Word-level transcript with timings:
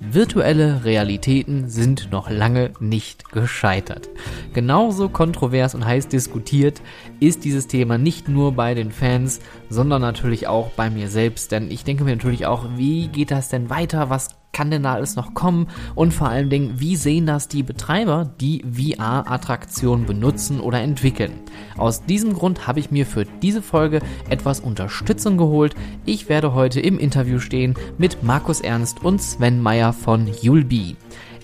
Virtuelle 0.00 0.84
Realitäten 0.84 1.68
sind 1.68 2.12
noch 2.12 2.30
lange 2.30 2.72
nicht 2.80 3.30
gescheitert. 3.32 4.08
Genauso 4.52 5.08
kontrovers 5.08 5.74
und 5.74 5.84
heiß 5.84 6.08
diskutiert 6.08 6.80
ist 7.18 7.44
dieses 7.44 7.66
Thema 7.66 7.98
nicht 7.98 8.28
nur 8.28 8.52
bei 8.52 8.74
den 8.74 8.92
Fans, 8.92 9.40
sondern 9.68 10.02
natürlich 10.02 10.46
auch 10.46 10.70
bei 10.70 10.90
mir 10.90 11.08
selbst. 11.08 11.50
Denn 11.50 11.70
ich 11.70 11.84
denke 11.84 12.04
mir 12.04 12.14
natürlich 12.14 12.46
auch, 12.46 12.66
wie 12.76 13.08
geht 13.08 13.30
das 13.30 13.48
denn 13.48 13.68
weiter? 13.68 14.08
Was 14.08 14.28
kann 14.56 14.70
denn 14.70 14.84
da 14.84 14.94
alles 14.94 15.16
noch 15.16 15.34
kommen? 15.34 15.66
Und 15.94 16.14
vor 16.14 16.30
allen 16.30 16.48
Dingen, 16.48 16.80
wie 16.80 16.96
sehen 16.96 17.26
das 17.26 17.46
die 17.46 17.62
Betreiber, 17.62 18.30
die 18.40 18.64
VR-Attraktionen 18.64 20.06
benutzen 20.06 20.60
oder 20.60 20.80
entwickeln? 20.80 21.32
Aus 21.76 22.06
diesem 22.06 22.32
Grund 22.32 22.66
habe 22.66 22.80
ich 22.80 22.90
mir 22.90 23.04
für 23.04 23.26
diese 23.42 23.60
Folge 23.60 24.00
etwas 24.30 24.60
Unterstützung 24.60 25.36
geholt. 25.36 25.74
Ich 26.06 26.30
werde 26.30 26.54
heute 26.54 26.80
im 26.80 26.98
Interview 26.98 27.38
stehen 27.38 27.74
mit 27.98 28.22
Markus 28.22 28.62
Ernst 28.62 29.04
und 29.04 29.20
Sven 29.20 29.60
Meyer 29.60 29.92
von 29.92 30.26
Julbi. 30.40 30.96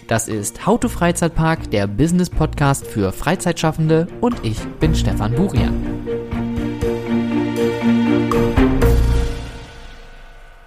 Das 0.09 0.29
ist 0.29 0.67
How 0.67 0.81
to 0.81 0.89
Freizeitpark, 0.89 1.71
der 1.71 1.87
Business 1.87 2.31
Podcast 2.31 2.87
für 2.87 3.13
Freizeitschaffende 3.13 4.07
und 4.23 4.37
ich 4.43 4.59
bin 4.81 4.95
Stefan 4.95 5.35
Burian. 5.35 5.75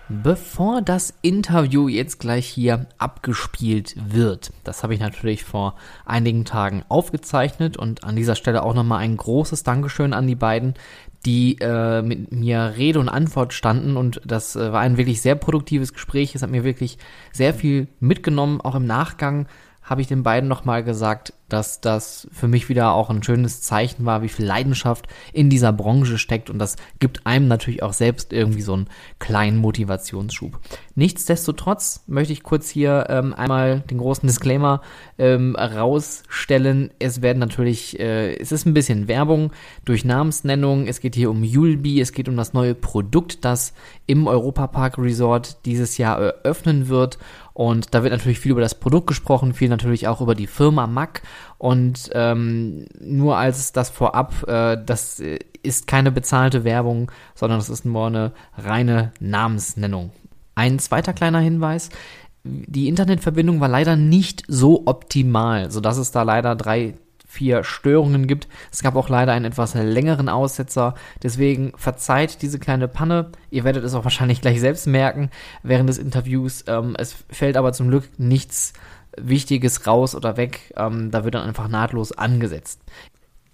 Bevor 0.07 0.83
das 0.83 1.15
Interview 1.23 1.87
jetzt 1.87 2.19
gleich 2.19 2.45
hier 2.45 2.85
abgespielt 2.99 3.95
wird, 3.97 4.53
das 4.63 4.83
habe 4.83 4.93
ich 4.93 4.99
natürlich 4.99 5.43
vor 5.43 5.75
einigen 6.05 6.45
Tagen 6.45 6.83
aufgezeichnet 6.89 7.75
und 7.75 8.03
an 8.03 8.15
dieser 8.15 8.35
Stelle 8.35 8.61
auch 8.61 8.75
nochmal 8.75 8.99
ein 8.99 9.17
großes 9.17 9.63
Dankeschön 9.63 10.13
an 10.13 10.27
die 10.27 10.35
beiden, 10.35 10.75
die 11.25 11.57
äh, 11.59 12.03
mit 12.03 12.31
mir 12.31 12.75
Rede 12.77 12.99
und 12.99 13.09
Antwort 13.09 13.53
standen 13.53 13.97
und 13.97 14.21
das 14.23 14.55
äh, 14.55 14.71
war 14.71 14.81
ein 14.81 14.97
wirklich 14.97 15.21
sehr 15.21 15.33
produktives 15.33 15.91
Gespräch. 15.91 16.35
Es 16.35 16.43
hat 16.43 16.51
mir 16.51 16.63
wirklich 16.63 16.99
sehr 17.31 17.55
viel 17.55 17.87
mitgenommen, 17.99 18.61
auch 18.61 18.75
im 18.75 18.85
Nachgang 18.85 19.47
habe 19.85 20.01
ich 20.01 20.07
den 20.07 20.23
beiden 20.23 20.49
nochmal 20.49 20.83
gesagt, 20.83 21.33
dass 21.47 21.79
das 21.79 22.27
für 22.31 22.47
mich 22.47 22.69
wieder 22.69 22.93
auch 22.93 23.11
ein 23.11 23.21
schönes 23.21 23.61
Zeichen 23.61 24.03
war, 24.03 24.23
wie 24.23 24.29
viel 24.29 24.45
Leidenschaft 24.45 25.07
in 25.31 25.51
dieser 25.51 25.71
Branche 25.71 26.17
steckt 26.17 26.49
und 26.49 26.57
das 26.57 26.75
gibt 26.99 27.27
einem 27.27 27.47
natürlich 27.47 27.83
auch 27.83 27.93
selbst 27.93 28.33
irgendwie 28.33 28.63
so 28.63 28.73
einen 28.73 28.87
kleinen 29.19 29.57
Motivationsschub. 29.57 30.59
Nichtsdestotrotz 30.95 32.03
möchte 32.07 32.33
ich 32.33 32.41
kurz 32.41 32.67
hier 32.67 33.05
ähm, 33.09 33.33
einmal 33.35 33.81
den 33.81 33.99
großen 33.99 34.25
Disclaimer 34.25 34.81
ähm, 35.19 35.55
rausstellen. 35.55 36.89
Es 36.97 37.21
werden 37.21 37.39
natürlich, 37.39 37.99
äh, 37.99 38.35
es 38.37 38.51
ist 38.51 38.65
ein 38.65 38.73
bisschen 38.73 39.07
Werbung 39.07 39.51
durch 39.83 40.03
Namensnennung. 40.03 40.87
Es 40.87 40.99
geht 40.99 41.13
hier 41.13 41.29
um 41.29 41.43
Julbi, 41.43 42.01
es 42.01 42.11
geht 42.11 42.27
um 42.27 42.37
das 42.37 42.53
neue 42.53 42.73
Produkt, 42.73 43.45
das 43.45 43.73
im 44.07 44.25
Europapark 44.25 44.97
Resort 44.97 45.65
dieses 45.65 45.99
Jahr 45.99 46.19
eröffnen 46.19 46.87
wird 46.87 47.19
und 47.55 47.95
da 47.95 48.03
wird 48.03 48.11
natürlich 48.11 48.39
viel 48.39 48.51
über 48.51 48.59
das 48.59 48.75
Produkt 48.75 49.07
gesprochen, 49.07 49.53
viel 49.53 49.69
natürlich 49.69 50.09
auch 50.09 50.19
über 50.19 50.35
die 50.35 50.45
Firma 50.45 50.87
Mack. 50.87 51.21
Und 51.57 52.09
ähm, 52.11 52.85
nur 52.99 53.37
als 53.37 53.71
das 53.71 53.89
vorab, 53.89 54.45
äh, 54.45 54.77
das 54.85 55.21
ist 55.63 55.87
keine 55.87 56.11
bezahlte 56.11 56.65
Werbung, 56.65 57.09
sondern 57.33 57.57
das 57.57 57.69
ist 57.69 57.85
nur 57.85 58.07
eine 58.07 58.33
reine 58.57 59.13
Namensnennung. 59.21 60.11
Ein 60.55 60.79
zweiter 60.79 61.13
kleiner 61.13 61.39
Hinweis. 61.39 61.91
Die 62.43 62.89
Internetverbindung 62.89 63.61
war 63.61 63.69
leider 63.69 63.95
nicht 63.95 64.43
so 64.49 64.83
optimal, 64.85 65.71
sodass 65.71 65.97
es 65.97 66.11
da 66.11 66.23
leider 66.23 66.57
drei 66.57 66.95
vier 67.35 67.63
Störungen 67.63 68.27
gibt. 68.27 68.47
Es 68.71 68.81
gab 68.81 68.95
auch 68.95 69.09
leider 69.09 69.33
einen 69.33 69.45
etwas 69.45 69.73
längeren 69.73 70.29
Aussetzer. 70.29 70.95
Deswegen 71.21 71.73
verzeiht 71.75 72.41
diese 72.41 72.59
kleine 72.59 72.87
Panne. 72.87 73.31
Ihr 73.51 73.65
werdet 73.65 73.83
es 73.83 73.93
auch 73.93 74.05
wahrscheinlich 74.05 74.41
gleich 74.41 74.59
selbst 74.59 74.87
merken 74.87 75.29
während 75.61 75.89
des 75.89 75.97
Interviews. 75.97 76.63
Ähm, 76.67 76.95
es 76.97 77.15
fällt 77.29 77.57
aber 77.57 77.73
zum 77.73 77.89
Glück 77.89 78.09
nichts 78.17 78.73
Wichtiges 79.17 79.85
raus 79.85 80.15
oder 80.15 80.37
weg. 80.37 80.73
Ähm, 80.77 81.11
da 81.11 81.25
wird 81.25 81.35
dann 81.35 81.47
einfach 81.47 81.67
nahtlos 81.67 82.13
angesetzt. 82.13 82.81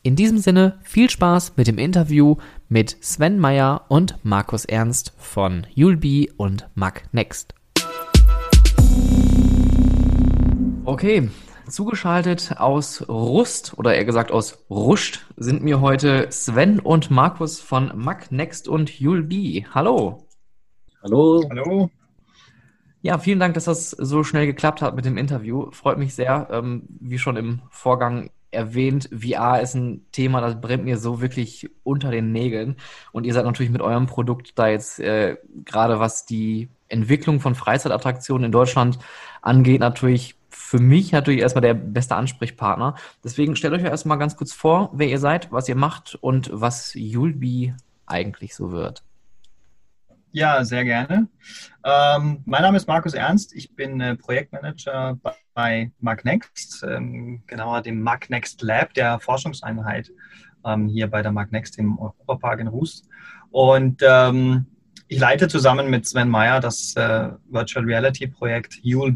In 0.04 0.16
diesem 0.16 0.38
Sinne 0.38 0.80
viel 0.84 1.10
Spaß 1.10 1.58
mit 1.58 1.68
dem 1.68 1.78
Interview 1.78 2.38
mit 2.70 2.98
Sven 3.02 3.40
Meyer 3.40 3.86
und 3.88 4.16
Markus 4.24 4.66
Ernst 4.66 5.14
von 5.18 5.68
Julbi 5.74 6.32
und 6.38 6.68
Mac 6.74 7.04
Next. 7.12 7.54
Okay, 10.86 11.30
Zugeschaltet 11.72 12.56
aus 12.58 13.08
Rust 13.08 13.78
oder 13.78 13.96
eher 13.96 14.04
gesagt 14.04 14.32
aus 14.32 14.66
Ruscht 14.70 15.26
sind 15.38 15.64
mir 15.64 15.80
heute 15.80 16.28
Sven 16.30 16.80
und 16.82 17.10
Markus 17.10 17.62
von 17.62 17.94
Mac 17.96 18.30
Next 18.30 18.68
und 18.68 19.00
Julbi. 19.00 19.66
Hallo. 19.74 20.28
Hallo. 21.02 21.46
Hallo. 21.50 21.90
Ja, 23.02 23.18
vielen 23.18 23.40
Dank, 23.40 23.54
dass 23.54 23.66
das 23.66 23.92
so 23.92 24.24
schnell 24.24 24.46
geklappt 24.48 24.82
hat 24.82 24.96
mit 24.98 25.06
dem 25.06 25.18
Interview. 25.18 25.72
Freut 25.72 25.98
mich 25.98 26.14
sehr. 26.14 26.50
Ähm, 26.52 26.84
wie 27.00 27.18
schon 27.18 27.38
im 27.38 27.62
Vorgang 27.70 28.32
erwähnt, 28.52 29.10
VR 29.18 29.62
ist 29.62 29.74
ein 29.74 30.06
Thema, 30.12 30.42
das 30.42 30.60
brennt 30.60 30.84
mir 30.84 30.98
so 30.98 31.22
wirklich 31.22 31.70
unter 31.84 32.12
den 32.12 32.34
Nägeln. 32.34 32.76
Und 33.14 33.26
ihr 33.26 33.34
seid 33.34 33.46
natürlich 33.46 33.72
mit 33.72 33.82
eurem 33.82 34.08
Produkt 34.08 34.60
da 34.60 34.68
jetzt 34.68 35.00
äh, 35.00 35.38
gerade 35.64 36.02
was 36.02 36.26
die 36.26 36.68
Entwicklung 36.90 37.40
von 37.40 37.56
Freizeitattraktionen 37.56 38.48
in 38.48 38.52
Deutschland 38.52 39.00
angeht, 39.42 39.80
natürlich 39.80 40.36
für 40.72 40.80
mich 40.80 41.12
natürlich 41.12 41.42
erstmal 41.42 41.64
der 41.64 41.74
beste 41.74 42.16
Ansprechpartner. 42.16 42.96
Deswegen 43.26 43.58
stellt 43.58 43.74
euch 43.74 43.84
erstmal 43.84 44.18
ganz 44.18 44.38
kurz 44.38 44.54
vor, 44.54 44.90
wer 44.94 45.10
ihr 45.10 45.20
seid, 45.20 45.52
was 45.52 45.68
ihr 45.68 45.76
macht 45.76 46.16
und 46.22 46.50
was 46.54 46.94
Julbi 46.94 47.74
eigentlich 48.06 48.56
so 48.56 48.72
wird. 48.72 49.04
Ja, 50.32 50.64
sehr 50.64 50.86
gerne. 50.86 51.28
Ähm, 51.84 52.42
mein 52.46 52.62
Name 52.62 52.78
ist 52.78 52.88
Markus 52.88 53.14
Ernst. 53.14 53.54
Ich 53.54 53.76
bin 53.76 54.00
äh, 54.00 54.16
Projektmanager 54.16 55.20
bei 55.54 55.92
Magnext, 56.00 56.86
ähm, 56.90 57.44
genauer 57.48 57.82
dem 57.82 58.02
Magnext 58.02 58.62
Lab, 58.62 58.94
der 58.94 59.20
Forschungseinheit 59.20 60.10
ähm, 60.64 60.88
hier 60.88 61.08
bei 61.08 61.22
der 61.22 61.34
Magnext 61.34 61.80
im 61.80 62.00
Europapark 62.00 62.62
in 62.62 62.70
Rust. 62.70 63.10
Und 63.50 64.02
ähm, 64.08 64.68
ich 65.10 65.20
leite 65.20 65.50
zusammen 65.50 65.90
mit 65.90 66.08
Sven 66.08 66.30
Meyer 66.30 66.62
das 66.62 66.96
äh, 66.96 67.28
Virtual 67.50 67.84
Reality 67.84 68.28
Projekt 68.28 68.76
You'll 68.76 69.12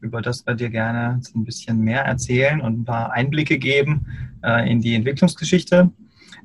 über 0.00 0.22
das 0.22 0.46
wir 0.46 0.54
dir 0.54 0.70
gerne 0.70 1.20
ein 1.34 1.44
bisschen 1.44 1.80
mehr 1.80 2.04
erzählen 2.04 2.60
und 2.60 2.80
ein 2.80 2.84
paar 2.84 3.12
Einblicke 3.12 3.58
geben 3.58 4.06
äh, 4.42 4.70
in 4.70 4.80
die 4.80 4.94
Entwicklungsgeschichte. 4.94 5.90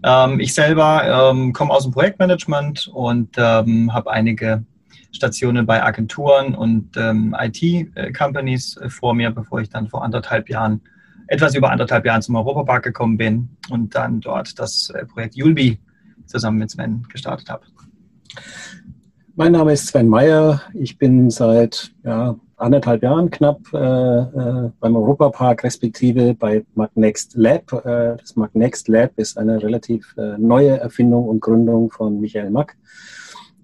Ähm, 0.03 0.39
ich 0.39 0.53
selber 0.53 1.31
ähm, 1.31 1.53
komme 1.53 1.71
aus 1.71 1.83
dem 1.83 1.91
Projektmanagement 1.91 2.87
und 2.87 3.35
ähm, 3.37 3.93
habe 3.93 4.11
einige 4.11 4.65
Stationen 5.11 5.65
bei 5.65 5.83
Agenturen 5.83 6.55
und 6.55 6.95
ähm, 6.97 7.35
IT-Companies 7.37 8.77
äh, 8.77 8.89
vor 8.89 9.13
mir, 9.13 9.31
bevor 9.31 9.61
ich 9.61 9.69
dann 9.69 9.87
vor 9.87 10.03
anderthalb 10.03 10.49
Jahren, 10.49 10.81
etwas 11.27 11.55
über 11.55 11.71
anderthalb 11.71 12.05
Jahren 12.05 12.21
zum 12.21 12.35
Europapark 12.35 12.83
gekommen 12.83 13.17
bin 13.17 13.49
und 13.69 13.93
dann 13.95 14.21
dort 14.21 14.57
das 14.59 14.89
äh, 14.89 15.05
Projekt 15.05 15.35
Julbi 15.35 15.79
zusammen 16.25 16.57
mit 16.59 16.71
Sven 16.71 17.03
gestartet 17.09 17.49
habe. 17.49 17.65
Mein 19.35 19.51
Name 19.53 19.73
ist 19.73 19.87
Sven 19.87 20.07
Meyer. 20.07 20.61
Ich 20.73 20.97
bin 20.97 21.29
seit 21.29 21.91
ja, 22.03 22.35
anderthalb 22.61 23.03
Jahren 23.03 23.29
knapp 23.29 23.59
äh, 23.73 23.77
äh, 23.77 24.69
beim 24.79 24.95
Europapark 24.95 25.63
respektive 25.63 26.33
bei 26.33 26.63
Magnext 26.75 27.33
Lab. 27.35 27.71
Äh, 27.85 28.17
das 28.17 28.35
Magnext 28.35 28.87
Lab 28.87 29.11
ist 29.17 29.37
eine 29.37 29.61
relativ 29.61 30.15
äh, 30.17 30.37
neue 30.37 30.79
Erfindung 30.79 31.27
und 31.27 31.41
Gründung 31.41 31.91
von 31.91 32.19
Michael 32.19 32.51
Mack. 32.51 32.77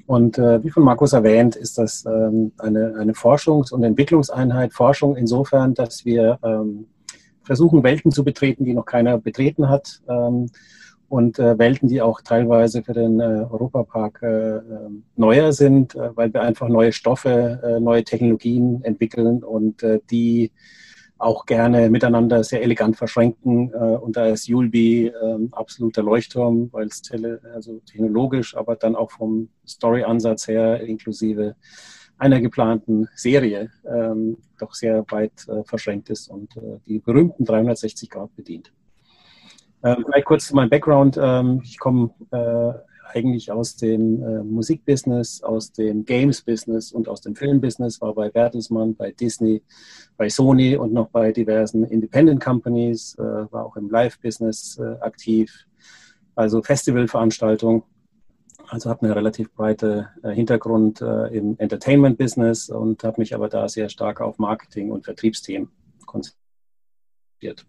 Und 0.06 0.38
äh, 0.38 0.64
wie 0.64 0.70
von 0.70 0.84
Markus 0.84 1.14
erwähnt, 1.14 1.56
ist 1.56 1.78
das 1.78 2.06
ähm, 2.06 2.54
eine, 2.58 2.96
eine 2.98 3.14
Forschungs- 3.14 3.74
und 3.74 3.84
Entwicklungseinheit. 3.84 4.74
Forschung 4.74 5.18
insofern, 5.18 5.74
dass 5.74 6.06
wir 6.06 6.40
ähm, 6.44 6.88
versuchen, 7.44 7.84
Welten 7.84 8.12
zu 8.12 8.24
betreten, 8.24 8.64
die 8.64 8.74
noch 8.74 8.86
keiner 8.86 9.18
betreten 9.18 9.70
hat. 9.70 10.02
Ähm, 10.08 10.50
und 11.10 11.40
äh, 11.40 11.58
Welten, 11.58 11.88
die 11.88 12.02
auch 12.02 12.22
teilweise 12.22 12.84
für 12.84 12.94
den 12.94 13.20
äh, 13.20 13.24
Europapark 13.24 14.22
äh, 14.24 14.58
ähm, 14.58 15.04
neuer 15.16 15.54
sind, 15.54 15.96
äh, 15.96 16.16
weil 16.16 16.34
wir 16.34 16.42
einfach 16.42 16.68
neue 16.68 16.92
Stoffe, 16.92 17.62
äh, 17.64 17.80
neue 17.80 18.04
Technologien 18.04 18.84
entwickeln 18.84 19.44
und 19.44 19.84
äh, 19.84 20.00
die 20.12 20.52
auch 21.20 21.46
gerne 21.46 21.90
miteinander 21.90 22.44
sehr 22.44 22.62
elegant 22.62 22.98
verschränken. 22.98 23.72
Äh, 23.74 23.78
und 23.78 24.18
da 24.18 24.28
ist 24.28 24.48
Julbi 24.48 25.08
äh, 25.08 25.14
absoluter 25.52 26.04
Leuchtturm, 26.04 26.70
weil 26.72 26.88
es 26.88 27.02
also 27.54 27.80
technologisch, 27.80 28.56
aber 28.56 28.76
dann 28.76 28.96
auch 28.96 29.12
vom 29.12 29.50
Story-Ansatz 29.66 30.48
her 30.48 30.82
inklusive 30.82 31.56
einer 32.18 32.42
geplanten 32.42 33.08
Serie 33.16 33.72
ähm, 33.86 34.38
doch 34.60 34.74
sehr 34.74 35.06
weit 35.10 35.48
äh, 35.48 35.64
verschränkt 35.64 36.10
ist 36.10 36.30
und 36.30 36.58
äh, 36.58 36.80
die 36.88 37.00
berühmten 37.00 37.46
360 37.46 38.10
Grad 38.10 38.36
bedient. 38.36 38.74
Ähm, 39.84 40.04
vielleicht 40.06 40.26
kurz 40.26 40.48
zu 40.48 40.56
meinem 40.56 40.70
Background. 40.70 41.18
Ähm, 41.22 41.62
ich 41.64 41.78
komme 41.78 42.12
äh, 42.32 42.74
eigentlich 43.14 43.52
aus 43.52 43.76
dem 43.76 44.22
äh, 44.22 44.44
Musikbusiness, 44.44 45.44
aus 45.44 45.72
dem 45.72 46.06
Games-Business 46.06 46.92
und 46.92 47.08
aus 47.08 47.22
dem 47.22 47.36
Film-Business, 47.36 48.02
war 48.02 48.14
bei 48.14 48.30
Bertelsmann, 48.30 48.96
bei 48.96 49.12
Disney, 49.12 49.64
bei 50.18 50.30
Sony 50.30 50.76
und 50.76 50.94
noch 50.94 51.10
bei 51.10 51.32
diversen 51.32 51.84
Independent 51.86 52.44
Companies, 52.44 53.16
äh, 53.18 53.22
war 53.22 53.66
auch 53.66 53.76
im 53.78 53.90
Live-Business 53.90 54.80
äh, 54.80 55.00
aktiv, 55.02 55.66
also 56.36 56.62
Festivalveranstaltungen. 56.62 57.84
Also 58.70 58.90
habe 58.90 59.04
eine 59.06 59.16
relativ 59.16 59.54
breite 59.54 60.10
äh, 60.24 60.32
Hintergrund 60.32 61.02
äh, 61.02 61.28
im 61.28 61.58
Entertainment-Business 61.58 62.70
und 62.70 63.04
habe 63.04 63.22
mich 63.22 63.34
aber 63.34 63.48
da 63.48 63.70
sehr 63.70 63.88
stark 63.88 64.20
auf 64.20 64.40
Marketing 64.40 64.92
und 64.92 65.06
Vertriebsthemen 65.06 65.70
konzentriert. 66.06 67.66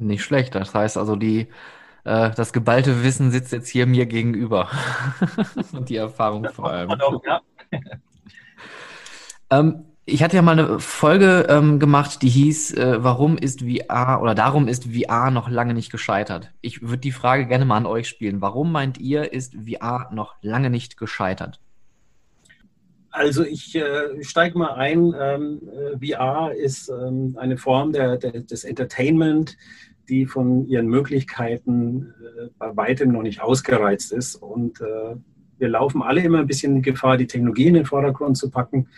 Nicht 0.00 0.22
schlecht. 0.22 0.54
Das 0.54 0.74
heißt 0.74 0.96
also, 0.96 1.16
die, 1.16 1.48
äh, 2.04 2.30
das 2.30 2.52
geballte 2.52 3.04
Wissen 3.04 3.30
sitzt 3.30 3.52
jetzt 3.52 3.68
hier 3.68 3.86
mir 3.86 4.06
gegenüber. 4.06 4.68
und 5.72 5.88
die 5.88 5.96
Erfahrung 5.96 6.48
vor 6.52 6.70
allem. 6.70 6.90
Auch, 6.90 7.22
ja. 7.24 7.40
ähm, 9.50 9.84
ich 10.06 10.22
hatte 10.22 10.36
ja 10.36 10.42
mal 10.42 10.58
eine 10.58 10.80
Folge 10.80 11.46
ähm, 11.48 11.78
gemacht, 11.78 12.22
die 12.22 12.28
hieß, 12.28 12.74
äh, 12.74 13.04
warum 13.04 13.38
ist 13.38 13.60
VR 13.62 14.20
oder 14.22 14.34
darum 14.34 14.66
ist 14.66 14.86
VR 14.86 15.30
noch 15.30 15.48
lange 15.48 15.74
nicht 15.74 15.92
gescheitert. 15.92 16.50
Ich 16.62 16.82
würde 16.82 16.98
die 16.98 17.12
Frage 17.12 17.46
gerne 17.46 17.64
mal 17.64 17.76
an 17.76 17.86
euch 17.86 18.08
spielen. 18.08 18.40
Warum 18.40 18.72
meint 18.72 18.98
ihr, 18.98 19.32
ist 19.32 19.54
VR 19.54 20.10
noch 20.12 20.34
lange 20.42 20.70
nicht 20.70 20.96
gescheitert? 20.96 21.60
Also 23.12 23.44
ich 23.44 23.74
äh, 23.74 24.22
steige 24.22 24.56
mal 24.56 24.74
ein. 24.74 25.14
Ähm, 25.18 25.60
äh, 25.68 26.14
VR 26.14 26.54
ist 26.54 26.88
ähm, 26.88 27.36
eine 27.38 27.56
Form 27.56 27.92
der, 27.92 28.16
der, 28.16 28.32
des 28.32 28.64
Entertainment, 28.64 29.56
die 30.10 30.26
von 30.26 30.66
ihren 30.66 30.86
Möglichkeiten 30.86 32.12
äh, 32.20 32.48
bei 32.58 32.76
weitem 32.76 33.12
noch 33.12 33.22
nicht 33.22 33.40
ausgereizt 33.40 34.12
ist. 34.12 34.34
Und 34.34 34.80
äh, 34.80 35.16
wir 35.58 35.68
laufen 35.68 36.02
alle 36.02 36.22
immer 36.22 36.40
ein 36.40 36.46
bisschen 36.46 36.76
in 36.76 36.82
Gefahr, 36.82 37.16
die 37.16 37.26
Technologie 37.26 37.68
in 37.68 37.74
den 37.74 37.86
Vordergrund 37.86 38.36
zu 38.36 38.50
packen. 38.50 38.88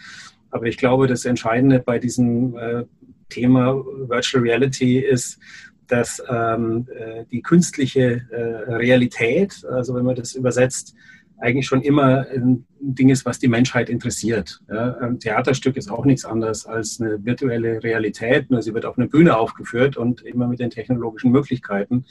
Aber 0.50 0.66
ich 0.66 0.78
glaube, 0.78 1.06
das 1.06 1.24
Entscheidende 1.24 1.78
bei 1.78 1.98
diesem 1.98 2.56
äh, 2.56 2.84
Thema 3.28 3.74
Virtual 4.08 4.42
Reality 4.42 4.98
ist, 4.98 5.38
dass 5.86 6.22
ähm, 6.28 6.86
äh, 6.94 7.24
die 7.30 7.42
künstliche 7.42 8.26
äh, 8.30 8.72
Realität, 8.74 9.64
also 9.70 9.94
wenn 9.94 10.04
man 10.04 10.16
das 10.16 10.34
übersetzt, 10.34 10.94
eigentlich 11.38 11.66
schon 11.66 11.82
immer 11.82 12.26
ein 12.28 12.66
Ding 12.80 13.10
ist, 13.10 13.24
was 13.24 13.38
die 13.38 13.48
Menschheit 13.48 13.88
interessiert. 13.88 14.60
Ja, 14.68 14.96
ein 14.98 15.18
Theaterstück 15.18 15.76
ist 15.76 15.90
auch 15.90 16.04
nichts 16.04 16.24
anderes 16.24 16.66
als 16.66 17.00
eine 17.00 17.24
virtuelle 17.24 17.82
Realität, 17.82 18.50
nur 18.50 18.62
sie 18.62 18.74
wird 18.74 18.84
auf 18.84 18.98
einer 18.98 19.08
Bühne 19.08 19.36
aufgeführt 19.36 19.96
und 19.96 20.22
immer 20.22 20.46
mit 20.46 20.60
den 20.60 20.70
technologischen 20.70 21.32
Möglichkeiten. 21.32 22.04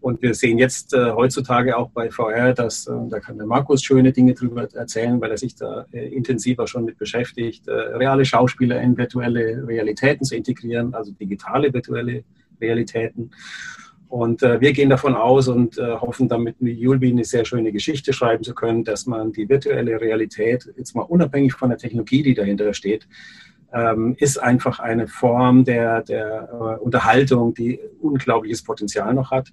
Und 0.00 0.22
wir 0.22 0.34
sehen 0.34 0.58
jetzt 0.58 0.94
äh, 0.94 1.10
heutzutage 1.10 1.76
auch 1.76 1.90
bei 1.90 2.10
VR, 2.10 2.54
dass, 2.54 2.86
äh, 2.86 2.92
da 3.08 3.18
kann 3.18 3.36
der 3.36 3.46
Markus 3.46 3.82
schöne 3.82 4.12
Dinge 4.12 4.34
drüber 4.34 4.68
erzählen, 4.72 5.20
weil 5.20 5.32
er 5.32 5.38
sich 5.38 5.56
da 5.56 5.86
äh, 5.92 6.08
intensiver 6.08 6.66
schon 6.66 6.84
mit 6.84 6.98
beschäftigt, 6.98 7.66
äh, 7.66 7.72
reale 7.72 8.24
Schauspieler 8.24 8.80
in 8.80 8.96
virtuelle 8.96 9.66
Realitäten 9.66 10.24
zu 10.24 10.36
integrieren, 10.36 10.94
also 10.94 11.12
digitale 11.12 11.72
virtuelle 11.72 12.22
Realitäten. 12.60 13.32
Und 14.08 14.42
äh, 14.42 14.60
wir 14.60 14.72
gehen 14.72 14.88
davon 14.88 15.14
aus 15.14 15.48
und 15.48 15.76
äh, 15.76 15.96
hoffen 15.96 16.28
damit 16.28 16.62
mit 16.62 16.78
Julbi 16.78 17.10
eine 17.10 17.24
sehr 17.24 17.44
schöne 17.44 17.72
Geschichte 17.72 18.12
schreiben 18.14 18.42
zu 18.42 18.54
können, 18.54 18.82
dass 18.82 19.06
man 19.06 19.32
die 19.32 19.48
virtuelle 19.48 20.00
Realität, 20.00 20.72
jetzt 20.76 20.94
mal 20.94 21.02
unabhängig 21.02 21.52
von 21.52 21.68
der 21.68 21.78
Technologie, 21.78 22.22
die 22.22 22.34
dahinter 22.34 22.72
steht, 22.72 23.06
ähm, 23.72 24.16
ist 24.18 24.38
einfach 24.38 24.78
eine 24.78 25.08
Form 25.08 25.64
der, 25.64 26.02
der 26.02 26.48
äh, 26.50 26.82
Unterhaltung, 26.82 27.52
die 27.52 27.78
unglaubliches 28.00 28.64
Potenzial 28.64 29.12
noch 29.12 29.30
hat. 29.30 29.52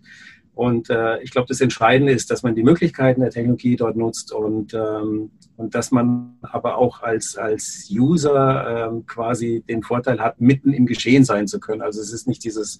Und 0.54 0.90
äh, 0.90 1.22
ich 1.22 1.32
glaube, 1.32 1.50
das 1.50 1.60
Entscheidende 1.60 2.14
ist, 2.14 2.32
dass 2.32 2.42
man 2.42 2.56
die 2.56 2.64
Möglichkeiten 2.64 3.20
der 3.20 3.32
Technologie 3.32 3.76
dort 3.76 3.98
nutzt 3.98 4.32
und, 4.32 4.74
ähm, 4.74 5.32
und 5.58 5.76
dass 5.76 5.92
man 5.92 6.38
aber 6.42 6.78
auch 6.78 7.02
als, 7.02 7.36
als 7.36 7.90
User 7.92 8.88
ähm, 8.88 9.06
quasi 9.06 9.66
den 9.68 9.84
Vorteil 9.84 10.22
hat, 10.22 10.40
mitten 10.40 10.72
im 10.72 10.86
Geschehen 10.86 11.26
sein 11.26 11.48
zu 11.48 11.60
können. 11.60 11.82
Also 11.82 12.00
es 12.00 12.14
ist 12.14 12.26
nicht 12.26 12.46
dieses 12.46 12.80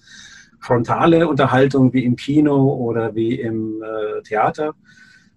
frontale 0.60 1.28
Unterhaltung 1.28 1.92
wie 1.92 2.04
im 2.04 2.16
Kino 2.16 2.74
oder 2.74 3.14
wie 3.14 3.40
im 3.40 3.82
äh, 3.82 4.22
Theater 4.22 4.74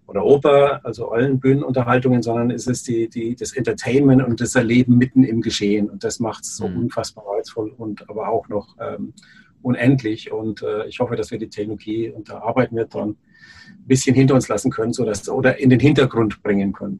oder 0.10 0.26
Oper, 0.26 0.82
also 0.84 1.12
allen 1.12 1.40
Bühnenunterhaltungen, 1.40 2.24
sondern 2.24 2.50
es 2.50 2.66
ist 2.66 2.88
die, 2.88 3.10
die, 3.10 3.36
das 3.36 3.54
Entertainment 3.54 4.24
und 4.24 4.42
das 4.42 4.56
Erleben 4.56 4.98
mitten 4.98 5.24
im 5.24 5.42
Geschehen. 5.42 5.90
Und 5.90 6.04
das 6.04 6.20
macht 6.20 6.44
es 6.44 6.58
so 6.58 6.68
mhm. 6.68 6.78
unfassbar 6.78 7.26
reizvoll 7.36 7.72
und 7.78 8.10
aber 8.10 8.30
auch 8.30 8.50
noch 8.50 8.76
ähm, 8.80 9.14
unendlich. 9.62 10.32
Und 10.32 10.64
äh, 10.64 10.88
ich 10.88 11.00
hoffe, 11.00 11.16
dass 11.16 11.30
wir 11.30 11.38
die 11.38 11.50
Technologie, 11.50 12.10
und 12.10 12.30
da 12.30 12.40
arbeiten 12.40 12.76
wir 12.76 12.86
dran, 12.86 13.10
ein 13.10 13.88
bisschen 13.88 14.16
hinter 14.16 14.34
uns 14.34 14.48
lassen 14.48 14.72
können, 14.72 14.94
sodass, 14.94 15.30
oder 15.30 15.60
in 15.60 15.70
den 15.70 15.80
Hintergrund 15.80 16.42
bringen 16.42 16.74
können. 16.74 17.00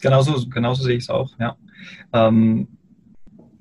Genauso, 0.00 0.48
genauso 0.48 0.82
sehe 0.82 0.96
ich 0.96 1.04
es 1.04 1.10
auch, 1.10 1.30
ja. 1.38 1.56
Ähm, 2.12 2.68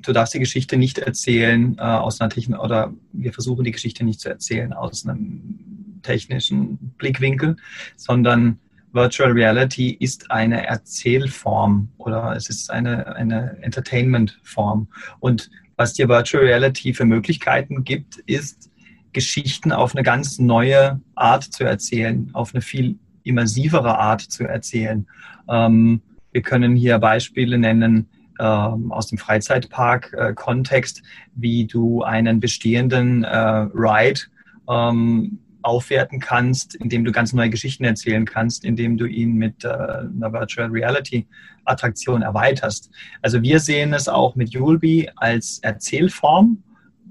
du 0.03 0.13
darfst 0.13 0.33
die 0.33 0.39
Geschichte 0.39 0.77
nicht 0.77 0.99
erzählen 0.99 1.75
äh, 1.77 1.81
aus 1.81 2.21
einer 2.21 2.29
Technik, 2.29 2.59
oder 2.59 2.93
wir 3.11 3.33
versuchen 3.33 3.63
die 3.63 3.71
Geschichte 3.71 4.03
nicht 4.03 4.19
zu 4.19 4.29
erzählen 4.29 4.73
aus 4.73 5.05
einem 5.05 5.99
technischen 6.03 6.77
Blickwinkel, 6.97 7.55
sondern 7.95 8.59
Virtual 8.91 9.31
Reality 9.31 9.91
ist 9.99 10.29
eine 10.29 10.67
Erzählform 10.67 11.89
oder 11.97 12.35
es 12.35 12.49
ist 12.49 12.69
eine, 12.69 13.15
eine 13.15 13.57
Entertainment-Form. 13.61 14.87
Und 15.19 15.49
was 15.77 15.93
dir 15.93 16.07
Virtual 16.07 16.43
Reality 16.43 16.93
für 16.93 17.05
Möglichkeiten 17.05 17.83
gibt, 17.83 18.17
ist, 18.27 18.69
Geschichten 19.13 19.71
auf 19.71 19.95
eine 19.95 20.03
ganz 20.03 20.39
neue 20.39 20.99
Art 21.15 21.43
zu 21.43 21.63
erzählen, 21.63 22.29
auf 22.33 22.53
eine 22.53 22.61
viel 22.61 22.97
immersivere 23.23 23.97
Art 23.97 24.21
zu 24.21 24.43
erzählen. 24.43 25.07
Ähm, 25.47 26.01
wir 26.31 26.41
können 26.41 26.75
hier 26.75 26.97
Beispiele 26.97 27.57
nennen 27.57 28.09
ähm, 28.39 28.91
aus 28.91 29.07
dem 29.07 29.17
Freizeitpark-Kontext, 29.17 30.99
äh, 30.99 31.01
wie 31.35 31.65
du 31.65 32.03
einen 32.03 32.39
bestehenden 32.39 33.23
äh, 33.23 33.37
Ride 33.73 34.21
ähm, 34.69 35.39
aufwerten 35.61 36.19
kannst, 36.19 36.75
indem 36.75 37.05
du 37.05 37.11
ganz 37.11 37.33
neue 37.33 37.49
Geschichten 37.49 37.85
erzählen 37.85 38.25
kannst, 38.25 38.65
indem 38.65 38.97
du 38.97 39.05
ihn 39.05 39.35
mit 39.35 39.63
äh, 39.63 39.69
einer 39.69 40.33
Virtual 40.33 40.69
Reality 40.69 41.25
Attraktion 41.65 42.21
erweiterst. 42.21 42.89
Also 43.21 43.41
wir 43.41 43.59
sehen 43.59 43.93
es 43.93 44.09
auch 44.09 44.35
mit 44.35 44.49
Julbi 44.49 45.09
als 45.15 45.59
Erzählform 45.59 46.61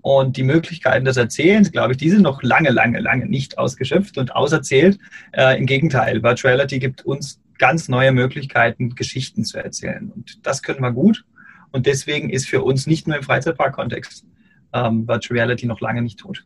und 0.03 0.37
die 0.37 0.43
Möglichkeiten 0.43 1.05
des 1.05 1.17
Erzählens, 1.17 1.73
glaube 1.73 1.93
ich, 1.93 1.99
die 1.99 2.11
sind 2.11 2.23
noch 2.23 2.43
lange, 2.43 2.71
lange, 2.71 3.01
lange 3.01 3.27
nicht 3.27 3.57
ausgeschöpft 3.57 4.19
und 4.19 4.35
auserzählt. 4.35 4.99
Äh, 5.33 5.59
Im 5.59 5.67
Gegenteil, 5.67 6.23
Virtual 6.23 6.55
Reality 6.55 6.79
gibt 6.79 7.07
uns 7.07 7.41
ganz 7.59 7.89
neue 7.89 8.13
Möglichkeiten, 8.13 8.95
Geschichten 8.95 9.45
zu 9.45 9.59
erzählen. 9.59 10.11
Und 10.15 10.47
das 10.47 10.63
können 10.63 10.81
wir 10.81 10.93
gut. 10.93 11.25
Und 11.71 11.87
deswegen 11.87 12.31
ist 12.31 12.49
für 12.49 12.63
uns 12.63 12.87
nicht 12.87 13.07
nur 13.07 13.17
im 13.17 13.23
Freizeitpark-Kontext 13.23 14.27
ähm, 14.73 15.07
Virtual 15.09 15.39
Reality 15.39 15.67
noch 15.67 15.81
lange 15.81 16.03
nicht 16.03 16.19
tot. 16.19 16.45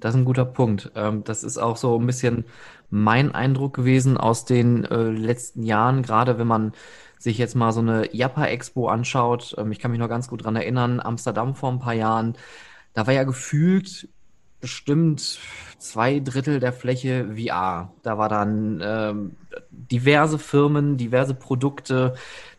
Das 0.00 0.14
ist 0.14 0.20
ein 0.20 0.24
guter 0.24 0.44
Punkt. 0.44 0.92
Ähm, 0.94 1.24
das 1.24 1.44
ist 1.44 1.58
auch 1.58 1.76
so 1.76 1.98
ein 1.98 2.06
bisschen 2.06 2.44
mein 2.90 3.34
Eindruck 3.34 3.74
gewesen 3.74 4.16
aus 4.16 4.44
den 4.44 4.84
äh, 4.84 5.10
letzten 5.10 5.62
Jahren, 5.62 6.02
gerade 6.02 6.38
wenn 6.38 6.46
man 6.46 6.72
sich 7.18 7.36
jetzt 7.36 7.56
mal 7.56 7.72
so 7.72 7.80
eine 7.80 8.14
Japa-Expo 8.14 8.88
anschaut. 8.88 9.54
Ähm, 9.58 9.72
ich 9.72 9.78
kann 9.78 9.90
mich 9.90 10.00
noch 10.00 10.08
ganz 10.08 10.28
gut 10.28 10.44
dran 10.44 10.56
erinnern, 10.56 11.00
Amsterdam 11.00 11.54
vor 11.54 11.70
ein 11.70 11.80
paar 11.80 11.94
Jahren. 11.94 12.36
Da 12.94 13.06
war 13.06 13.14
ja 13.14 13.24
gefühlt 13.24 14.08
bestimmt 14.60 15.38
zwei 15.78 16.20
Drittel 16.20 16.60
der 16.60 16.72
Fläche 16.72 17.36
VR. 17.36 17.92
Da 18.02 18.18
war 18.18 18.28
dann 18.28 18.82
ähm, 18.84 19.36
diverse 19.70 20.38
Firmen, 20.38 20.96
diverse 20.96 21.34
Produkte, 21.34 22.14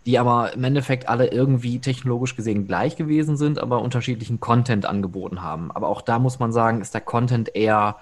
die 0.06 0.18
aber 0.18 0.54
im 0.54 0.64
Endeffekt 0.64 1.08
alle 1.10 1.28
irgendwie 1.28 1.80
technologisch 1.80 2.36
gesehen 2.36 2.68
gleich 2.68 2.96
gewesen 2.96 3.38
sind, 3.38 3.60
aber 3.60 3.82
unterschiedlichen 3.82 4.40
Content 4.40 4.86
angeboten 4.86 5.42
haben. 5.42 5.72
Aber 5.72 5.88
auch 5.88 6.02
da 6.02 6.20
muss 6.20 6.40
man 6.40 6.52
sagen, 6.52 6.82
ist 6.82 6.94
der 6.94 7.02
Content 7.02 7.56
eher 7.56 7.98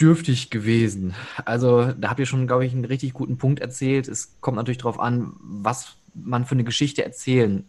dürftig 0.00 0.50
gewesen. 0.50 1.14
Also 1.44 1.92
da 1.92 2.10
habt 2.10 2.20
ihr 2.20 2.26
schon, 2.26 2.46
glaube 2.46 2.66
ich, 2.66 2.72
einen 2.72 2.84
richtig 2.84 3.12
guten 3.12 3.38
Punkt 3.38 3.60
erzählt. 3.60 4.08
Es 4.08 4.40
kommt 4.40 4.56
natürlich 4.56 4.78
darauf 4.78 4.98
an, 4.98 5.34
was 5.40 5.96
man 6.14 6.44
für 6.44 6.54
eine 6.54 6.64
Geschichte 6.64 7.04
erzählen 7.04 7.64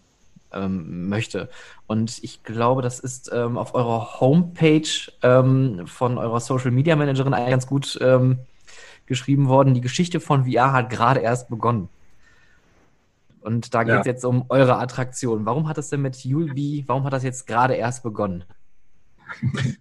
ähm, 0.51 1.09
möchte. 1.09 1.49
Und 1.87 2.23
ich 2.23 2.43
glaube, 2.43 2.81
das 2.81 2.99
ist 2.99 3.29
ähm, 3.33 3.57
auf 3.57 3.75
eurer 3.75 4.19
Homepage 4.19 4.87
ähm, 5.21 5.85
von 5.85 6.17
eurer 6.17 6.39
Social 6.39 6.71
Media 6.71 6.95
Managerin 6.95 7.33
ganz 7.33 7.67
gut 7.67 7.97
ähm, 8.01 8.39
geschrieben 9.05 9.47
worden. 9.47 9.74
Die 9.74 9.81
Geschichte 9.81 10.19
von 10.19 10.45
VR 10.45 10.74
hat 10.74 10.89
gerade 10.89 11.19
erst 11.19 11.50
begonnen. 11.50 11.89
Und 13.41 13.75
da 13.75 13.83
geht 13.83 14.00
es 14.00 14.05
ja. 14.05 14.12
jetzt 14.12 14.25
um 14.25 14.45
eure 14.50 14.77
Attraktion. 14.77 15.45
Warum 15.45 15.67
hat 15.67 15.77
es 15.77 15.89
denn 15.89 16.01
mit 16.01 16.17
Julbi, 16.17 16.83
warum 16.88 17.03
hat 17.03 17.13
das 17.13 17.24
jetzt 17.24 17.45
gerade 17.45 17.75
erst 17.75 18.03
begonnen? 18.03 18.43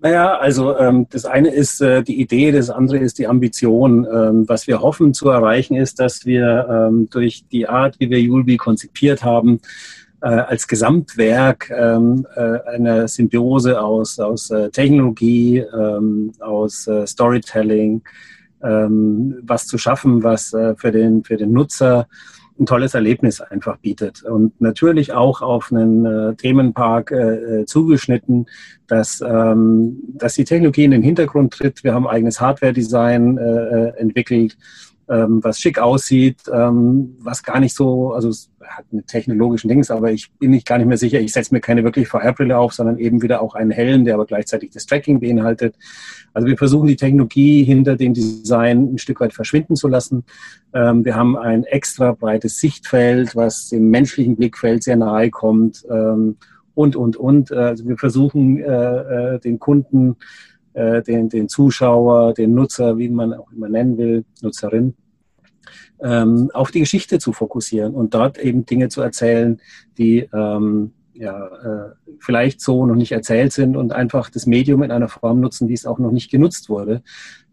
Naja, 0.00 0.36
also 0.36 0.76
ähm, 0.76 1.06
das 1.08 1.24
eine 1.24 1.48
ist 1.48 1.80
äh, 1.80 2.02
die 2.02 2.20
Idee, 2.20 2.52
das 2.52 2.68
andere 2.68 2.98
ist 2.98 3.18
die 3.18 3.26
Ambition. 3.26 4.04
Ähm, 4.04 4.46
was 4.46 4.66
wir 4.66 4.82
hoffen 4.82 5.14
zu 5.14 5.30
erreichen, 5.30 5.76
ist, 5.76 5.98
dass 5.98 6.26
wir 6.26 6.68
ähm, 6.68 7.08
durch 7.10 7.46
die 7.50 7.66
Art, 7.66 7.98
wie 7.98 8.10
wir 8.10 8.20
Julbi 8.20 8.58
konzipiert 8.58 9.24
haben, 9.24 9.60
äh, 10.20 10.26
als 10.26 10.68
Gesamtwerk 10.68 11.70
ähm, 11.70 12.26
äh, 12.34 12.58
eine 12.74 13.08
Symbiose 13.08 13.80
aus, 13.80 14.18
aus 14.18 14.50
äh, 14.50 14.68
Technologie, 14.68 15.58
ähm, 15.58 16.32
aus 16.38 16.86
äh, 16.86 17.06
Storytelling, 17.06 18.02
ähm, 18.64 19.36
was 19.42 19.66
zu 19.66 19.78
schaffen, 19.78 20.22
was 20.22 20.52
äh, 20.52 20.74
für, 20.76 20.90
den, 20.90 21.24
für 21.24 21.36
den 21.36 21.52
Nutzer 21.52 22.06
ein 22.58 22.66
tolles 22.66 22.94
Erlebnis 22.94 23.40
einfach 23.40 23.78
bietet. 23.78 24.22
Und 24.22 24.60
natürlich 24.60 25.12
auch 25.12 25.42
auf 25.42 25.72
einen 25.72 26.06
äh, 26.06 26.34
Themenpark 26.36 27.10
äh, 27.10 27.16
äh, 27.16 27.66
zugeschnitten, 27.66 28.46
dass, 28.86 29.20
ähm, 29.26 29.98
dass 30.14 30.34
die 30.34 30.44
Technologie 30.44 30.84
in 30.84 30.92
den 30.92 31.02
Hintergrund 31.02 31.52
tritt. 31.52 31.82
Wir 31.82 31.94
haben 31.94 32.06
eigenes 32.06 32.40
Hardware-Design 32.40 33.38
äh, 33.38 33.42
äh 33.42 33.96
entwickelt 33.96 34.56
ähm, 35.08 35.42
was 35.42 35.58
schick 35.58 35.78
aussieht, 35.78 36.42
ähm, 36.52 37.16
was 37.20 37.42
gar 37.42 37.60
nicht 37.60 37.74
so, 37.74 38.12
also 38.12 38.28
es 38.28 38.50
hat 38.62 38.86
einen 38.90 39.06
technologischen 39.06 39.68
Dings, 39.68 39.90
aber 39.90 40.10
ich 40.12 40.30
bin 40.32 40.50
nicht 40.50 40.66
gar 40.66 40.78
nicht 40.78 40.86
mehr 40.86 40.96
sicher. 40.96 41.20
Ich 41.20 41.32
setze 41.32 41.52
mir 41.52 41.60
keine 41.60 41.84
wirklich 41.84 42.08
VR-Brille 42.08 42.56
auf, 42.56 42.72
sondern 42.72 42.98
eben 42.98 43.22
wieder 43.22 43.42
auch 43.42 43.54
einen 43.54 43.70
hellen, 43.70 44.04
der 44.04 44.14
aber 44.14 44.24
gleichzeitig 44.24 44.70
das 44.70 44.86
Tracking 44.86 45.20
beinhaltet. 45.20 45.76
Also 46.32 46.48
wir 46.48 46.56
versuchen 46.56 46.88
die 46.88 46.96
Technologie 46.96 47.64
hinter 47.64 47.96
dem 47.96 48.14
Design 48.14 48.94
ein 48.94 48.98
Stück 48.98 49.20
weit 49.20 49.34
verschwinden 49.34 49.76
zu 49.76 49.88
lassen. 49.88 50.24
Ähm, 50.72 51.04
wir 51.04 51.14
haben 51.14 51.36
ein 51.36 51.64
extra 51.64 52.12
breites 52.12 52.58
Sichtfeld, 52.58 53.36
was 53.36 53.68
dem 53.68 53.90
menschlichen 53.90 54.36
Blickfeld 54.36 54.82
sehr 54.82 54.96
nahe 54.96 55.30
kommt 55.30 55.84
ähm, 55.90 56.36
und, 56.74 56.96
und, 56.96 57.16
und. 57.16 57.52
Also 57.52 57.86
wir 57.86 57.98
versuchen 57.98 58.58
äh, 58.58 59.34
äh, 59.34 59.38
den 59.40 59.58
Kunden 59.58 60.16
äh, 60.74 61.02
den, 61.02 61.28
den 61.28 61.48
Zuschauer, 61.48 62.34
den 62.34 62.54
Nutzer, 62.54 62.98
wie 62.98 63.08
man 63.08 63.32
auch 63.32 63.50
immer 63.52 63.68
nennen 63.68 63.96
will, 63.96 64.24
Nutzerin, 64.42 64.94
ähm, 66.02 66.50
auf 66.52 66.70
die 66.70 66.80
Geschichte 66.80 67.18
zu 67.18 67.32
fokussieren 67.32 67.94
und 67.94 68.14
dort 68.14 68.38
eben 68.38 68.66
Dinge 68.66 68.88
zu 68.88 69.00
erzählen, 69.00 69.60
die 69.96 70.28
ähm, 70.32 70.92
ja, 71.14 71.46
äh, 71.46 71.94
vielleicht 72.18 72.60
so 72.60 72.84
noch 72.86 72.96
nicht 72.96 73.12
erzählt 73.12 73.52
sind 73.52 73.76
und 73.76 73.92
einfach 73.92 74.30
das 74.30 74.46
Medium 74.46 74.82
in 74.82 74.90
einer 74.90 75.08
Form 75.08 75.40
nutzen, 75.40 75.68
wie 75.68 75.74
es 75.74 75.86
auch 75.86 75.98
noch 75.98 76.10
nicht 76.10 76.30
genutzt 76.30 76.68
wurde. 76.68 77.02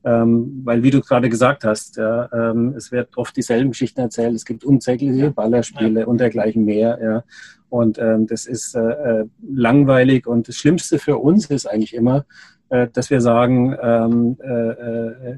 Ähm, 0.04 0.62
weil, 0.63 0.82
wie 0.82 0.90
du 0.90 1.00
gerade 1.00 1.30
gesagt 1.30 1.63
hast, 1.63 1.98
ja, 1.98 2.28
ähm, 2.34 2.74
es 2.75 2.92
wird 2.92 3.18
oft 3.18 3.38
dieselben 3.38 3.70
Geschichten 3.70 4.00
erzählt. 4.00 4.34
Es 4.34 4.46
gibt 4.46 4.63
unzählige 4.63 5.30
Ballerspiele 5.30 6.01
ja. 6.01 6.06
und 6.08 6.20
dergleichen 6.20 6.66
mehr. 6.66 7.00
Ja. 7.01 7.24
Und 7.70 8.00
ähm, 8.00 8.25
das 8.25 8.48
ist 8.48 8.75
äh, 8.75 8.80
äh 8.80 9.25
langweilig. 9.48 10.25
Und 10.25 10.48
das 10.48 10.56
Schlimmste 10.56 10.98
für 10.98 11.18
uns 11.18 11.46
ist 11.46 11.68
eigentlich 11.68 11.94
immer, 11.94 12.25
äh, 12.72 12.88
dass 12.92 13.10
wir 13.10 13.22
sagen, 13.22 13.75
ähm, 13.82 14.38
äh, 14.42 14.50
äh, 14.50 15.38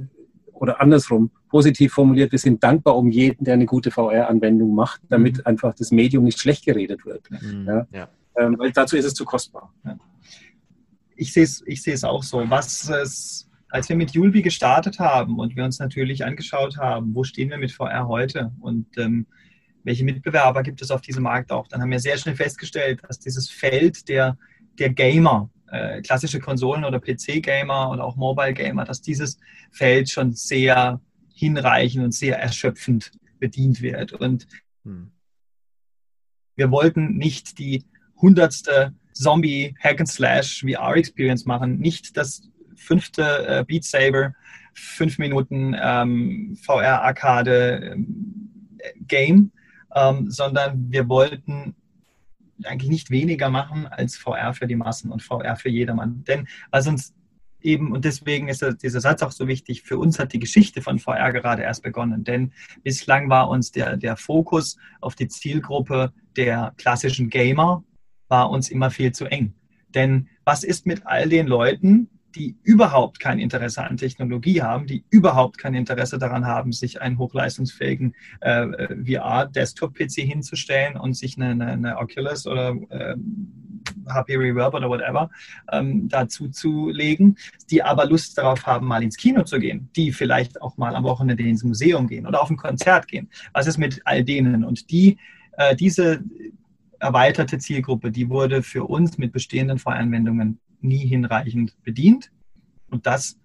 oder 0.54 0.80
andersrum, 0.80 1.32
positiv 1.50 1.94
formuliert, 1.94 2.32
wir 2.32 2.40
sind 2.40 2.64
dankbar 2.64 2.96
um 2.96 3.10
jeden, 3.10 3.44
der 3.44 3.56
eine 3.56 3.66
gute 3.66 3.92
VR-Anwendung 3.92 4.74
macht, 4.74 5.02
damit 5.10 5.38
mhm. 5.38 5.46
einfach 5.46 5.74
das 5.74 5.92
Medium 5.92 6.24
nicht 6.24 6.40
schlecht 6.40 6.64
geredet 6.64 7.06
wird. 7.06 7.30
Mhm. 7.32 7.66
Ja? 7.68 7.88
Ja. 7.92 8.10
Ähm, 8.38 8.56
weil 8.58 8.72
dazu 8.72 8.96
ist 8.96 9.06
es 9.06 9.16
zu 9.16 9.26
kostbar. 9.26 9.74
Ja. 9.84 9.98
Ich 11.16 11.34
sehe 11.34 11.44
es 11.44 11.64
ich 11.66 12.04
auch 12.06 12.24
so. 12.24 12.50
Was 12.50 12.88
es, 12.90 13.50
als 13.70 13.90
wir 13.90 13.96
mit 13.96 14.12
Julbi 14.12 14.42
gestartet 14.42 15.00
haben 15.00 15.40
und 15.40 15.56
wir 15.56 15.64
uns 15.64 15.80
natürlich 15.80 16.24
angeschaut 16.24 16.78
haben, 16.78 17.16
wo 17.16 17.24
stehen 17.24 17.50
wir 17.50 17.58
mit 17.58 17.72
VR 17.72 18.08
heute 18.08 18.52
und 18.62 18.86
ähm, 18.98 19.26
welche 19.84 20.06
Mitbewerber 20.06 20.62
gibt 20.62 20.82
es 20.82 20.92
auf 20.92 21.02
diesem 21.02 21.24
Markt 21.24 21.52
auch, 21.52 21.68
dann 21.68 21.82
haben 21.82 21.92
wir 21.92 22.00
sehr 22.00 22.18
schnell 22.18 22.36
festgestellt, 22.36 23.02
dass 23.08 23.20
dieses 23.20 23.50
Feld 23.50 24.08
der, 24.08 24.38
der 24.78 24.90
Gamer, 24.90 25.50
äh, 25.74 26.02
klassische 26.02 26.40
Konsolen- 26.40 26.86
oder 26.86 27.00
PC-Gamer 27.00 27.92
oder 27.92 28.04
auch 28.04 28.16
Mobile-Gamer, 28.16 28.86
dass 28.86 29.02
dieses 29.02 29.40
Feld 29.72 30.10
schon 30.10 30.34
sehr 30.34 31.02
hinreichend 31.34 32.04
und 32.04 32.14
sehr 32.14 32.40
erschöpfend 32.40 33.12
bedient 33.40 33.82
wird. 33.82 34.14
Und 34.14 34.48
hm. 34.84 35.12
wir 36.56 36.72
wollten 36.72 37.18
nicht 37.18 37.58
die 37.58 37.84
hundertste 38.22 38.94
Zombie-Hack-and-Slash-VR-Experience 39.14 41.46
machen, 41.46 41.80
nicht 41.80 42.16
das 42.18 42.50
fünfte 42.76 43.48
äh, 43.48 43.64
Beat 43.68 43.84
Saber, 43.84 44.34
fünf 44.74 45.20
Minuten 45.20 45.76
ähm, 45.80 46.58
VR-Arcade-Game, 46.62 49.38
ähm, 49.38 49.52
ähm, 49.96 50.32
sondern 50.32 50.92
wir 50.92 51.08
wollten 51.10 51.76
eigentlich 52.64 52.90
nicht 52.90 53.10
weniger 53.10 53.50
machen 53.50 53.88
als 53.88 54.18
VR 54.18 54.54
für 54.54 54.68
die 54.68 54.76
Massen 54.76 55.12
und 55.12 55.24
VR 55.24 55.56
für 55.56 55.70
jedermann. 55.70 56.24
Denn 56.26 56.48
was 56.72 56.88
uns 56.88 57.14
eben, 57.62 57.92
und 57.92 58.06
deswegen 58.06 58.50
ist 58.50 58.66
dieser 58.82 59.02
Satz 59.02 59.22
auch 59.24 59.32
so 59.32 59.48
wichtig, 59.48 59.84
für 59.84 59.98
uns 59.98 60.20
hat 60.20 60.34
die 60.34 60.40
Geschichte 60.40 60.82
von 60.82 61.00
VR 61.00 61.32
gerade 61.32 61.64
erst 61.64 61.84
begonnen. 61.84 62.24
Denn 62.24 62.52
bislang 62.84 63.30
war 63.30 63.50
uns 63.50 63.72
der, 63.72 63.98
der 63.98 64.18
Fokus 64.18 64.78
auf 65.02 65.16
die 65.16 65.28
Zielgruppe 65.28 66.14
der 66.36 66.74
klassischen 66.78 67.30
Gamer, 67.30 67.84
war 68.28 68.50
uns 68.50 68.70
immer 68.70 68.92
viel 68.92 69.12
zu 69.12 69.26
eng. 69.26 69.54
Denn 69.90 70.30
was 70.44 70.64
ist 70.64 70.86
mit 70.86 71.06
all 71.06 71.30
den 71.30 71.48
Leuten, 71.48 72.10
die 72.36 72.56
überhaupt 72.64 73.20
kein 73.20 73.40
Interesse 73.40 73.84
an 73.84 73.98
Technologie 73.98 74.62
haben, 74.62 74.88
die 74.88 75.04
überhaupt 75.10 75.58
kein 75.58 75.74
Interesse 75.74 76.18
daran 76.18 76.46
haben, 76.46 76.72
sich 76.72 77.02
einen 77.02 77.18
hochleistungsfähigen 77.18 78.16
äh, 78.42 78.88
VR-Desktop-PC 79.06 80.22
hinzustellen 80.22 80.98
und 80.98 81.16
sich 81.16 81.38
eine, 81.38 81.50
eine, 81.52 81.68
eine 81.68 81.98
Oculus 81.98 82.48
oder 82.48 82.76
äh, 82.90 83.16
HP 84.08 84.38
Reverb 84.38 84.74
oder 84.74 84.90
whatever 84.90 85.30
ähm, 85.72 86.08
dazu 86.10 86.50
zu 86.50 86.90
legen, 86.90 87.36
die 87.70 87.84
aber 87.84 88.06
Lust 88.06 88.38
darauf 88.38 88.66
haben, 88.66 88.88
mal 88.88 89.04
ins 89.04 89.18
Kino 89.18 89.44
zu 89.44 89.60
gehen, 89.60 89.90
die 89.96 90.12
vielleicht 90.12 90.62
auch 90.62 90.78
mal 90.78 90.96
am 90.96 91.04
Wochenende 91.04 91.44
ins 91.44 91.64
Museum 91.64 92.08
gehen 92.08 92.26
oder 92.28 92.42
auf 92.42 92.50
ein 92.50 92.58
Konzert 92.58 93.08
gehen. 93.08 93.30
Was 93.54 93.68
ist 93.68 93.78
mit 93.78 94.02
all 94.06 94.24
denen? 94.24 94.64
Und 94.64 94.90
die, 94.92 95.18
äh, 95.58 95.76
diese 95.76 96.24
erweiterte 97.00 97.58
Zielgruppe, 97.58 98.12
die 98.12 98.30
wurde 98.30 98.64
für 98.64 98.86
uns 98.86 99.18
mit 99.18 99.34
bestehenden 99.34 99.78
VR-Anwendungen 99.78 100.60
nie 100.84 101.06
hinreichend 101.06 101.76
bedient. 101.84 102.32
Und 102.90 103.06
das, 103.06 103.38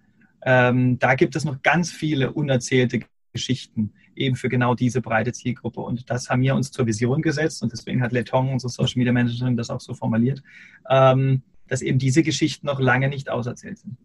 ähm, 0.43 0.99
da 0.99 1.15
gibt 1.15 1.35
es 1.35 1.45
noch 1.45 1.61
ganz 1.61 1.91
viele 1.91 2.31
unerzählte 2.31 3.01
Geschichten 3.33 3.93
eben 4.15 4.35
für 4.35 4.49
genau 4.49 4.75
diese 4.75 5.01
breite 5.01 5.31
Zielgruppe. 5.31 5.81
Und 5.81 6.09
das 6.09 6.29
haben 6.29 6.41
wir 6.41 6.55
uns 6.55 6.71
zur 6.71 6.85
Vision 6.85 7.21
gesetzt 7.21 7.63
und 7.63 7.71
deswegen 7.71 8.01
hat 8.01 8.11
Letong, 8.11 8.53
unsere 8.53 8.69
Social 8.69 8.97
Media 8.97 9.13
Managerin, 9.13 9.57
das 9.57 9.69
auch 9.69 9.79
so 9.79 9.93
formuliert, 9.93 10.43
ähm, 10.89 11.41
dass 11.67 11.81
eben 11.81 11.99
diese 11.99 12.23
Geschichten 12.23 12.67
noch 12.67 12.79
lange 12.79 13.07
nicht 13.07 13.29
auserzählt 13.29 13.79
sind. 13.79 13.97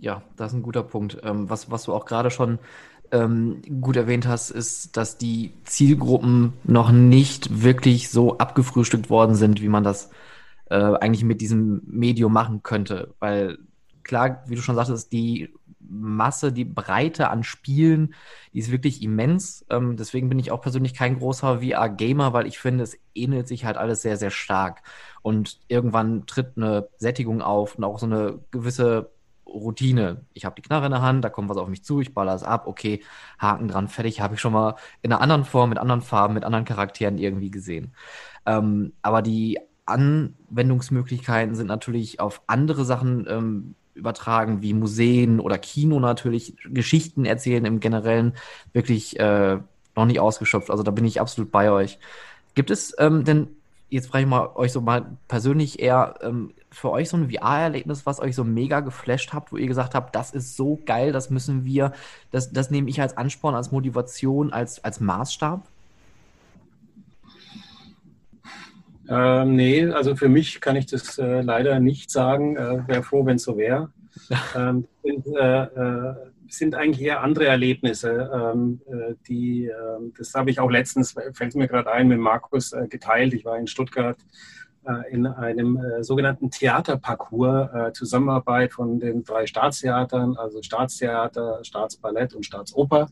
Ja, 0.00 0.22
das 0.36 0.52
ist 0.52 0.58
ein 0.58 0.62
guter 0.62 0.82
Punkt. 0.82 1.18
Ähm, 1.22 1.48
was, 1.48 1.70
was 1.70 1.84
du 1.84 1.92
auch 1.92 2.04
gerade 2.04 2.30
schon 2.30 2.58
ähm, 3.10 3.62
gut 3.80 3.96
erwähnt 3.96 4.26
hast, 4.26 4.50
ist, 4.50 4.96
dass 4.96 5.18
die 5.18 5.52
Zielgruppen 5.64 6.52
noch 6.64 6.92
nicht 6.92 7.62
wirklich 7.62 8.10
so 8.10 8.38
abgefrühstückt 8.38 9.10
worden 9.10 9.34
sind, 9.34 9.60
wie 9.60 9.68
man 9.68 9.84
das 9.84 10.06
äh, 10.06 10.27
eigentlich 10.74 11.24
mit 11.24 11.40
diesem 11.40 11.82
Medium 11.86 12.32
machen 12.32 12.62
könnte. 12.62 13.14
Weil 13.18 13.58
klar, 14.02 14.42
wie 14.46 14.56
du 14.56 14.62
schon 14.62 14.74
sagtest, 14.74 15.12
die 15.12 15.52
Masse, 15.88 16.52
die 16.52 16.64
Breite 16.64 17.30
an 17.30 17.42
Spielen, 17.42 18.14
die 18.52 18.58
ist 18.58 18.70
wirklich 18.70 19.02
immens. 19.02 19.64
Ähm, 19.70 19.96
deswegen 19.96 20.28
bin 20.28 20.38
ich 20.38 20.50
auch 20.50 20.60
persönlich 20.60 20.94
kein 20.94 21.18
großer 21.18 21.60
VR-Gamer, 21.60 22.32
weil 22.32 22.46
ich 22.46 22.58
finde, 22.58 22.84
es 22.84 22.98
ähnelt 23.14 23.48
sich 23.48 23.64
halt 23.64 23.76
alles 23.76 24.02
sehr, 24.02 24.16
sehr 24.16 24.30
stark. 24.30 24.82
Und 25.22 25.60
irgendwann 25.68 26.26
tritt 26.26 26.56
eine 26.56 26.88
Sättigung 26.98 27.42
auf 27.42 27.76
und 27.76 27.84
auch 27.84 27.98
so 27.98 28.06
eine 28.06 28.38
gewisse 28.50 29.10
Routine. 29.46 30.26
Ich 30.34 30.44
habe 30.44 30.54
die 30.56 30.62
Knarre 30.62 30.86
in 30.86 30.92
der 30.92 31.02
Hand, 31.02 31.24
da 31.24 31.30
kommt 31.30 31.48
was 31.48 31.56
auf 31.56 31.68
mich 31.68 31.82
zu, 31.84 32.00
ich 32.00 32.12
baller 32.12 32.34
es 32.34 32.42
ab, 32.42 32.66
okay, 32.66 33.02
Haken 33.38 33.68
dran, 33.68 33.88
fertig, 33.88 34.20
habe 34.20 34.34
ich 34.34 34.40
schon 34.40 34.52
mal 34.52 34.76
in 35.00 35.12
einer 35.12 35.22
anderen 35.22 35.44
Form, 35.44 35.70
mit 35.70 35.78
anderen 35.78 36.02
Farben, 36.02 36.34
mit 36.34 36.44
anderen 36.44 36.66
Charakteren 36.66 37.16
irgendwie 37.16 37.50
gesehen. 37.50 37.94
Ähm, 38.44 38.92
aber 39.00 39.22
die 39.22 39.58
Anwendungsmöglichkeiten 39.88 41.54
sind 41.54 41.66
natürlich 41.66 42.20
auf 42.20 42.42
andere 42.46 42.84
Sachen 42.84 43.26
ähm, 43.28 43.74
übertragen, 43.94 44.62
wie 44.62 44.74
Museen 44.74 45.40
oder 45.40 45.58
Kino 45.58 46.00
natürlich, 46.00 46.54
Geschichten 46.64 47.24
erzählen 47.24 47.64
im 47.64 47.80
Generellen 47.80 48.34
wirklich 48.72 49.18
äh, 49.18 49.58
noch 49.96 50.06
nicht 50.06 50.20
ausgeschöpft. 50.20 50.70
Also 50.70 50.82
da 50.82 50.90
bin 50.90 51.04
ich 51.04 51.20
absolut 51.20 51.50
bei 51.50 51.70
euch. 51.70 51.98
Gibt 52.54 52.70
es 52.70 52.94
ähm, 52.98 53.24
denn, 53.24 53.48
jetzt 53.90 54.08
frage 54.08 54.24
ich 54.24 54.30
mal 54.30 54.50
euch 54.54 54.72
so 54.72 54.80
mal 54.80 55.16
persönlich 55.26 55.80
eher, 55.80 56.14
ähm, 56.22 56.52
für 56.70 56.90
euch 56.90 57.08
so 57.08 57.16
ein 57.16 57.30
VR-Erlebnis, 57.30 58.06
was 58.06 58.20
euch 58.20 58.34
so 58.34 58.44
mega 58.44 58.80
geflasht 58.80 59.32
habt, 59.32 59.52
wo 59.52 59.56
ihr 59.56 59.66
gesagt 59.66 59.94
habt, 59.94 60.14
das 60.14 60.30
ist 60.30 60.56
so 60.56 60.78
geil, 60.84 61.12
das 61.12 61.30
müssen 61.30 61.64
wir, 61.64 61.92
das, 62.30 62.52
das 62.52 62.70
nehme 62.70 62.90
ich 62.90 63.00
als 63.00 63.16
Ansporn, 63.16 63.54
als 63.54 63.72
Motivation, 63.72 64.52
als, 64.52 64.84
als 64.84 65.00
Maßstab? 65.00 65.66
Ähm, 69.08 69.56
nee, 69.56 69.86
also 69.86 70.14
für 70.16 70.28
mich 70.28 70.60
kann 70.60 70.76
ich 70.76 70.86
das 70.86 71.18
äh, 71.18 71.40
leider 71.40 71.80
nicht 71.80 72.10
sagen. 72.10 72.56
Äh, 72.56 72.86
Wäre 72.86 73.02
froh, 73.02 73.24
wenn 73.24 73.36
es 73.36 73.44
so 73.44 73.56
wäre. 73.56 73.90
ähm, 74.56 74.86
sind, 75.02 75.26
äh, 75.36 75.62
äh, 75.62 76.14
sind 76.48 76.74
eigentlich 76.74 77.06
eher 77.06 77.22
andere 77.22 77.46
Erlebnisse, 77.46 78.30
ähm, 78.32 78.80
äh, 78.86 79.14
die, 79.28 79.66
ähm, 79.66 80.12
das 80.16 80.34
habe 80.34 80.50
ich 80.50 80.60
auch 80.60 80.70
letztens, 80.70 81.14
fällt 81.32 81.54
mir 81.54 81.68
gerade 81.68 81.90
ein, 81.92 82.08
mit 82.08 82.18
Markus 82.18 82.72
äh, 82.72 82.86
geteilt. 82.88 83.34
Ich 83.34 83.44
war 83.44 83.58
in 83.58 83.66
Stuttgart 83.66 84.18
in 85.10 85.26
einem 85.26 85.78
sogenannten 86.00 86.50
Theaterparcours, 86.50 87.92
Zusammenarbeit 87.92 88.72
von 88.72 88.98
den 88.98 89.22
drei 89.22 89.46
Staatstheatern, 89.46 90.38
also 90.38 90.62
Staatstheater, 90.62 91.58
Staatsballett 91.62 92.32
und 92.32 92.46
Staatsoper. 92.46 93.10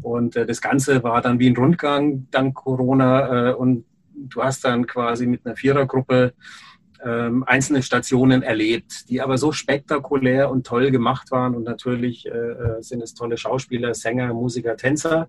Und 0.00 0.36
das 0.36 0.62
Ganze 0.62 1.02
war 1.02 1.20
dann 1.20 1.38
wie 1.38 1.50
ein 1.50 1.56
Rundgang 1.56 2.28
dank 2.30 2.54
Corona 2.54 3.50
und 3.52 3.84
du 4.28 4.42
hast 4.42 4.64
dann 4.64 4.86
quasi 4.86 5.26
mit 5.26 5.46
einer 5.46 5.56
Vierergruppe 5.56 6.34
ähm, 7.04 7.44
einzelne 7.46 7.82
Stationen 7.82 8.42
erlebt, 8.42 9.08
die 9.08 9.20
aber 9.20 9.38
so 9.38 9.52
spektakulär 9.52 10.50
und 10.50 10.66
toll 10.66 10.90
gemacht 10.90 11.30
waren. 11.30 11.54
Und 11.54 11.62
natürlich 11.64 12.26
äh, 12.26 12.30
äh, 12.30 12.82
sind 12.82 13.00
es 13.02 13.14
tolle 13.14 13.36
Schauspieler, 13.36 13.94
Sänger, 13.94 14.34
Musiker, 14.34 14.76
Tänzer. 14.76 15.28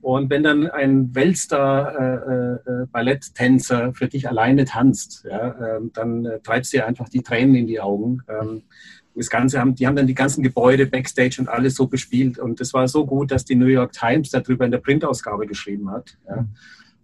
Und 0.00 0.30
wenn 0.30 0.44
dann 0.44 0.70
ein 0.70 1.12
Weltstar-Balletttänzer 1.14 3.84
äh, 3.84 3.88
äh, 3.88 3.92
für 3.92 4.08
dich 4.08 4.28
alleine 4.28 4.64
tanzt, 4.64 5.26
ja, 5.28 5.48
äh, 5.48 5.80
dann 5.92 6.24
äh, 6.24 6.40
treibst 6.40 6.72
du 6.72 6.78
dir 6.78 6.86
einfach 6.86 7.08
die 7.08 7.22
Tränen 7.22 7.56
in 7.56 7.66
die 7.66 7.80
Augen. 7.80 8.22
Ähm, 8.28 8.62
das 9.14 9.30
Ganze 9.30 9.58
haben, 9.58 9.74
die 9.74 9.86
haben 9.86 9.96
dann 9.96 10.06
die 10.06 10.14
ganzen 10.14 10.42
Gebäude, 10.44 10.86
Backstage 10.86 11.38
und 11.40 11.48
alles 11.48 11.74
so 11.74 11.88
bespielt. 11.88 12.38
Und 12.38 12.60
das 12.60 12.72
war 12.72 12.86
so 12.86 13.04
gut, 13.04 13.32
dass 13.32 13.44
die 13.44 13.56
New 13.56 13.66
York 13.66 13.90
Times 13.92 14.30
darüber 14.30 14.64
in 14.64 14.70
der 14.70 14.78
Printausgabe 14.78 15.44
geschrieben 15.46 15.90
hat. 15.90 16.16
Ja. 16.28 16.46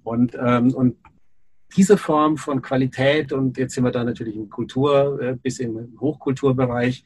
Und, 0.04 0.36
ähm, 0.40 0.72
und 0.74 0.96
diese 1.76 1.96
Form 1.96 2.36
von 2.36 2.62
Qualität, 2.62 3.32
und 3.32 3.58
jetzt 3.58 3.74
sind 3.74 3.84
wir 3.84 3.90
da 3.90 4.04
natürlich 4.04 4.36
im 4.36 4.48
Kultur, 4.48 5.20
äh, 5.20 5.36
bis 5.36 5.58
im 5.58 5.96
Hochkulturbereich, 5.98 7.04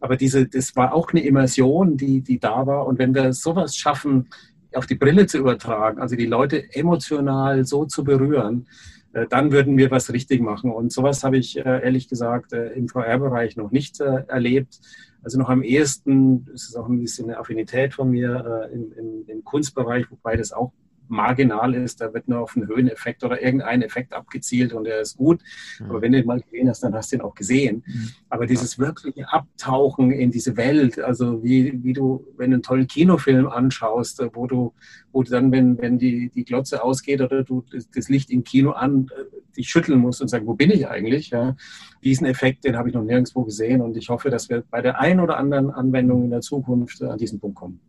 aber 0.00 0.16
diese, 0.16 0.46
das 0.48 0.74
war 0.74 0.92
auch 0.92 1.12
eine 1.12 1.24
Immersion, 1.24 1.96
die, 1.96 2.20
die 2.20 2.38
da 2.40 2.66
war. 2.66 2.86
Und 2.86 2.98
wenn 2.98 3.14
wir 3.14 3.32
sowas 3.32 3.76
schaffen, 3.76 4.28
auf 4.74 4.86
die 4.86 4.96
Brille 4.96 5.26
zu 5.26 5.38
übertragen, 5.38 6.00
also 6.00 6.16
die 6.16 6.26
Leute 6.26 6.74
emotional 6.74 7.64
so 7.64 7.84
zu 7.84 8.02
berühren, 8.02 8.66
äh, 9.12 9.26
dann 9.28 9.52
würden 9.52 9.76
wir 9.76 9.90
was 9.90 10.12
richtig 10.12 10.40
machen. 10.40 10.70
Und 10.70 10.92
sowas 10.92 11.22
habe 11.24 11.36
ich 11.38 11.56
äh, 11.56 11.84
ehrlich 11.84 12.08
gesagt 12.08 12.52
äh, 12.52 12.72
im 12.72 12.88
VR-Bereich 12.88 13.56
noch 13.56 13.70
nicht 13.70 14.00
erlebt. 14.00 14.80
Also 15.22 15.38
noch 15.38 15.50
am 15.50 15.62
ehesten, 15.62 16.46
das 16.46 16.64
ist 16.64 16.76
auch 16.76 16.88
ein 16.88 17.00
bisschen 17.00 17.30
eine 17.30 17.38
Affinität 17.38 17.94
von 17.94 18.10
mir 18.10 18.68
im, 18.72 18.92
im, 18.92 19.24
im 19.28 19.44
Kunstbereich, 19.44 20.10
wobei 20.10 20.36
das 20.36 20.50
auch 20.50 20.72
marginal 21.12 21.74
ist, 21.74 22.00
da 22.00 22.12
wird 22.12 22.26
nur 22.26 22.40
auf 22.40 22.56
einen 22.56 22.66
Höheneffekt 22.66 23.22
oder 23.22 23.40
irgendeinen 23.40 23.82
Effekt 23.82 24.12
abgezielt 24.12 24.72
und 24.72 24.84
der 24.84 25.00
ist 25.00 25.16
gut. 25.16 25.40
Mhm. 25.78 25.90
Aber 25.90 26.00
wenn 26.00 26.12
du 26.12 26.18
ihn 26.18 26.26
mal 26.26 26.40
gesehen 26.40 26.68
hast, 26.68 26.82
dann 26.82 26.94
hast 26.94 27.12
du 27.12 27.16
ihn 27.16 27.22
auch 27.22 27.34
gesehen. 27.34 27.84
Mhm. 27.86 28.08
Aber 28.30 28.46
dieses 28.46 28.78
wirkliche 28.78 29.30
Abtauchen 29.32 30.10
in 30.10 30.30
diese 30.30 30.56
Welt, 30.56 30.98
also 30.98 31.44
wie, 31.44 31.84
wie 31.84 31.92
du, 31.92 32.26
wenn 32.36 32.50
du 32.50 32.56
einen 32.56 32.62
tollen 32.62 32.86
Kinofilm 32.86 33.46
anschaust, 33.46 34.22
wo 34.32 34.46
du, 34.46 34.72
wo 35.12 35.22
du 35.22 35.30
dann, 35.30 35.52
wenn, 35.52 35.78
wenn 35.78 35.98
die, 35.98 36.30
die 36.30 36.44
Glotze 36.44 36.82
ausgeht 36.82 37.20
oder 37.20 37.44
du 37.44 37.64
das 37.94 38.08
Licht 38.08 38.30
im 38.30 38.42
Kino 38.42 38.70
an, 38.70 39.08
äh, 39.16 39.56
dich 39.56 39.68
schütteln 39.68 40.00
musst 40.00 40.22
und 40.22 40.28
sagen, 40.28 40.46
wo 40.46 40.54
bin 40.54 40.70
ich 40.70 40.88
eigentlich? 40.88 41.28
Ja, 41.30 41.56
diesen 42.02 42.26
Effekt, 42.26 42.64
den 42.64 42.76
habe 42.76 42.88
ich 42.88 42.94
noch 42.94 43.04
nirgendwo 43.04 43.44
gesehen 43.44 43.82
und 43.82 43.96
ich 43.98 44.08
hoffe, 44.08 44.30
dass 44.30 44.48
wir 44.48 44.64
bei 44.70 44.80
der 44.80 44.98
einen 44.98 45.20
oder 45.20 45.36
anderen 45.36 45.70
Anwendung 45.70 46.24
in 46.24 46.30
der 46.30 46.40
Zukunft 46.40 47.02
an 47.02 47.18
diesen 47.18 47.38
Punkt 47.38 47.56
kommen. 47.56 47.80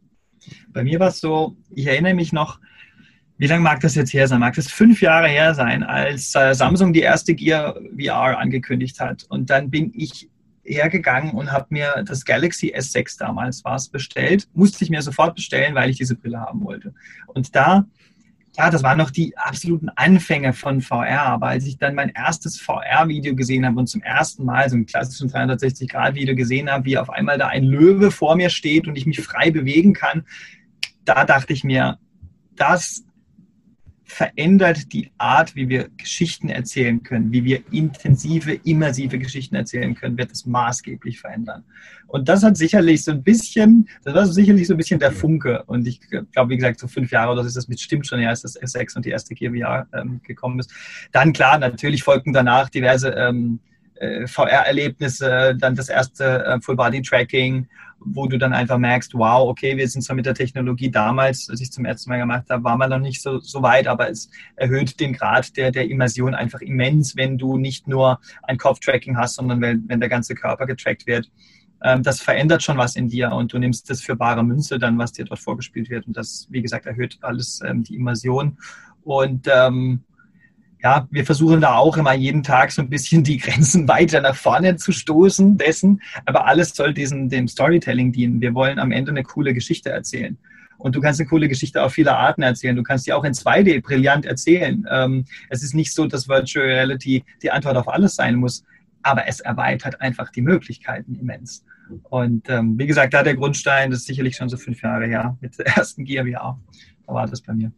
Bei 0.73 0.83
mir 0.83 0.99
war 0.99 1.07
es 1.07 1.21
so, 1.21 1.55
ich 1.69 1.87
erinnere 1.87 2.13
mich 2.13 2.33
noch, 2.33 2.59
wie 3.37 3.47
lange 3.47 3.61
mag 3.61 3.79
das 3.79 3.95
jetzt 3.95 4.13
her 4.13 4.27
sein? 4.27 4.39
Mag 4.39 4.55
das 4.55 4.71
fünf 4.71 5.01
Jahre 5.01 5.27
her 5.27 5.53
sein, 5.53 5.83
als 5.83 6.35
äh, 6.35 6.53
Samsung 6.53 6.93
die 6.93 7.01
erste 7.01 7.33
Gear 7.33 7.75
VR 7.97 8.37
angekündigt 8.37 8.99
hat? 8.99 9.25
Und 9.29 9.49
dann 9.49 9.69
bin 9.69 9.91
ich 9.95 10.29
hergegangen 10.63 11.31
und 11.31 11.51
habe 11.51 11.67
mir 11.69 12.03
das 12.07 12.25
Galaxy 12.25 12.73
S6 12.73 13.17
damals 13.19 13.63
war 13.65 13.75
es 13.75 13.89
bestellt. 13.89 14.47
Musste 14.53 14.83
ich 14.83 14.89
mir 14.89 15.01
sofort 15.01 15.35
bestellen, 15.35 15.75
weil 15.75 15.89
ich 15.89 15.97
diese 15.97 16.15
Brille 16.15 16.39
haben 16.39 16.63
wollte. 16.63 16.93
Und 17.27 17.55
da, 17.55 17.85
ja, 18.57 18.69
das 18.69 18.83
waren 18.83 18.97
noch 18.97 19.11
die 19.11 19.37
absoluten 19.37 19.89
Anfänge 19.89 20.53
von 20.53 20.81
VR. 20.81 21.23
Aber 21.23 21.47
als 21.47 21.65
ich 21.65 21.77
dann 21.77 21.95
mein 21.95 22.09
erstes 22.09 22.59
VR-Video 22.59 23.35
gesehen 23.35 23.65
habe 23.65 23.79
und 23.79 23.87
zum 23.87 24.01
ersten 24.01 24.45
Mal 24.45 24.69
so 24.69 24.77
ein 24.77 24.85
klassischen 24.85 25.29
360-Grad-Video 25.29 26.35
gesehen 26.35 26.69
habe, 26.69 26.85
wie 26.85 26.97
auf 26.97 27.09
einmal 27.09 27.37
da 27.37 27.47
ein 27.47 27.65
Löwe 27.65 28.11
vor 28.11 28.35
mir 28.35 28.49
steht 28.49 28.87
und 28.87 28.95
ich 28.95 29.05
mich 29.05 29.21
frei 29.21 29.51
bewegen 29.51 29.93
kann, 29.93 30.25
da 31.03 31.25
dachte 31.25 31.51
ich 31.51 31.63
mir, 31.63 31.97
das 32.55 33.03
verändert 34.13 34.93
die 34.93 35.11
Art, 35.17 35.55
wie 35.55 35.69
wir 35.69 35.89
Geschichten 35.97 36.49
erzählen 36.49 37.01
können, 37.01 37.31
wie 37.31 37.43
wir 37.43 37.63
intensive, 37.71 38.53
immersive 38.63 39.17
Geschichten 39.17 39.55
erzählen 39.55 39.95
können, 39.95 40.17
wird 40.17 40.31
es 40.31 40.45
maßgeblich 40.45 41.19
verändern. 41.19 41.63
Und 42.07 42.29
das 42.29 42.43
hat 42.43 42.55
sicherlich 42.55 43.03
so 43.03 43.11
ein 43.11 43.23
bisschen, 43.23 43.89
das 44.03 44.13
war 44.13 44.25
sicherlich 44.27 44.67
so 44.67 44.75
ein 44.75 44.77
bisschen 44.77 44.99
der 44.99 45.11
Funke. 45.11 45.63
Und 45.63 45.87
ich 45.87 45.99
glaube, 46.31 46.51
wie 46.51 46.57
gesagt, 46.57 46.79
so 46.79 46.87
fünf 46.87 47.11
Jahre 47.11 47.31
oder 47.31 47.41
so 47.41 47.47
ist 47.47 47.57
das 47.57 47.67
mit 47.67 47.79
stimmt 47.79 48.05
schon, 48.05 48.21
ja, 48.21 48.29
als 48.29 48.43
das 48.43 48.61
S6 48.61 48.95
und 48.95 49.05
die 49.05 49.09
erste 49.09 49.33
GWA 49.33 49.87
ähm, 49.93 50.21
gekommen 50.23 50.59
ist. 50.59 50.71
Dann 51.11 51.33
klar, 51.33 51.57
natürlich 51.57 52.03
folgten 52.03 52.33
danach 52.33 52.69
diverse 52.69 53.09
ähm, 53.09 53.59
äh, 53.95 54.27
VR-Erlebnisse, 54.27 55.55
dann 55.59 55.75
das 55.75 55.89
erste 55.89 56.45
äh, 56.45 56.61
Full-Body-Tracking 56.61 57.67
wo 58.05 58.27
du 58.27 58.37
dann 58.37 58.53
einfach 58.53 58.77
merkst, 58.77 59.13
wow, 59.13 59.47
okay, 59.49 59.77
wir 59.77 59.87
sind 59.87 60.01
zwar 60.01 60.15
mit 60.15 60.25
der 60.25 60.33
Technologie 60.33 60.91
damals, 60.91 61.49
als 61.49 61.61
ich 61.61 61.71
zum 61.71 61.85
ersten 61.85 62.09
Mal 62.09 62.19
gemacht 62.19 62.49
habe, 62.49 62.63
war 62.63 62.77
man 62.77 62.89
noch 62.89 62.99
nicht 62.99 63.21
so, 63.21 63.39
so 63.39 63.61
weit, 63.61 63.87
aber 63.87 64.09
es 64.09 64.29
erhöht 64.55 64.99
den 64.99 65.13
Grad 65.13 65.55
der, 65.57 65.71
der 65.71 65.89
Immersion 65.89 66.33
einfach 66.35 66.61
immens, 66.61 67.15
wenn 67.15 67.37
du 67.37 67.57
nicht 67.57 67.87
nur 67.87 68.19
ein 68.43 68.57
Kopftracking 68.57 69.17
hast, 69.17 69.35
sondern 69.35 69.61
wenn, 69.61 69.87
wenn 69.87 69.99
der 69.99 70.09
ganze 70.09 70.35
Körper 70.35 70.65
getrackt 70.65 71.07
wird. 71.07 71.29
Ähm, 71.83 72.01
das 72.01 72.21
verändert 72.21 72.63
schon 72.63 72.77
was 72.77 72.95
in 72.95 73.09
dir 73.09 73.31
und 73.31 73.51
du 73.53 73.59
nimmst 73.59 73.89
das 73.89 74.01
für 74.01 74.15
bare 74.15 74.43
Münze 74.43 74.79
dann, 74.79 74.97
was 74.97 75.11
dir 75.11 75.25
dort 75.25 75.39
vorgespielt 75.39 75.89
wird. 75.89 76.07
Und 76.07 76.15
das, 76.15 76.47
wie 76.49 76.61
gesagt, 76.61 76.85
erhöht 76.85 77.17
alles 77.21 77.61
ähm, 77.65 77.83
die 77.83 77.95
Immersion. 77.95 78.57
Und 79.03 79.47
ähm, 79.53 80.03
ja, 80.83 81.07
wir 81.11 81.25
versuchen 81.25 81.61
da 81.61 81.75
auch 81.75 81.95
immer 81.95 82.13
jeden 82.13 82.43
Tag 82.43 82.71
so 82.71 82.81
ein 82.81 82.89
bisschen 82.89 83.23
die 83.23 83.37
Grenzen 83.37 83.87
weiter 83.87 84.19
nach 84.19 84.35
vorne 84.35 84.75
zu 84.75 84.91
stoßen 84.91 85.57
dessen, 85.57 86.01
aber 86.25 86.45
alles 86.45 86.75
soll 86.75 86.93
diesem, 86.93 87.29
dem 87.29 87.47
Storytelling 87.47 88.11
dienen. 88.11 88.41
Wir 88.41 88.53
wollen 88.53 88.79
am 88.79 88.91
Ende 88.91 89.11
eine 89.11 89.23
coole 89.23 89.53
Geschichte 89.53 89.89
erzählen. 89.89 90.37
Und 90.77 90.95
du 90.95 91.01
kannst 91.01 91.21
eine 91.21 91.29
coole 91.29 91.47
Geschichte 91.47 91.81
auf 91.81 91.93
viele 91.93 92.13
Arten 92.17 92.41
erzählen. 92.41 92.75
Du 92.75 92.83
kannst 92.83 93.07
die 93.07 93.13
auch 93.13 93.23
in 93.23 93.31
2D 93.31 93.81
brillant 93.81 94.25
erzählen. 94.25 94.85
Ähm, 94.91 95.23
es 95.49 95.63
ist 95.63 95.73
nicht 95.73 95.93
so, 95.93 96.05
dass 96.07 96.27
Virtual 96.27 96.65
Reality 96.65 97.23
die 97.41 97.51
Antwort 97.51 97.77
auf 97.77 97.87
alles 97.87 98.15
sein 98.15 98.35
muss, 98.35 98.65
aber 99.01 99.25
es 99.27 99.39
erweitert 99.39 100.01
einfach 100.01 100.29
die 100.31 100.41
Möglichkeiten 100.41 101.15
immens. 101.15 101.63
Und 102.09 102.49
ähm, 102.49 102.77
wie 102.77 102.87
gesagt, 102.87 103.13
da 103.13 103.23
der 103.23 103.35
Grundstein, 103.35 103.91
das 103.91 104.01
ist 104.01 104.07
sicherlich 104.07 104.35
schon 104.35 104.49
so 104.49 104.57
fünf 104.57 104.81
Jahre 104.81 105.05
her, 105.05 105.37
mit 105.39 105.57
der 105.57 105.67
ersten 105.77 106.03
Gear 106.03 106.25
VR. 106.25 106.59
Da 107.07 107.13
war 107.13 107.27
das 107.27 107.39
bei 107.41 107.53
mir. 107.53 107.71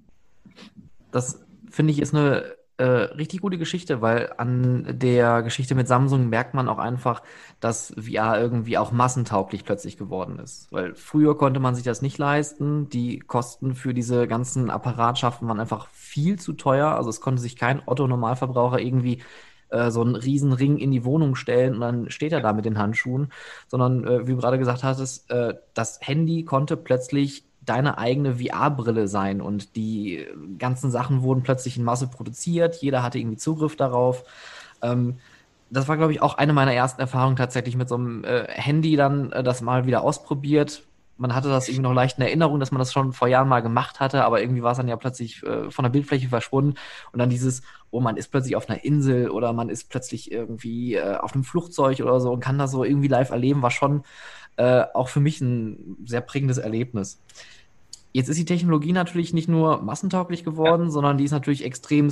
Das 1.12 1.44
finde 1.70 1.92
ich 1.94 2.02
ist 2.02 2.16
eine 2.16 2.55
äh, 2.78 2.84
richtig 2.84 3.42
gute 3.42 3.58
Geschichte, 3.58 4.02
weil 4.02 4.34
an 4.38 5.00
der 5.00 5.44
Geschichte 5.44 5.76
mit 5.76 5.88
Samsung 5.88 6.28
merkt 6.28 6.54
man 6.54 6.68
auch 6.68 6.78
einfach, 6.78 7.24
dass 7.60 7.94
VR 7.98 8.40
irgendwie 8.40 8.78
auch 8.78 8.92
massentauglich 8.92 9.64
plötzlich 9.64 9.98
geworden 9.98 10.40
ist. 10.40 10.68
Weil 10.72 10.94
früher 10.94 11.38
konnte 11.38 11.60
man 11.60 11.76
sich 11.76 11.86
das 11.86 12.02
nicht 12.02 12.18
leisten. 12.18 12.90
Die 12.90 13.20
Kosten 13.20 13.76
für 13.76 13.94
diese 13.94 14.28
ganzen 14.28 14.70
Apparatschaften 14.70 15.48
waren 15.48 15.60
einfach 15.60 15.88
viel 15.90 16.38
zu 16.38 16.54
teuer. 16.54 16.90
Also 16.90 17.10
es 17.10 17.22
konnte 17.22 17.42
sich 17.42 17.56
kein 17.56 17.82
Otto-Normalverbraucher 17.86 18.80
irgendwie 18.80 19.22
äh, 19.70 19.90
so 19.90 20.02
einen 20.02 20.16
riesen 20.16 20.54
Ring 20.54 20.78
in 20.78 20.92
die 20.92 21.06
Wohnung 21.06 21.36
stellen 21.36 21.76
und 21.76 21.82
dann 21.82 22.10
steht 22.10 22.34
er 22.34 22.42
da 22.42 22.54
mit 22.54 22.66
den 22.66 22.78
Handschuhen, 22.78 23.32
sondern 23.68 24.06
äh, 24.06 24.28
wie 24.28 24.32
du 24.32 24.38
gerade 24.38 24.60
gesagt 24.60 24.84
hattest, 24.84 25.30
äh, 25.32 25.56
das 25.74 26.00
Handy 26.02 26.44
konnte 26.44 26.78
plötzlich 26.78 27.46
deine 27.66 27.98
eigene 27.98 28.36
VR-Brille 28.36 29.08
sein 29.08 29.42
und 29.42 29.76
die 29.76 30.26
ganzen 30.58 30.92
Sachen 30.92 31.22
wurden 31.22 31.44
plötzlich 31.44 31.78
in 31.78 31.84
Masse 31.84 32.08
produziert, 32.08 32.76
jeder 32.82 33.04
hatte 33.04 33.20
irgendwie 33.20 33.38
Zugriff 33.38 33.76
darauf. 33.76 34.24
Ähm, 34.82 35.18
das 35.70 35.88
war, 35.88 35.98
glaube 35.98 36.14
ich, 36.14 36.22
auch 36.22 36.38
eine 36.38 36.54
meiner 36.54 36.74
ersten 36.74 37.02
Erfahrungen 37.02 37.36
tatsächlich 37.36 37.76
mit 37.76 37.90
so 37.90 37.96
einem 37.96 38.24
äh, 38.24 38.46
Handy 38.48 38.96
dann 38.96 39.32
äh, 39.32 39.44
das 39.44 39.62
mal 39.62 39.86
wieder 39.86 40.04
ausprobiert. 40.04 40.84
Man 41.18 41.34
hatte 41.34 41.48
das 41.48 41.70
irgendwie 41.70 41.84
noch 41.84 41.94
leicht 41.94 42.18
in 42.18 42.26
Erinnerung, 42.26 42.60
dass 42.60 42.72
man 42.72 42.80
das 42.80 42.92
schon 42.92 43.14
vor 43.14 43.30
Jahren 43.30 43.48
mal 43.48 43.62
gemacht 43.62 44.02
hatte, 44.02 44.26
aber 44.26 44.42
irgendwie 44.42 44.64
war 44.64 44.72
es 44.72 44.78
dann 44.78 44.90
ja 44.90 44.98
plötzlich 44.98 45.42
äh, 45.44 45.72
von 45.72 45.84
der 45.84 45.90
Bildfläche 45.90 46.28
verschwunden. 46.28 46.76
Und 47.14 47.20
dann 47.20 47.30
dieses, 47.30 47.62
oh, 47.90 48.02
man 48.02 48.18
ist 48.18 48.30
plötzlich 48.30 48.56
auf 48.56 48.70
einer 48.70 48.84
Insel 48.84 49.30
oder 49.30 49.54
man 49.54 49.70
ist 49.70 49.90
plötzlich 49.90 50.32
irgendwie 50.32 50.96
äh, 50.96 51.16
auf 51.16 51.34
einem 51.34 51.46
Flugzeug 51.46 52.02
oder 52.02 52.20
so 52.20 52.32
und 52.32 52.42
kann 52.42 52.58
das 52.58 52.72
so 52.72 52.84
irgendwie 52.84 53.08
live 53.08 53.32
erleben, 53.32 53.62
war 53.62 53.72
schon 53.72 54.04
äh, 54.58 54.86
auch 54.94 55.10
für 55.10 55.20
mich 55.20 55.42
ein 55.42 55.98
sehr 56.06 56.22
prägendes 56.22 56.58
Erlebnis. 56.58 57.20
Jetzt 58.14 58.30
ist 58.30 58.40
die 58.40 58.46
Technologie 58.46 58.94
natürlich 58.94 59.34
nicht 59.34 59.50
nur 59.50 59.82
massentauglich 59.82 60.44
geworden, 60.44 60.86
ja. 60.86 60.90
sondern 60.90 61.18
die 61.18 61.26
ist 61.26 61.32
natürlich 61.32 61.66
extrem 61.66 62.10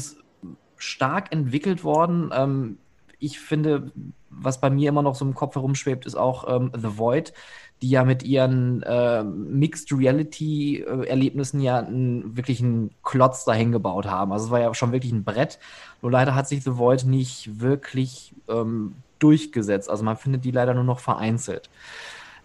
stark 0.76 1.32
entwickelt 1.32 1.84
worden. 1.84 2.32
Ähm, 2.34 2.78
ich 3.20 3.40
finde, 3.40 3.92
was 4.30 4.60
bei 4.60 4.70
mir 4.70 4.90
immer 4.90 5.02
noch 5.02 5.16
so 5.16 5.24
im 5.24 5.34
Kopf 5.34 5.56
herumschwebt, 5.56 6.06
ist 6.06 6.16
auch 6.16 6.46
ähm, 6.54 6.72
The 6.76 6.98
Void, 6.98 7.34
die 7.82 7.90
ja 7.90 8.04
mit 8.04 8.24
ihren 8.24 8.84
äh, 8.84 9.24
Mixed 9.24 9.94
Reality 9.94 10.80
äh, 10.82 11.08
Erlebnissen 11.08 11.62
ja 11.62 11.80
einen 11.80 12.36
wirklichen 12.36 12.92
Klotz 13.04 13.46
dahin 13.46 13.72
gebaut 13.72 14.06
haben. 14.06 14.34
Also 14.34 14.46
es 14.46 14.52
war 14.52 14.60
ja 14.60 14.74
schon 14.74 14.92
wirklich 14.92 15.14
ein 15.14 15.24
Brett. 15.24 15.60
Nur 16.02 16.12
leider 16.12 16.36
hat 16.36 16.50
sich 16.50 16.64
The 16.64 16.78
Void 16.78 17.06
nicht 17.06 17.62
wirklich 17.62 18.34
ähm, 18.50 18.96
durchgesetzt. 19.20 19.90
Also 19.90 20.04
man 20.04 20.18
findet 20.18 20.44
die 20.44 20.52
leider 20.52 20.74
nur 20.74 20.84
noch 20.84 21.00
vereinzelt. 21.00 21.70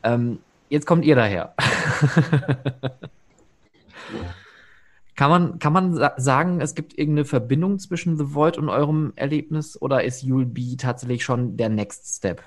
Ähm, 0.02 0.38
jetzt 0.68 0.86
kommt 0.86 1.04
ihr 1.04 1.16
daher. 1.16 1.54
Kann 5.18 5.30
man, 5.30 5.58
kann 5.58 5.72
man 5.72 6.10
sagen, 6.16 6.60
es 6.60 6.76
gibt 6.76 6.96
irgendeine 6.96 7.24
Verbindung 7.24 7.80
zwischen 7.80 8.16
The 8.16 8.34
Void 8.34 8.56
und 8.56 8.68
eurem 8.68 9.12
Erlebnis 9.16 9.76
oder 9.82 10.04
ist 10.04 10.22
You'll 10.22 10.44
Be 10.44 10.76
tatsächlich 10.76 11.24
schon 11.24 11.56
der 11.56 11.68
Next 11.68 12.18
Step? 12.18 12.40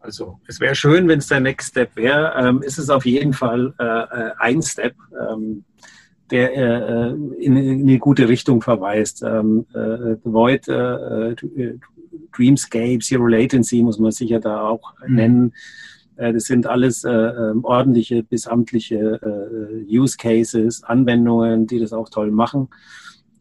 Also 0.00 0.40
es 0.48 0.58
wäre 0.58 0.74
schön, 0.74 1.06
wenn 1.06 1.20
es 1.20 1.28
der 1.28 1.38
Next 1.38 1.68
Step 1.68 1.94
wäre. 1.94 2.34
Ähm, 2.36 2.62
ist 2.62 2.78
es 2.78 2.90
auf 2.90 3.06
jeden 3.06 3.32
Fall 3.32 3.72
äh, 3.78 3.84
äh 3.84 4.32
ein 4.38 4.60
Step, 4.60 4.96
ähm, 5.30 5.62
der 6.32 6.56
äh, 6.56 7.10
in, 7.10 7.56
in, 7.56 7.82
eine 7.82 7.98
gute 8.00 8.28
Richtung 8.28 8.60
verweist. 8.60 9.22
Ähm, 9.22 9.66
äh, 9.74 10.16
The 10.24 10.32
Void, 10.32 10.66
äh, 10.66 11.30
äh 11.30 11.78
Dreamscape, 12.36 12.98
Zero 13.00 13.26
Latency 13.26 13.82
muss 13.82 13.98
man 13.98 14.12
sicher 14.12 14.40
da 14.40 14.62
auch 14.62 14.94
mhm. 15.06 15.14
nennen 15.14 15.52
Äh, 16.18 16.32
das 16.32 16.44
sind 16.44 16.66
alles 16.66 17.04
äh, 17.04 17.10
ähm, 17.10 17.64
ordentliche 17.64 18.22
bis 18.22 18.46
amtliche 18.46 19.20
äh, 19.22 19.98
Use 19.98 20.16
Cases, 20.16 20.82
Anwendungen, 20.84 21.66
die 21.66 21.78
das 21.78 21.92
auch 21.92 22.10
toll 22.10 22.30
machen. 22.30 22.68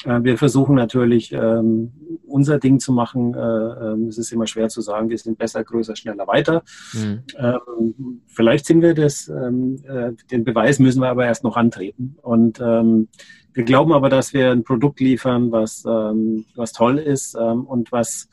Äh, 0.06 0.24
wir 0.24 0.38
versuchen 0.38 0.76
natürlich, 0.76 1.32
ähm, 1.32 1.92
unser 2.26 2.60
Ding 2.60 2.80
zu 2.80 2.92
machen. 2.92 3.34
Äh, 3.34 3.40
ähm, 3.40 4.08
es 4.08 4.18
ist 4.18 4.32
immer 4.32 4.48
schwer 4.48 4.70
zu 4.70 4.82
sagen, 4.82 5.10
wir 5.10 5.18
sind 5.18 5.38
besser, 5.38 5.64
größer, 5.64 5.96
schneller, 5.96 6.28
weiter. 6.28 6.64
Mhm. 6.94 7.24
Ähm, 7.38 8.22
vielleicht 8.28 8.66
sind 8.66 8.82
wir 8.82 8.94
das. 8.94 9.28
Äh, 9.28 10.14
den 10.32 10.44
Beweis 10.44 10.80
müssen 10.80 11.02
wir 11.02 11.10
aber 11.10 11.26
erst 11.26 11.44
noch 11.44 11.58
antreten. 11.58 12.18
Und 12.22 12.60
wir 12.60 13.64
glauben 13.64 13.94
aber, 13.94 14.10
dass 14.10 14.34
wir 14.34 14.52
ein 14.52 14.64
Produkt 14.64 15.00
liefern, 15.00 15.52
was, 15.52 15.84
was 15.84 16.72
toll 16.74 17.00
ist 17.00 17.36
und 17.36 17.92
was 17.92 18.30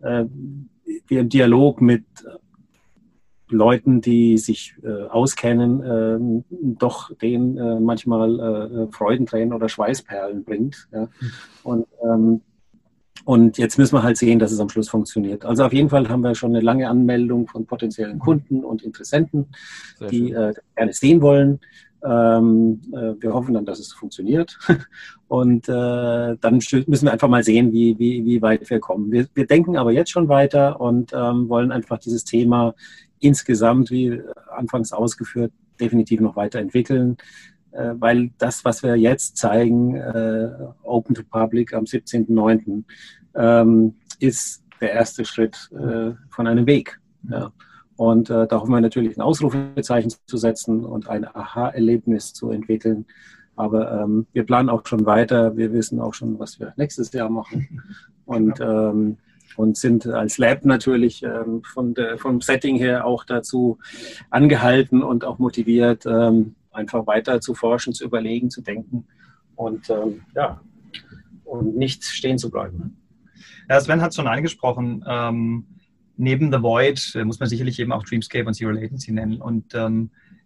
wir 0.00 1.20
im 1.20 1.28
Dialog 1.28 1.80
mit 1.80 2.04
Leuten, 3.54 4.00
die 4.00 4.36
sich 4.38 4.74
äh, 4.82 5.04
auskennen, 5.04 5.82
äh, 5.82 6.44
doch 6.78 7.14
denen 7.16 7.56
äh, 7.56 7.80
manchmal 7.80 8.40
äh, 8.40 8.92
Freudentränen 8.92 9.52
oder 9.54 9.68
Schweißperlen 9.68 10.44
bringt. 10.44 10.88
Ja? 10.92 11.08
Hm. 11.18 11.30
Und, 11.62 11.86
ähm, 12.02 12.40
und 13.24 13.56
jetzt 13.56 13.78
müssen 13.78 13.94
wir 13.94 14.02
halt 14.02 14.18
sehen, 14.18 14.38
dass 14.38 14.52
es 14.52 14.60
am 14.60 14.68
Schluss 14.68 14.88
funktioniert. 14.88 15.44
Also 15.44 15.64
auf 15.64 15.72
jeden 15.72 15.88
Fall 15.88 16.08
haben 16.08 16.22
wir 16.22 16.34
schon 16.34 16.50
eine 16.50 16.60
lange 16.60 16.88
Anmeldung 16.88 17.46
von 17.46 17.64
potenziellen 17.64 18.18
Kunden 18.18 18.64
und 18.64 18.82
Interessenten, 18.82 19.46
Sehr 19.98 20.08
die 20.08 20.32
äh, 20.32 20.52
gerne 20.76 20.92
sehen 20.92 21.22
wollen. 21.22 21.60
Ähm, 22.04 22.82
äh, 22.92 23.14
wir 23.18 23.32
hoffen 23.32 23.54
dann, 23.54 23.64
dass 23.64 23.78
es 23.78 23.92
funktioniert. 23.92 24.58
Und 25.26 25.68
äh, 25.68 26.36
dann 26.38 26.60
müssen 26.86 27.06
wir 27.06 27.12
einfach 27.12 27.28
mal 27.28 27.42
sehen, 27.42 27.72
wie, 27.72 27.98
wie, 27.98 28.24
wie 28.26 28.42
weit 28.42 28.68
wir 28.68 28.78
kommen. 28.78 29.10
Wir, 29.10 29.26
wir 29.34 29.46
denken 29.46 29.76
aber 29.76 29.90
jetzt 29.90 30.10
schon 30.10 30.28
weiter 30.28 30.80
und 30.80 31.12
ähm, 31.12 31.48
wollen 31.48 31.72
einfach 31.72 31.98
dieses 31.98 32.24
Thema 32.24 32.74
insgesamt, 33.24 33.90
wie 33.90 34.20
anfangs 34.48 34.92
ausgeführt, 34.92 35.52
definitiv 35.80 36.20
noch 36.20 36.36
weiterentwickeln, 36.36 37.16
äh, 37.72 37.94
weil 37.98 38.30
das, 38.38 38.64
was 38.64 38.82
wir 38.82 38.96
jetzt 38.96 39.36
zeigen, 39.36 39.96
äh, 39.96 40.50
Open 40.82 41.14
to 41.14 41.22
Public 41.24 41.74
am 41.74 41.84
17.09., 41.84 42.84
ähm, 43.34 43.94
ist 44.20 44.62
der 44.80 44.92
erste 44.92 45.24
Schritt 45.24 45.70
äh, 45.72 46.12
von 46.28 46.46
einem 46.46 46.66
Weg. 46.66 47.00
Ja. 47.28 47.52
Und 47.96 48.28
da 48.28 48.48
hoffen 48.50 48.72
wir 48.72 48.80
natürlich 48.80 49.16
ein 49.16 49.20
Ausrufezeichen 49.20 50.12
zu 50.26 50.36
setzen 50.36 50.84
und 50.84 51.08
ein 51.08 51.24
Aha-Erlebnis 51.24 52.32
zu 52.32 52.50
entwickeln. 52.50 53.06
Aber 53.54 54.02
ähm, 54.02 54.26
wir 54.32 54.44
planen 54.44 54.68
auch 54.68 54.84
schon 54.84 55.06
weiter. 55.06 55.56
Wir 55.56 55.72
wissen 55.72 56.00
auch 56.00 56.12
schon, 56.12 56.36
was 56.40 56.58
wir 56.58 56.74
nächstes 56.76 57.12
Jahr 57.12 57.30
machen. 57.30 57.80
Und, 58.24 58.58
ähm, 58.60 59.18
und 59.56 59.76
sind 59.76 60.06
als 60.06 60.38
Lab 60.38 60.64
natürlich 60.64 61.22
ähm, 61.22 61.62
von 61.62 61.94
der, 61.94 62.18
vom 62.18 62.40
Setting 62.40 62.76
her 62.76 63.06
auch 63.06 63.24
dazu 63.24 63.78
angehalten 64.30 65.02
und 65.02 65.24
auch 65.24 65.38
motiviert, 65.38 66.06
ähm, 66.06 66.54
einfach 66.72 67.06
weiter 67.06 67.40
zu 67.40 67.54
forschen, 67.54 67.92
zu 67.92 68.04
überlegen, 68.04 68.50
zu 68.50 68.62
denken 68.62 69.06
und 69.56 69.88
ähm, 69.90 70.22
ja, 70.34 70.60
und 71.44 71.76
nicht 71.76 72.04
stehen 72.04 72.38
zu 72.38 72.50
bleiben. 72.50 72.96
Ja, 73.68 73.80
Sven 73.80 74.02
hat 74.02 74.10
es 74.10 74.16
schon 74.16 74.26
angesprochen. 74.26 75.04
Ähm, 75.08 75.66
neben 76.16 76.52
The 76.52 76.62
Void 76.62 77.14
äh, 77.14 77.24
muss 77.24 77.40
man 77.40 77.48
sicherlich 77.48 77.78
eben 77.78 77.92
auch 77.92 78.04
Dreamscape 78.04 78.46
und 78.46 78.54
Zero 78.54 78.70
Latency 78.70 79.12
nennen. 79.12 79.40
Und 79.40 79.74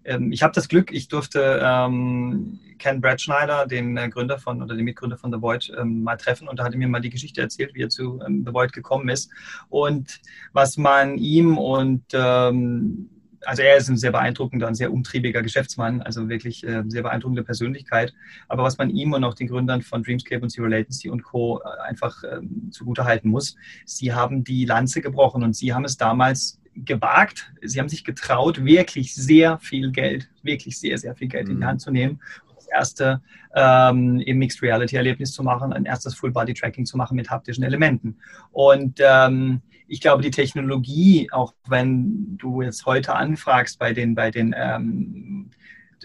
ähm, 0.05 0.33
ich 0.33 0.43
habe 0.43 0.53
das 0.55 0.69
Glück, 0.69 0.93
ich 0.93 1.09
durfte 1.09 1.61
ähm, 1.63 2.61
Ken 2.79 3.01
Bradschneider, 3.01 3.67
den 3.67 3.97
äh, 3.97 4.09
Gründer 4.09 4.39
von 4.39 4.63
oder 4.63 4.75
den 4.75 4.85
Mitgründer 4.85 5.17
von 5.17 5.33
The 5.33 5.41
Void, 5.41 5.73
ähm, 5.79 6.03
mal 6.03 6.17
treffen 6.17 6.49
und 6.49 6.59
da 6.59 6.65
hat 6.65 6.73
er 6.73 6.79
mir 6.79 6.89
mal 6.89 7.01
die 7.01 7.11
Geschichte 7.11 7.41
erzählt, 7.41 7.75
wie 7.75 7.83
er 7.83 7.89
zu 7.89 8.21
ähm, 8.27 8.45
The 8.47 8.53
Void 8.53 8.73
gekommen 8.73 9.09
ist 9.09 9.31
und 9.69 10.21
was 10.53 10.77
man 10.77 11.19
ihm 11.19 11.59
und 11.59 12.05
ähm, 12.13 13.11
also 13.45 13.63
er 13.63 13.77
ist 13.77 13.89
ein 13.89 13.97
sehr 13.97 14.13
beeindruckender, 14.13 14.67
ein 14.67 14.75
sehr 14.75 14.93
umtriebiger 14.93 15.43
Geschäftsmann, 15.43 16.03
also 16.03 16.29
wirklich 16.29 16.65
äh, 16.65 16.83
sehr 16.89 17.03
beeindruckende 17.03 17.45
Persönlichkeit. 17.45 18.13
Aber 18.49 18.63
was 18.63 18.79
man 18.79 18.91
ihm 18.91 19.13
und 19.13 19.25
auch 19.25 19.35
den 19.35 19.49
Gründern 19.49 19.83
von 19.83 20.03
Dreamscape 20.03 20.43
und 20.43 20.51
Zero 20.51 20.67
Latency 20.67 21.09
und 21.09 21.23
Co. 21.23 21.61
Äh, 21.61 21.89
einfach 21.89 22.23
ähm, 22.31 22.71
zugutehalten 22.71 23.31
muss, 23.31 23.57
sie 23.85 24.13
haben 24.13 24.45
die 24.45 24.65
Lanze 24.65 25.01
gebrochen 25.01 25.43
und 25.43 25.55
sie 25.55 25.73
haben 25.73 25.85
es 25.85 25.97
damals 25.97 26.58
gewagt, 26.85 27.53
sie 27.63 27.79
haben 27.79 27.89
sich 27.89 28.05
getraut, 28.05 28.65
wirklich 28.65 29.15
sehr 29.15 29.59
viel 29.59 29.91
Geld, 29.91 30.29
wirklich 30.43 30.79
sehr, 30.79 30.99
sehr 30.99 31.15
viel 31.15 31.29
Geld 31.29 31.47
mhm. 31.47 31.51
in 31.51 31.57
die 31.57 31.65
mhm. 31.65 31.69
Hand 31.69 31.81
zu 31.81 31.91
nehmen 31.91 32.21
das 32.59 32.67
erste 32.69 33.23
ähm, 33.55 34.21
im 34.21 34.39
Mixed 34.39 34.63
Reality 34.63 34.97
Erlebnis 34.97 35.33
zu 35.33 35.43
machen, 35.43 35.73
ein 35.73 35.85
erstes 35.85 36.15
Full 36.15 36.33
Body 36.33 36.55
Tracking 36.55 36.87
zu 36.87 36.97
machen 36.97 37.17
mit 37.17 37.31
haptischen 37.31 37.65
Elementen. 37.65 38.19
Und 38.53 39.01
ähm, 39.01 39.63
ich 39.87 40.01
glaube, 40.01 40.23
die 40.23 40.31
Technologie, 40.31 41.29
auch 41.33 41.55
wenn 41.67 42.37
du 42.37 42.63
jetzt 42.63 42.85
heute 42.87 43.15
anfragst 43.15 43.79
bei 43.79 43.93
den, 43.93 44.15
bei 44.15 44.31
den, 44.31 44.55
ähm, 44.57 45.51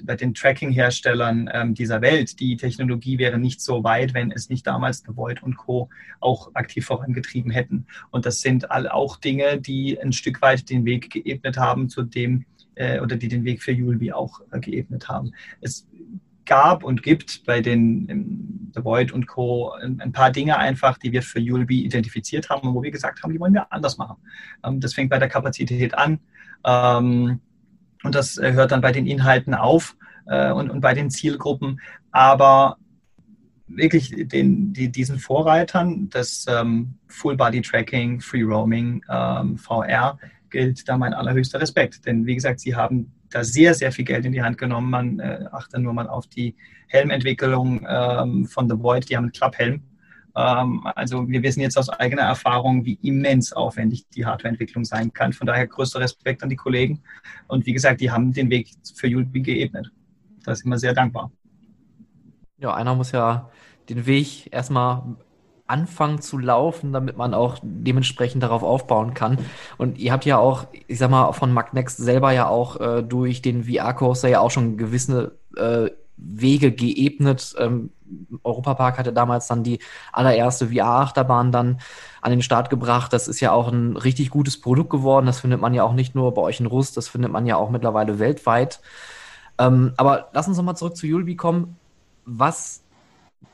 bei 0.03 0.15
den 0.15 0.33
Tracking-Herstellern 0.33 1.49
ähm, 1.53 1.73
dieser 1.73 2.01
Welt, 2.01 2.39
die 2.39 2.57
Technologie 2.57 3.17
wäre 3.17 3.37
nicht 3.37 3.61
so 3.61 3.83
weit, 3.83 4.13
wenn 4.13 4.31
es 4.31 4.49
nicht 4.49 4.65
damals 4.65 5.03
Void 5.07 5.43
und 5.43 5.57
Co. 5.57 5.89
auch 6.19 6.51
aktiv 6.55 6.85
vorangetrieben 6.85 7.51
hätten. 7.51 7.85
Und 8.11 8.25
das 8.25 8.41
sind 8.41 8.71
all 8.71 8.87
auch 8.87 9.17
Dinge, 9.17 9.59
die 9.59 9.99
ein 9.99 10.13
Stück 10.13 10.41
weit 10.41 10.69
den 10.69 10.85
Weg 10.85 11.09
geebnet 11.09 11.57
haben 11.57 11.89
zu 11.89 12.03
dem, 12.03 12.45
äh, 12.75 12.99
oder 12.99 13.15
die 13.15 13.27
den 13.27 13.43
Weg 13.43 13.61
für 13.61 13.71
Julbi 13.71 14.11
auch 14.11 14.41
äh, 14.51 14.59
geebnet 14.59 15.07
haben. 15.09 15.33
Es 15.61 15.87
gab 16.45 16.83
und 16.83 17.03
gibt 17.03 17.45
bei 17.45 17.61
den 17.61 18.71
The 18.75 18.83
Void 18.83 19.11
und 19.11 19.27
Co. 19.27 19.71
ein, 19.71 20.11
paar 20.11 20.31
Dinge 20.31 20.57
einfach, 20.57 20.97
die 20.97 21.11
wir 21.11 21.21
für 21.21 21.39
Julbi 21.39 21.83
identifiziert 21.83 22.49
haben 22.49 22.67
und 22.67 22.75
wo 22.75 22.83
wir 22.83 22.91
gesagt 22.91 23.23
haben, 23.23 23.31
die 23.31 23.39
wollen 23.39 23.53
wir 23.53 23.71
anders 23.71 23.97
machen. 23.97 24.17
Ähm, 24.63 24.79
das 24.79 24.93
fängt 24.93 25.09
bei 25.09 25.19
der 25.19 25.29
Kapazität 25.29 25.97
an 25.97 26.19
ähm, 26.65 27.39
und 28.03 28.15
das 28.15 28.37
äh, 28.37 28.53
hört 28.53 28.71
dann 28.71 28.81
bei 28.81 28.91
den 28.91 29.07
Inhalten 29.07 29.53
auf 29.53 29.95
äh, 30.27 30.51
und, 30.51 30.69
und 30.69 30.81
bei 30.81 30.93
den 30.93 31.09
Zielgruppen. 31.09 31.79
Aber 32.11 32.77
wirklich 33.67 34.13
den, 34.27 34.73
die, 34.73 34.91
diesen 34.91 35.19
Vorreitern 35.19 36.09
des 36.09 36.45
ähm, 36.49 36.95
Full 37.07 37.37
Body 37.37 37.61
Tracking, 37.61 38.21
Free 38.21 38.43
Roaming, 38.43 39.03
ähm, 39.09 39.57
VR 39.57 40.19
gilt 40.49 40.87
da 40.87 40.97
mein 40.97 41.13
allerhöchster 41.13 41.59
Respekt. 41.59 42.05
Denn 42.05 42.25
wie 42.25 42.35
gesagt, 42.35 42.59
sie 42.59 42.75
haben 42.75 43.11
da 43.29 43.43
sehr, 43.43 43.73
sehr 43.73 43.91
viel 43.91 44.05
Geld 44.05 44.25
in 44.25 44.31
die 44.31 44.43
Hand 44.43 44.57
genommen. 44.57 44.89
Man 44.89 45.19
äh, 45.19 45.45
achte 45.51 45.79
nur 45.79 45.93
mal 45.93 46.07
auf 46.07 46.27
die 46.27 46.55
Helmentwicklung 46.87 47.85
ähm, 47.89 48.45
von 48.45 48.69
The 48.69 48.77
Void, 48.77 49.09
die 49.09 49.17
haben 49.17 49.23
einen 49.23 49.31
Klapphelm. 49.31 49.81
Ähm, 50.35 50.85
also 50.95 51.27
wir 51.27 51.43
wissen 51.43 51.61
jetzt 51.61 51.77
aus 51.77 51.89
eigener 51.89 52.23
Erfahrung, 52.23 52.85
wie 52.85 52.99
immens 53.01 53.53
aufwendig 53.53 54.07
die 54.09 54.25
Hardwareentwicklung 54.25 54.85
sein 54.85 55.13
kann. 55.13 55.33
Von 55.33 55.47
daher 55.47 55.67
größter 55.67 55.99
Respekt 55.99 56.43
an 56.43 56.49
die 56.49 56.55
Kollegen. 56.55 57.01
Und 57.47 57.65
wie 57.65 57.73
gesagt, 57.73 58.01
die 58.01 58.11
haben 58.11 58.33
den 58.33 58.49
Weg 58.49 58.69
für 58.95 59.07
Julbi 59.07 59.41
geebnet. 59.41 59.91
Da 60.43 60.55
sind 60.55 60.69
wir 60.69 60.79
sehr 60.79 60.93
dankbar. 60.93 61.31
Ja, 62.57 62.73
einer 62.73 62.95
muss 62.95 63.11
ja 63.11 63.49
den 63.89 64.05
Weg 64.05 64.51
erstmal 64.53 65.03
anfangen 65.67 66.21
zu 66.21 66.37
laufen, 66.37 66.91
damit 66.91 67.17
man 67.17 67.33
auch 67.33 67.57
dementsprechend 67.61 68.43
darauf 68.43 68.63
aufbauen 68.63 69.13
kann. 69.13 69.37
Und 69.77 69.97
ihr 69.97 70.11
habt 70.11 70.25
ja 70.25 70.37
auch, 70.37 70.67
ich 70.87 70.99
sag 70.99 71.09
mal, 71.09 71.31
von 71.31 71.53
Magnext 71.53 71.97
selber 71.97 72.31
ja 72.31 72.47
auch 72.47 72.79
äh, 72.79 73.01
durch 73.01 73.41
den 73.41 73.63
VR-Coaster 73.63 74.27
ja 74.27 74.39
auch 74.41 74.51
schon 74.51 74.77
gewisse 74.77 75.37
äh, 75.55 75.89
Wege 76.17 76.71
geebnet. 76.71 77.55
Ähm, 77.57 77.91
Europapark 78.43 78.97
hatte 78.97 79.13
damals 79.13 79.47
dann 79.47 79.63
die 79.63 79.79
allererste 80.11 80.67
VR-Achterbahn 80.67 81.51
dann 81.51 81.79
an 82.21 82.31
den 82.31 82.41
Start 82.41 82.69
gebracht. 82.69 83.13
Das 83.13 83.27
ist 83.27 83.39
ja 83.39 83.51
auch 83.51 83.71
ein 83.71 83.97
richtig 83.97 84.29
gutes 84.29 84.59
Produkt 84.59 84.89
geworden. 84.89 85.25
Das 85.25 85.39
findet 85.39 85.61
man 85.61 85.73
ja 85.73 85.83
auch 85.83 85.93
nicht 85.93 86.15
nur 86.15 86.33
bei 86.33 86.41
euch 86.41 86.59
in 86.59 86.65
Rust, 86.65 86.97
das 86.97 87.07
findet 87.07 87.31
man 87.31 87.45
ja 87.45 87.55
auch 87.57 87.69
mittlerweile 87.69 88.19
weltweit. 88.19 88.81
Ähm, 89.57 89.93
aber 89.97 90.29
lass 90.33 90.47
uns 90.47 90.57
nochmal 90.57 90.77
zurück 90.77 90.97
zu 90.97 91.07
Julbi 91.07 91.35
kommen. 91.35 91.77
Was 92.25 92.83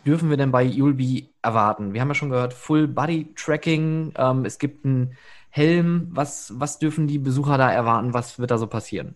dürfen 0.06 0.30
wir 0.30 0.38
denn 0.38 0.52
bei 0.52 0.64
Yulbi 0.64 1.30
erwarten? 1.42 1.94
Wir 1.94 2.02
haben 2.02 2.10
ja 2.10 2.16
schon 2.16 2.30
gehört, 2.30 2.54
Full 2.54 2.88
Body 2.88 3.34
Tracking, 3.36 4.14
ähm, 4.16 4.46
es 4.46 4.60
gibt 4.60 4.86
einen 4.86 5.16
Helm. 5.50 6.10
Was, 6.12 6.54
was 6.60 6.80
dürfen 6.80 7.08
die 7.08 7.20
Besucher 7.20 7.58
da 7.58 7.72
erwarten? 7.72 8.14
Was 8.14 8.40
wird 8.40 8.52
da 8.52 8.58
so 8.58 8.68
passieren? 8.68 9.16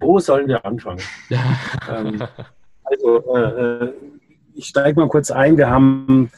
Wo 0.00 0.18
sollen 0.18 0.48
wir 0.48 0.64
anfangen? 0.64 1.00
ähm, 1.90 2.22
also, 2.84 3.36
äh, 3.36 3.84
äh, 3.84 3.92
ich 4.54 4.66
steige 4.66 4.98
mal 4.98 5.08
kurz 5.08 5.30
ein. 5.30 5.56
Wir 5.56 5.70
haben 5.70 6.30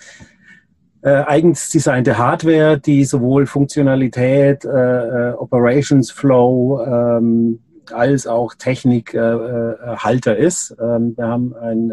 äh, 1.03 1.25
eigens 1.27 1.71
designte 1.71 2.19
Hardware, 2.19 2.79
die 2.79 3.05
sowohl 3.05 3.47
Funktionalität, 3.47 4.65
äh, 4.65 4.69
äh 4.69 5.33
Operations 5.33 6.11
Flow, 6.11 6.85
ähm, 6.85 7.61
als 7.93 8.27
auch 8.27 8.55
Technikhalter 8.55 10.39
äh, 10.39 10.45
ist. 10.45 10.77
Ähm, 10.81 11.15
wir 11.17 11.27
haben 11.27 11.55
ein, 11.57 11.93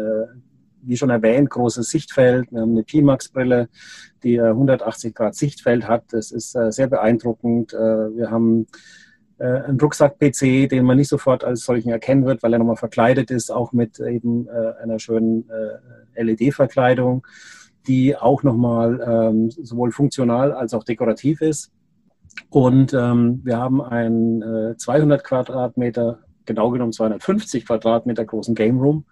wie 0.82 0.96
schon 0.96 1.10
erwähnt, 1.10 1.50
großes 1.50 1.90
Sichtfeld. 1.90 2.52
Wir 2.52 2.60
haben 2.60 2.70
eine 2.70 2.84
Pimax-Brille, 2.84 3.68
die 4.22 4.40
180 4.40 5.14
Grad 5.14 5.34
Sichtfeld 5.34 5.88
hat. 5.88 6.04
Das 6.12 6.30
ist 6.30 6.52
sehr 6.52 6.86
beeindruckend. 6.86 7.72
wir 7.72 8.30
haben 8.30 8.66
einen 9.40 9.80
Rucksack-PC, 9.80 10.68
den 10.68 10.84
man 10.84 10.98
nicht 10.98 11.08
sofort 11.08 11.44
als 11.44 11.64
solchen 11.64 11.90
erkennen 11.90 12.26
wird, 12.26 12.42
weil 12.42 12.52
er 12.52 12.58
nochmal 12.58 12.76
verkleidet 12.76 13.30
ist, 13.30 13.50
auch 13.50 13.72
mit 13.72 13.98
eben 13.98 14.48
einer 14.48 14.98
schönen 14.98 15.48
LED-Verkleidung, 16.14 17.26
die 17.86 18.16
auch 18.16 18.42
nochmal 18.42 19.00
ähm, 19.06 19.50
sowohl 19.50 19.92
funktional 19.92 20.52
als 20.52 20.74
auch 20.74 20.84
dekorativ 20.84 21.40
ist. 21.40 21.72
Und 22.48 22.94
ähm, 22.94 23.40
wir 23.44 23.58
haben 23.58 23.82
einen 23.82 24.42
äh, 24.42 24.76
200 24.76 25.24
Quadratmeter, 25.24 26.20
genau 26.46 26.70
genommen 26.70 26.92
250 26.92 27.66
Quadratmeter 27.66 28.24
großen 28.24 28.54
Game 28.54 28.78
Room, 28.78 29.04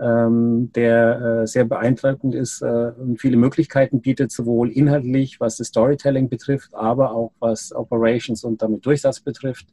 ähm, 0.00 0.70
der 0.74 1.42
äh, 1.42 1.46
sehr 1.46 1.64
beeindruckend 1.64 2.34
ist 2.34 2.62
äh, 2.62 2.92
und 2.98 3.20
viele 3.20 3.36
Möglichkeiten 3.36 4.00
bietet, 4.00 4.32
sowohl 4.32 4.70
inhaltlich, 4.70 5.40
was 5.40 5.56
das 5.56 5.68
Storytelling 5.68 6.28
betrifft, 6.28 6.74
aber 6.74 7.14
auch 7.14 7.32
was 7.38 7.74
Operations 7.74 8.44
und 8.44 8.62
damit 8.62 8.84
Durchsatz 8.86 9.20
betrifft. 9.20 9.66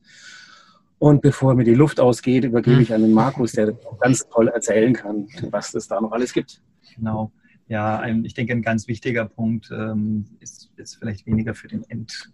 Und 0.99 1.21
bevor 1.21 1.53
mir 1.53 1.63
die 1.63 1.75
Luft 1.75 1.99
ausgeht, 1.99 2.43
übergebe 2.43 2.81
ich 2.81 2.93
an 2.93 3.01
den 3.01 3.13
Markus, 3.13 3.51
der 3.51 3.73
ganz 3.99 4.27
toll 4.29 4.47
erzählen 4.47 4.93
kann, 4.93 5.27
was 5.51 5.73
es 5.75 5.87
da 5.87 6.01
noch 6.01 6.11
alles 6.11 6.33
gibt. 6.33 6.61
Genau. 6.95 7.31
Ja, 7.67 8.03
ich 8.23 8.33
denke, 8.33 8.53
ein 8.53 8.61
ganz 8.61 8.87
wichtiger 8.87 9.25
Punkt 9.25 9.69
ähm, 9.71 10.25
ist, 10.39 10.71
ist 10.77 10.95
vielleicht 10.95 11.25
weniger 11.27 11.53
für 11.53 11.67
den 11.67 11.83
End 11.89 12.31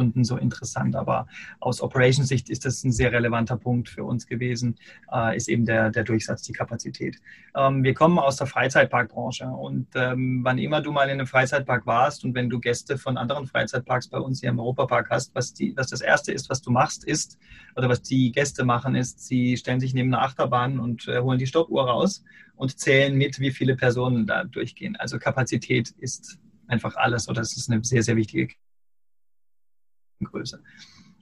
Kunden 0.00 0.24
so 0.24 0.38
interessant. 0.38 0.96
Aber 0.96 1.26
aus 1.60 1.82
Operations-Sicht 1.82 2.48
ist 2.48 2.64
das 2.64 2.82
ein 2.84 2.92
sehr 2.92 3.12
relevanter 3.12 3.58
Punkt 3.58 3.90
für 3.90 4.02
uns 4.04 4.26
gewesen, 4.26 4.76
äh, 5.12 5.36
ist 5.36 5.46
eben 5.46 5.66
der, 5.66 5.90
der 5.90 6.04
Durchsatz, 6.04 6.40
die 6.42 6.54
Kapazität. 6.54 7.18
Ähm, 7.54 7.84
wir 7.84 7.92
kommen 7.92 8.18
aus 8.18 8.36
der 8.36 8.46
Freizeitparkbranche 8.46 9.44
und 9.44 9.88
ähm, 9.94 10.40
wann 10.42 10.56
immer 10.56 10.80
du 10.80 10.90
mal 10.90 11.04
in 11.04 11.18
einem 11.18 11.26
Freizeitpark 11.26 11.84
warst 11.84 12.24
und 12.24 12.34
wenn 12.34 12.48
du 12.48 12.60
Gäste 12.60 12.96
von 12.96 13.18
anderen 13.18 13.46
Freizeitparks 13.46 14.08
bei 14.08 14.18
uns 14.18 14.40
hier 14.40 14.48
im 14.48 14.58
Europapark 14.58 15.10
hast, 15.10 15.34
was, 15.34 15.52
die, 15.52 15.74
was 15.76 15.88
das 15.88 16.00
Erste 16.00 16.32
ist, 16.32 16.48
was 16.48 16.62
du 16.62 16.70
machst, 16.70 17.04
ist, 17.04 17.38
oder 17.76 17.90
was 17.90 18.00
die 18.00 18.32
Gäste 18.32 18.64
machen, 18.64 18.94
ist, 18.94 19.26
sie 19.26 19.58
stellen 19.58 19.80
sich 19.80 19.92
neben 19.92 20.14
eine 20.14 20.22
Achterbahn 20.22 20.80
und 20.80 21.08
äh, 21.08 21.20
holen 21.20 21.38
die 21.38 21.46
Stoppuhr 21.46 21.86
raus 21.86 22.24
und 22.56 22.78
zählen 22.78 23.14
mit, 23.14 23.38
wie 23.38 23.50
viele 23.50 23.76
Personen 23.76 24.26
da 24.26 24.44
durchgehen. 24.44 24.96
Also 24.96 25.18
Kapazität 25.18 25.90
ist 25.98 26.38
einfach 26.68 26.96
alles 26.96 27.28
oder 27.28 27.42
es 27.42 27.54
ist 27.54 27.70
eine 27.70 27.84
sehr, 27.84 28.02
sehr 28.02 28.16
wichtige 28.16 28.48
Größe. 30.26 30.62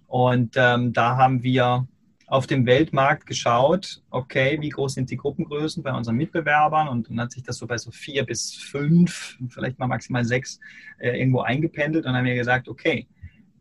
Und 0.06 0.54
ähm, 0.56 0.92
da 0.92 1.16
haben 1.16 1.42
wir 1.42 1.86
auf 2.26 2.46
dem 2.46 2.66
Weltmarkt 2.66 3.26
geschaut, 3.26 4.02
okay, 4.10 4.58
wie 4.60 4.68
groß 4.68 4.94
sind 4.94 5.10
die 5.10 5.16
Gruppengrößen 5.16 5.82
bei 5.82 5.92
unseren 5.92 6.16
Mitbewerbern 6.16 6.88
und 6.88 7.08
dann 7.08 7.20
hat 7.20 7.32
sich 7.32 7.42
das 7.42 7.56
so 7.56 7.66
bei 7.66 7.78
so 7.78 7.90
vier 7.90 8.24
bis 8.24 8.54
fünf, 8.54 9.38
vielleicht 9.48 9.78
mal 9.78 9.86
maximal 9.86 10.24
sechs 10.24 10.60
äh, 10.98 11.18
irgendwo 11.18 11.40
eingependelt 11.40 12.04
und 12.04 12.12
dann 12.12 12.18
haben 12.18 12.26
wir 12.26 12.34
gesagt, 12.34 12.68
okay, 12.68 13.06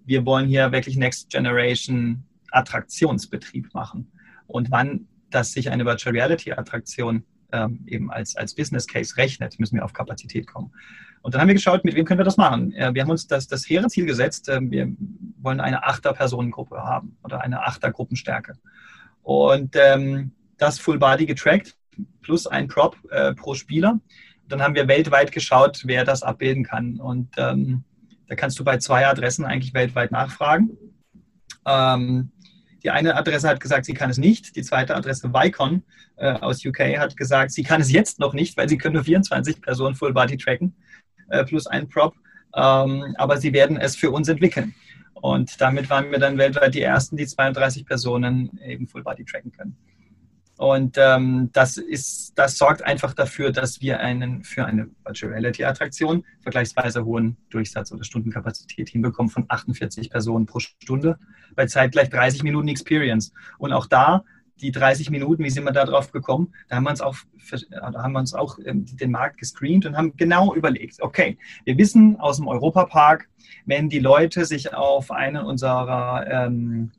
wir 0.05 0.25
wollen 0.25 0.47
hier 0.47 0.71
wirklich 0.71 0.97
Next 0.97 1.29
Generation 1.29 2.23
Attraktionsbetrieb 2.51 3.73
machen. 3.73 4.11
Und 4.47 4.71
wann 4.71 5.07
das 5.29 5.51
sich 5.51 5.69
eine 5.69 5.85
Virtual 5.85 6.15
Reality 6.15 6.51
Attraktion 6.51 7.23
ähm, 7.51 7.83
eben 7.87 8.11
als, 8.11 8.35
als 8.35 8.55
Business 8.55 8.87
Case 8.87 9.17
rechnet, 9.17 9.59
müssen 9.59 9.75
wir 9.75 9.85
auf 9.85 9.93
Kapazität 9.93 10.47
kommen. 10.47 10.71
Und 11.27 11.33
dann 11.33 11.41
haben 11.41 11.49
wir 11.49 11.55
geschaut, 11.55 11.83
mit 11.83 11.93
wem 11.93 12.05
können 12.05 12.21
wir 12.21 12.23
das 12.23 12.37
machen. 12.37 12.71
Wir 12.71 13.01
haben 13.01 13.11
uns 13.11 13.27
das, 13.27 13.47
das 13.47 13.69
hehre 13.69 13.87
Ziel 13.87 14.05
gesetzt, 14.05 14.47
ähm, 14.47 14.71
wir 14.71 14.87
wollen 15.41 15.59
eine 15.59 15.83
Achter-Personengruppe 15.85 16.77
haben 16.77 17.17
oder 17.21 17.41
eine 17.41 17.67
Achter-Gruppenstärke. 17.67 18.53
Und 19.23 19.75
ähm, 19.75 20.31
das 20.57 20.79
Full 20.79 20.99
Body 20.99 21.25
getrackt 21.25 21.75
plus 22.21 22.47
ein 22.47 22.69
Prop 22.69 22.95
äh, 23.11 23.33
pro 23.33 23.55
Spieler. 23.55 23.99
Dann 24.47 24.61
haben 24.61 24.73
wir 24.73 24.87
weltweit 24.87 25.33
geschaut, 25.33 25.81
wer 25.83 26.05
das 26.05 26.23
abbilden 26.23 26.63
kann. 26.63 26.97
Und 27.01 27.33
ähm, 27.35 27.83
da 28.29 28.35
kannst 28.35 28.57
du 28.57 28.63
bei 28.63 28.77
zwei 28.77 29.05
Adressen 29.05 29.43
eigentlich 29.43 29.73
weltweit 29.73 30.13
nachfragen. 30.13 30.77
Ähm, 31.65 32.31
die 32.83 32.89
eine 32.89 33.17
Adresse 33.17 33.49
hat 33.49 33.59
gesagt, 33.59 33.83
sie 33.83 33.93
kann 33.93 34.09
es 34.09 34.17
nicht. 34.17 34.55
Die 34.55 34.61
zweite 34.61 34.95
Adresse, 34.95 35.33
Vicon 35.33 35.83
äh, 36.15 36.31
aus 36.31 36.65
UK, 36.65 36.97
hat 36.97 37.17
gesagt, 37.17 37.51
sie 37.51 37.63
kann 37.63 37.81
es 37.81 37.91
jetzt 37.91 38.17
noch 38.17 38.33
nicht, 38.33 38.55
weil 38.55 38.69
sie 38.69 38.77
können 38.77 38.93
nur 38.93 39.03
24 39.03 39.61
Personen 39.61 39.93
Full 39.93 40.13
Body 40.13 40.37
tracken 40.37 40.73
äh, 41.29 41.43
plus 41.43 41.67
ein 41.67 41.87
Prop. 41.87 42.15
Ähm, 42.55 43.15
aber 43.17 43.37
sie 43.37 43.53
werden 43.53 43.77
es 43.77 43.95
für 43.95 44.11
uns 44.11 44.27
entwickeln. 44.27 44.73
Und 45.13 45.59
damit 45.61 45.89
waren 45.89 46.11
wir 46.11 46.19
dann 46.19 46.37
weltweit 46.37 46.75
die 46.75 46.81
ersten, 46.81 47.17
die 47.17 47.25
32 47.25 47.85
Personen 47.85 48.59
eben 48.65 48.87
Full 48.87 49.03
Body 49.03 49.25
tracken 49.25 49.51
können. 49.51 49.75
Und 50.57 50.97
ähm, 50.97 51.51
das, 51.53 51.77
ist, 51.77 52.33
das 52.35 52.57
sorgt 52.57 52.81
einfach 52.81 53.13
dafür, 53.13 53.51
dass 53.51 53.79
wir 53.79 53.99
einen 53.99 54.43
für 54.43 54.65
eine 54.65 54.89
Virtual 55.05 55.31
Reality 55.31 55.63
Attraktion 55.63 56.23
vergleichsweise 56.41 57.05
hohen 57.05 57.37
Durchsatz 57.51 57.91
oder 57.91 58.03
Stundenkapazität 58.03 58.89
hinbekommen 58.89 59.29
von 59.29 59.45
48 59.47 60.09
Personen 60.09 60.47
pro 60.47 60.59
Stunde 60.59 61.19
bei 61.55 61.67
zeitgleich 61.67 62.09
30 62.09 62.41
Minuten 62.41 62.69
Experience. 62.69 63.33
Und 63.59 63.71
auch 63.71 63.85
da 63.85 64.23
die 64.61 64.71
30 64.71 65.09
Minuten, 65.09 65.43
wie 65.43 65.49
sind 65.49 65.63
wir 65.63 65.71
da 65.71 65.85
drauf 65.85 66.11
gekommen? 66.11 66.53
Da 66.67 66.77
haben 66.77 66.83
wir 66.83 66.89
uns 66.91 67.01
auch, 67.01 67.15
da 67.69 68.03
haben 68.03 68.13
wir 68.13 68.19
uns 68.19 68.33
auch 68.33 68.57
ähm, 68.65 68.85
den 68.85 69.11
Markt 69.11 69.37
gescreent 69.37 69.85
und 69.85 69.97
haben 69.97 70.15
genau 70.17 70.53
überlegt, 70.55 71.01
okay, 71.01 71.37
wir 71.65 71.77
wissen 71.77 72.19
aus 72.19 72.37
dem 72.37 72.47
Europapark, 72.47 73.27
wenn 73.65 73.89
die 73.89 73.99
Leute 73.99 74.45
sich 74.45 74.73
auf 74.73 75.11
einen 75.11 75.45
unserer 75.45 76.25
ähm, 76.29 76.91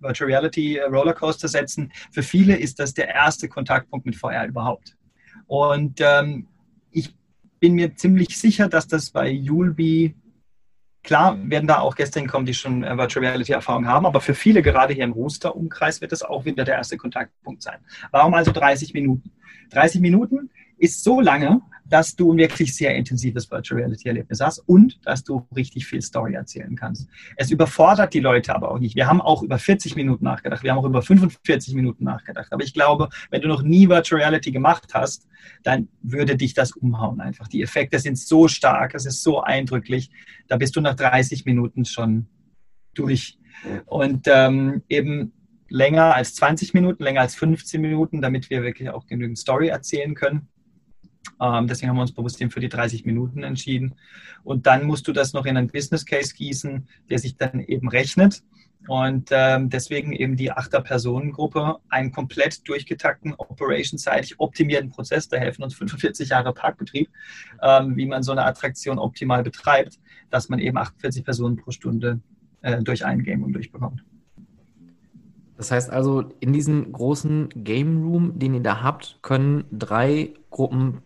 Virtual 0.00 0.30
Reality 0.30 0.78
Rollercoaster 0.78 1.48
setzen, 1.48 1.92
für 2.10 2.22
viele 2.22 2.56
ist 2.56 2.78
das 2.78 2.94
der 2.94 3.08
erste 3.08 3.48
Kontaktpunkt 3.48 4.06
mit 4.06 4.16
VR 4.16 4.46
überhaupt. 4.46 4.96
Und 5.46 6.00
ähm, 6.00 6.46
ich 6.90 7.14
bin 7.58 7.74
mir 7.74 7.94
ziemlich 7.96 8.38
sicher, 8.38 8.68
dass 8.68 8.86
das 8.86 9.10
bei 9.10 9.30
Julbi 9.30 10.14
Klar 11.04 11.38
werden 11.50 11.66
da 11.66 11.80
auch 11.80 11.94
Gäste 11.94 12.18
hinkommen, 12.18 12.46
die 12.46 12.54
schon 12.54 12.82
äh, 12.82 12.96
Virtual 12.96 13.24
Reality 13.24 13.52
Erfahrung 13.52 13.86
haben, 13.86 14.06
aber 14.06 14.20
für 14.20 14.34
viele, 14.34 14.62
gerade 14.62 14.94
hier 14.94 15.04
im 15.04 15.12
Rooster-Umkreis, 15.12 16.00
wird 16.00 16.12
das 16.12 16.22
auch 16.22 16.46
wieder 16.46 16.64
der 16.64 16.76
erste 16.76 16.96
Kontaktpunkt 16.96 17.62
sein. 17.62 17.78
Warum 18.10 18.34
also 18.34 18.52
30 18.52 18.94
Minuten? 18.94 19.30
30 19.70 20.00
Minuten 20.00 20.50
ist 20.78 21.04
so 21.04 21.20
lange, 21.20 21.60
dass 21.86 22.16
du 22.16 22.32
ein 22.32 22.38
wirklich 22.38 22.74
sehr 22.74 22.94
intensives 22.94 23.50
Virtual 23.50 23.80
Reality 23.80 24.08
Erlebnis 24.08 24.40
hast 24.40 24.58
und 24.60 24.98
dass 25.04 25.24
du 25.24 25.46
richtig 25.54 25.86
viel 25.86 26.02
Story 26.02 26.34
erzählen 26.34 26.74
kannst. 26.76 27.08
Es 27.36 27.50
überfordert 27.50 28.14
die 28.14 28.20
Leute 28.20 28.54
aber 28.54 28.70
auch 28.70 28.78
nicht. 28.78 28.96
Wir 28.96 29.06
haben 29.06 29.20
auch 29.20 29.42
über 29.42 29.58
40 29.58 29.96
Minuten 29.96 30.24
nachgedacht, 30.24 30.62
wir 30.62 30.70
haben 30.70 30.78
auch 30.78 30.86
über 30.86 31.02
45 31.02 31.74
Minuten 31.74 32.04
nachgedacht. 32.04 32.52
Aber 32.52 32.64
ich 32.64 32.72
glaube, 32.72 33.08
wenn 33.30 33.42
du 33.42 33.48
noch 33.48 33.62
nie 33.62 33.88
Virtual 33.88 34.20
Reality 34.20 34.50
gemacht 34.50 34.94
hast, 34.94 35.26
dann 35.62 35.88
würde 36.02 36.36
dich 36.36 36.54
das 36.54 36.72
umhauen 36.72 37.20
einfach. 37.20 37.48
Die 37.48 37.62
Effekte 37.62 37.98
sind 37.98 38.18
so 38.18 38.48
stark, 38.48 38.94
es 38.94 39.06
ist 39.06 39.22
so 39.22 39.42
eindrücklich, 39.42 40.10
da 40.48 40.56
bist 40.56 40.76
du 40.76 40.80
nach 40.80 40.94
30 40.94 41.44
Minuten 41.44 41.84
schon 41.84 42.26
durch. 42.94 43.38
Und 43.86 44.26
ähm, 44.26 44.82
eben 44.88 45.32
länger 45.68 46.14
als 46.14 46.34
20 46.34 46.74
Minuten, 46.74 47.02
länger 47.02 47.22
als 47.22 47.34
15 47.34 47.80
Minuten, 47.80 48.20
damit 48.20 48.50
wir 48.50 48.62
wirklich 48.62 48.90
auch 48.90 49.06
genügend 49.06 49.38
Story 49.38 49.68
erzählen 49.68 50.14
können. 50.14 50.48
Ähm, 51.40 51.66
deswegen 51.66 51.90
haben 51.90 51.96
wir 51.96 52.02
uns 52.02 52.12
bewusst 52.12 52.40
eben 52.40 52.50
für 52.50 52.60
die 52.60 52.68
30 52.68 53.04
Minuten 53.04 53.42
entschieden. 53.42 53.94
Und 54.42 54.66
dann 54.66 54.84
musst 54.84 55.08
du 55.08 55.12
das 55.12 55.32
noch 55.32 55.46
in 55.46 55.56
einen 55.56 55.68
Business 55.68 56.04
Case 56.04 56.34
gießen, 56.34 56.86
der 57.10 57.18
sich 57.18 57.36
dann 57.36 57.60
eben 57.60 57.88
rechnet. 57.88 58.42
Und 58.86 59.30
ähm, 59.32 59.70
deswegen 59.70 60.12
eben 60.12 60.36
die 60.36 60.52
Achter-Personengruppe, 60.52 61.78
einen 61.88 62.12
komplett 62.12 62.68
durchgetakten, 62.68 63.34
operationsseitig 63.34 64.38
optimierten 64.38 64.90
Prozess. 64.90 65.28
Da 65.28 65.38
helfen 65.38 65.62
uns 65.62 65.74
45 65.74 66.28
Jahre 66.28 66.52
Parkbetrieb, 66.52 67.08
ähm, 67.62 67.96
wie 67.96 68.06
man 68.06 68.22
so 68.22 68.32
eine 68.32 68.44
Attraktion 68.44 68.98
optimal 68.98 69.42
betreibt, 69.42 69.98
dass 70.30 70.50
man 70.50 70.58
eben 70.58 70.76
48 70.76 71.24
Personen 71.24 71.56
pro 71.56 71.70
Stunde 71.70 72.20
äh, 72.60 72.82
durch 72.82 73.06
ein 73.06 73.22
Game 73.22 73.50
durchbekommt. 73.52 74.04
Das 75.56 75.70
heißt 75.70 75.90
also, 75.90 76.24
in 76.40 76.52
diesem 76.52 76.92
großen 76.92 77.48
Game 77.54 78.02
Room, 78.02 78.38
den 78.38 78.54
ihr 78.54 78.62
da 78.62 78.82
habt, 78.82 79.18
können 79.22 79.64
drei 79.70 80.32
Gruppen 80.50 81.02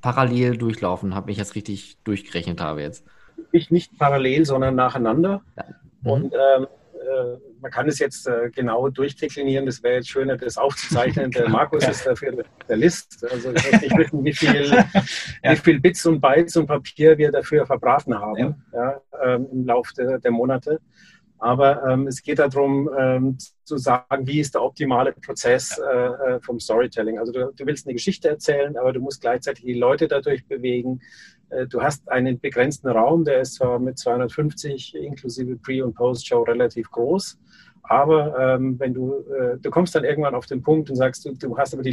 parallel 0.00 0.56
durchlaufen, 0.56 1.14
habe 1.14 1.30
ich 1.30 1.36
jetzt 1.36 1.54
richtig 1.54 1.98
durchgerechnet 2.04 2.60
habe 2.60 2.82
jetzt. 2.82 3.04
Ich 3.52 3.70
nicht 3.70 3.98
parallel, 3.98 4.46
sondern 4.46 4.74
nacheinander. 4.74 5.42
Ja. 5.56 5.64
Mhm. 6.02 6.10
Und 6.10 6.34
ähm, 6.34 6.66
äh, 6.94 7.36
man 7.60 7.70
kann 7.70 7.88
es 7.88 7.98
jetzt 7.98 8.26
äh, 8.26 8.50
genau 8.50 8.88
durchdeklinieren, 8.88 9.66
das 9.66 9.82
wäre 9.82 9.96
jetzt 9.96 10.08
schöner, 10.08 10.36
das 10.36 10.56
aufzuzeichnen. 10.56 11.30
Der 11.30 11.48
Markus 11.48 11.84
ja. 11.84 11.90
ist 11.90 12.06
dafür 12.06 12.44
der 12.68 12.76
List. 12.76 13.26
Also 13.30 13.52
ich 13.52 13.62
möchte 13.62 13.80
nicht 13.80 13.98
wissen, 13.98 14.24
wie 14.24 14.32
viel, 14.32 14.64
ja. 15.44 15.52
wie 15.52 15.56
viel 15.56 15.80
Bits 15.80 16.06
und 16.06 16.20
Bytes 16.20 16.56
und 16.56 16.66
Papier 16.66 17.18
wir 17.18 17.30
dafür 17.30 17.66
verbraten 17.66 18.18
haben 18.18 18.62
ja. 18.72 19.00
ähm, 19.22 19.46
im 19.52 19.66
Laufe 19.66 19.92
der, 19.94 20.18
der 20.18 20.30
Monate. 20.30 20.80
Aber 21.40 21.82
ähm, 21.88 22.06
es 22.06 22.22
geht 22.22 22.38
darum, 22.38 22.90
ähm, 22.96 23.38
zu 23.64 23.78
sagen, 23.78 24.26
wie 24.26 24.40
ist 24.40 24.54
der 24.54 24.62
optimale 24.62 25.12
Prozess 25.12 25.78
äh, 25.78 26.06
äh, 26.34 26.40
vom 26.40 26.60
Storytelling. 26.60 27.18
Also 27.18 27.32
du, 27.32 27.52
du, 27.56 27.66
willst 27.66 27.86
eine 27.86 27.94
Geschichte 27.94 28.28
erzählen, 28.28 28.76
aber 28.76 28.92
du 28.92 29.00
musst 29.00 29.22
gleichzeitig 29.22 29.64
die 29.64 29.74
Leute 29.74 30.06
dadurch 30.06 30.46
bewegen. 30.46 31.00
Äh, 31.48 31.66
du 31.66 31.80
hast 31.80 32.06
einen 32.10 32.38
begrenzten 32.38 32.88
Raum, 32.88 33.24
der 33.24 33.40
ist 33.40 33.54
zwar 33.54 33.78
mit 33.78 33.98
250 33.98 34.94
inklusive 34.94 35.56
Pre- 35.56 35.82
und 35.82 35.94
Post-Show 35.94 36.42
relativ 36.42 36.90
groß. 36.90 37.38
Aber 37.84 38.38
ähm, 38.38 38.78
wenn 38.78 38.92
du, 38.92 39.14
äh, 39.32 39.56
du 39.58 39.70
kommst 39.70 39.94
dann 39.94 40.04
irgendwann 40.04 40.34
auf 40.34 40.44
den 40.44 40.62
Punkt 40.62 40.90
und 40.90 40.96
sagst, 40.96 41.24
du, 41.24 41.32
du 41.32 41.56
hast 41.56 41.72
aber 41.72 41.82
die 41.82 41.90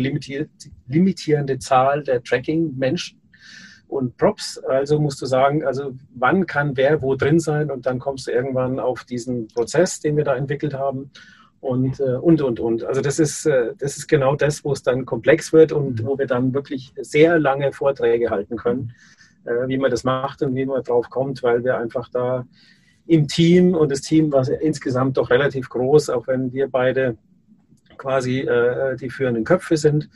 limitierende 0.88 1.58
Zahl 1.60 2.04
der 2.04 2.22
Tracking-Menschen 2.22 3.22
und 3.88 4.18
Props. 4.18 4.58
Also 4.60 5.00
musst 5.00 5.22
du 5.22 5.26
sagen, 5.26 5.64
also 5.64 5.94
wann 6.16 6.46
kann 6.46 6.76
wer 6.76 7.02
wo 7.02 7.16
drin 7.16 7.40
sein 7.40 7.72
und 7.72 7.86
dann 7.86 8.00
kommst 8.00 8.28
du 8.28 8.32
irgendwann 8.32 8.80
auf 8.80 9.04
diesen 9.04 9.48
Prozess, 9.48 10.00
den 10.00 10.18
wir 10.18 10.24
da 10.24 10.36
entwickelt 10.36 10.74
haben 10.74 11.12
und 11.60 12.00
äh, 12.00 12.16
und 12.16 12.42
und 12.42 12.60
und. 12.60 12.84
Also 12.84 13.02
das 13.02 13.20
ist 13.20 13.46
äh, 13.46 13.74
das 13.78 13.98
ist 13.98 14.08
genau 14.08 14.36
das, 14.36 14.64
wo 14.64 14.74
es 14.74 14.84
dann 14.84 15.06
komplex 15.06 15.54
wird 15.54 15.72
und 15.72 16.06
wo 16.06 16.18
wir 16.18 16.28
dann 16.28 16.54
wirklich 16.54 16.94
sehr 16.98 17.40
lange 17.40 17.72
Vorträge 17.72 18.30
halten 18.30 18.58
können, 18.58 18.94
äh, 19.46 19.68
wie 19.68 19.78
man 19.78 19.92
das 19.92 20.04
macht 20.04 20.42
und 20.42 20.56
wie 20.56 20.66
man 20.66 20.84
drauf 20.84 21.10
kommt, 21.10 21.44
weil 21.44 21.64
wir 21.64 21.78
einfach 21.78 22.10
da 22.10 22.46
im 23.08 23.28
Team 23.28 23.74
und 23.74 23.92
das 23.92 24.02
Team 24.02 24.32
war 24.34 24.48
insgesamt 24.50 25.18
doch 25.18 25.30
relativ 25.30 25.70
groß, 25.70 26.10
auch 26.10 26.28
wenn 26.28 26.52
wir 26.52 26.70
beide 26.70 27.18
quasi 27.98 28.48
die 29.02 29.10
führenden 29.10 29.44
Köpfe 29.44 29.76
sind. 29.76 30.08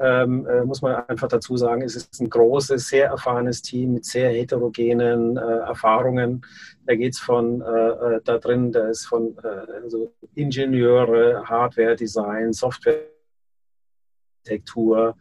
Ähm, 0.00 0.46
äh, 0.46 0.64
muss 0.64 0.80
man 0.80 0.94
einfach 1.08 1.28
dazu 1.28 1.56
sagen, 1.56 1.82
es 1.82 1.96
ist 1.96 2.20
ein 2.20 2.30
großes, 2.30 2.88
sehr 2.88 3.08
erfahrenes 3.08 3.62
Team 3.62 3.94
mit 3.94 4.04
sehr 4.04 4.30
heterogenen 4.30 5.36
äh, 5.36 5.40
Erfahrungen. 5.40 6.42
Da 6.86 6.94
geht 6.94 7.14
es 7.14 7.18
von 7.18 7.60
äh, 7.60 7.66
äh, 7.66 8.20
da 8.24 8.38
drin, 8.38 8.70
da 8.70 8.88
ist 8.88 9.06
von 9.06 9.36
äh, 9.42 9.82
also 9.82 10.12
Ingenieure, 10.34 11.42
Hardware 11.48 11.96
Design, 11.96 12.52
Software 12.52 13.00
Architektur, 14.48 15.16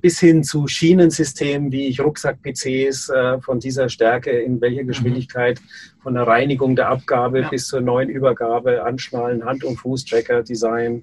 bis 0.00 0.20
hin 0.20 0.44
zu 0.44 0.68
Schienensystemen 0.68 1.72
wie 1.72 1.96
Rucksack-PCs 1.96 3.08
äh, 3.08 3.40
von 3.40 3.58
dieser 3.58 3.88
Stärke, 3.88 4.30
in 4.30 4.60
welcher 4.60 4.84
mhm. 4.84 4.88
Geschwindigkeit, 4.88 5.60
von 6.00 6.14
der 6.14 6.24
Reinigung 6.24 6.76
der 6.76 6.88
Abgabe 6.88 7.40
ja. 7.40 7.48
bis 7.48 7.66
zur 7.66 7.80
neuen 7.80 8.08
Übergabe, 8.08 8.84
Anschnallen, 8.84 9.44
Hand- 9.44 9.64
und 9.64 9.76
Fußtracker-Design. 9.78 11.02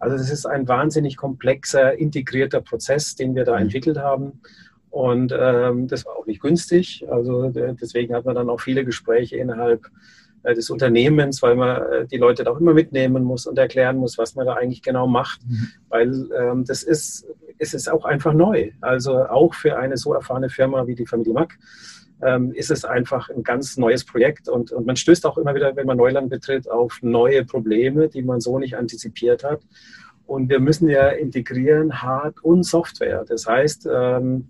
Also 0.00 0.16
das 0.16 0.30
ist 0.30 0.46
ein 0.46 0.66
wahnsinnig 0.66 1.16
komplexer, 1.16 1.96
integrierter 1.96 2.62
Prozess, 2.62 3.14
den 3.14 3.34
wir 3.34 3.44
da 3.44 3.54
mhm. 3.56 3.62
entwickelt 3.62 3.98
haben. 3.98 4.40
Und 4.88 5.32
ähm, 5.38 5.86
das 5.86 6.04
war 6.04 6.16
auch 6.16 6.26
nicht 6.26 6.40
günstig. 6.40 7.06
Also 7.08 7.50
deswegen 7.50 8.14
hat 8.14 8.24
man 8.24 8.34
dann 8.34 8.50
auch 8.50 8.60
viele 8.60 8.84
Gespräche 8.84 9.36
innerhalb 9.36 9.86
äh, 10.42 10.54
des 10.54 10.70
Unternehmens, 10.70 11.42
weil 11.42 11.54
man 11.54 11.82
äh, 11.82 12.06
die 12.06 12.16
Leute 12.16 12.42
da 12.42 12.50
auch 12.50 12.60
immer 12.60 12.74
mitnehmen 12.74 13.22
muss 13.22 13.46
und 13.46 13.58
erklären 13.58 13.98
muss, 13.98 14.18
was 14.18 14.34
man 14.34 14.46
da 14.46 14.54
eigentlich 14.54 14.82
genau 14.82 15.06
macht. 15.06 15.46
Mhm. 15.46 15.68
Weil 15.90 16.28
ähm, 16.36 16.64
das 16.64 16.82
ist, 16.82 17.26
es 17.58 17.74
ist 17.74 17.88
auch 17.88 18.04
einfach 18.04 18.32
neu. 18.32 18.70
Also 18.80 19.16
auch 19.26 19.54
für 19.54 19.78
eine 19.78 19.96
so 19.96 20.14
erfahrene 20.14 20.48
Firma 20.48 20.86
wie 20.86 20.94
die 20.94 21.06
Familie 21.06 21.34
Mack 21.34 21.58
ähm, 22.22 22.52
ist 22.52 22.70
es 22.70 22.84
einfach 22.84 23.30
ein 23.30 23.42
ganz 23.42 23.76
neues 23.76 24.04
Projekt. 24.04 24.48
Und, 24.48 24.72
und 24.72 24.86
man 24.86 24.96
stößt 24.96 25.26
auch 25.26 25.38
immer 25.38 25.54
wieder, 25.54 25.74
wenn 25.76 25.86
man 25.86 25.96
Neuland 25.96 26.30
betritt, 26.30 26.70
auf 26.70 26.98
neue 27.02 27.44
Probleme, 27.44 28.08
die 28.08 28.22
man 28.22 28.40
so 28.40 28.58
nicht 28.58 28.76
antizipiert 28.76 29.44
hat. 29.44 29.60
Und 30.26 30.48
wir 30.48 30.60
müssen 30.60 30.88
ja 30.88 31.08
integrieren 31.08 32.02
Hard- 32.02 32.42
und 32.44 32.62
Software. 32.62 33.24
Das 33.26 33.46
heißt, 33.46 33.88
ähm, 33.92 34.46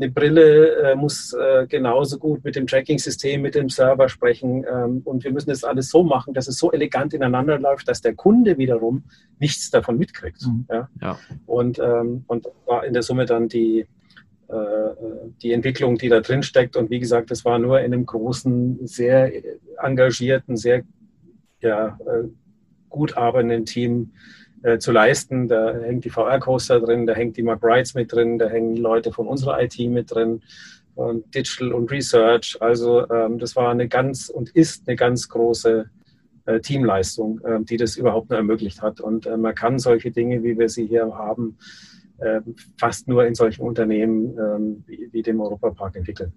eine 0.00 0.10
Brille 0.10 0.76
äh, 0.76 0.94
muss 0.94 1.32
äh, 1.32 1.66
genauso 1.66 2.18
gut 2.18 2.44
mit 2.44 2.54
dem 2.54 2.66
Tracking-System, 2.66 3.42
mit 3.42 3.54
dem 3.54 3.68
Server 3.68 4.08
sprechen. 4.08 4.64
Ähm, 4.64 5.02
und 5.04 5.24
wir 5.24 5.32
müssen 5.32 5.50
das 5.50 5.64
alles 5.64 5.90
so 5.90 6.04
machen, 6.04 6.34
dass 6.34 6.46
es 6.46 6.56
so 6.56 6.70
elegant 6.70 7.14
ineinander 7.14 7.58
läuft, 7.58 7.88
dass 7.88 8.00
der 8.00 8.14
Kunde 8.14 8.58
wiederum 8.58 9.04
nichts 9.40 9.70
davon 9.70 9.98
mitkriegt. 9.98 10.46
Mhm. 10.46 10.66
Ja? 10.70 10.88
ja? 11.02 11.18
Und, 11.46 11.78
ähm, 11.80 12.24
und 12.28 12.46
war 12.66 12.84
in 12.84 12.92
der 12.92 13.02
Summe 13.02 13.26
dann 13.26 13.48
die, 13.48 13.86
die 15.42 15.52
Entwicklung, 15.52 15.98
die 15.98 16.08
da 16.08 16.20
drin 16.20 16.42
steckt. 16.42 16.76
Und 16.76 16.88
wie 16.88 17.00
gesagt, 17.00 17.30
das 17.30 17.44
war 17.44 17.58
nur 17.58 17.80
in 17.80 17.92
einem 17.92 18.06
großen, 18.06 18.86
sehr 18.86 19.30
engagierten, 19.82 20.56
sehr 20.56 20.84
ja, 21.60 21.98
äh, 22.06 22.28
gut 22.88 23.16
arbeitenden 23.16 23.64
Team 23.64 24.12
äh, 24.62 24.78
zu 24.78 24.92
leisten. 24.92 25.48
Da 25.48 25.74
hängt 25.74 26.04
die 26.04 26.10
VR-Coaster 26.10 26.80
drin, 26.80 27.06
da 27.06 27.14
hängt 27.14 27.36
die 27.36 27.42
McBrides 27.42 27.94
mit 27.94 28.12
drin, 28.12 28.38
da 28.38 28.48
hängen 28.48 28.76
Leute 28.76 29.12
von 29.12 29.26
unserer 29.26 29.60
IT 29.62 29.78
mit 29.78 30.10
drin 30.12 30.42
und 30.94 31.34
Digital 31.34 31.72
und 31.72 31.90
Research. 31.90 32.56
Also 32.60 33.08
ähm, 33.10 33.38
das 33.38 33.54
war 33.56 33.70
eine 33.70 33.88
ganz 33.88 34.28
und 34.28 34.50
ist 34.50 34.88
eine 34.88 34.96
ganz 34.96 35.28
große 35.28 35.88
äh, 36.46 36.60
Teamleistung, 36.60 37.40
äh, 37.44 37.60
die 37.62 37.76
das 37.76 37.96
überhaupt 37.96 38.30
nur 38.30 38.38
ermöglicht 38.38 38.82
hat. 38.82 39.00
Und 39.00 39.26
äh, 39.26 39.36
man 39.36 39.54
kann 39.54 39.78
solche 39.78 40.10
Dinge, 40.10 40.42
wie 40.42 40.58
wir 40.58 40.68
sie 40.68 40.86
hier 40.86 41.14
haben, 41.14 41.56
fast 42.78 43.08
nur 43.08 43.26
in 43.26 43.34
solchen 43.34 43.62
Unternehmen 43.62 44.36
ähm, 44.38 44.84
wie, 44.86 45.08
wie 45.12 45.22
dem 45.22 45.40
Europapark 45.40 45.96
entwickeln. 45.96 46.32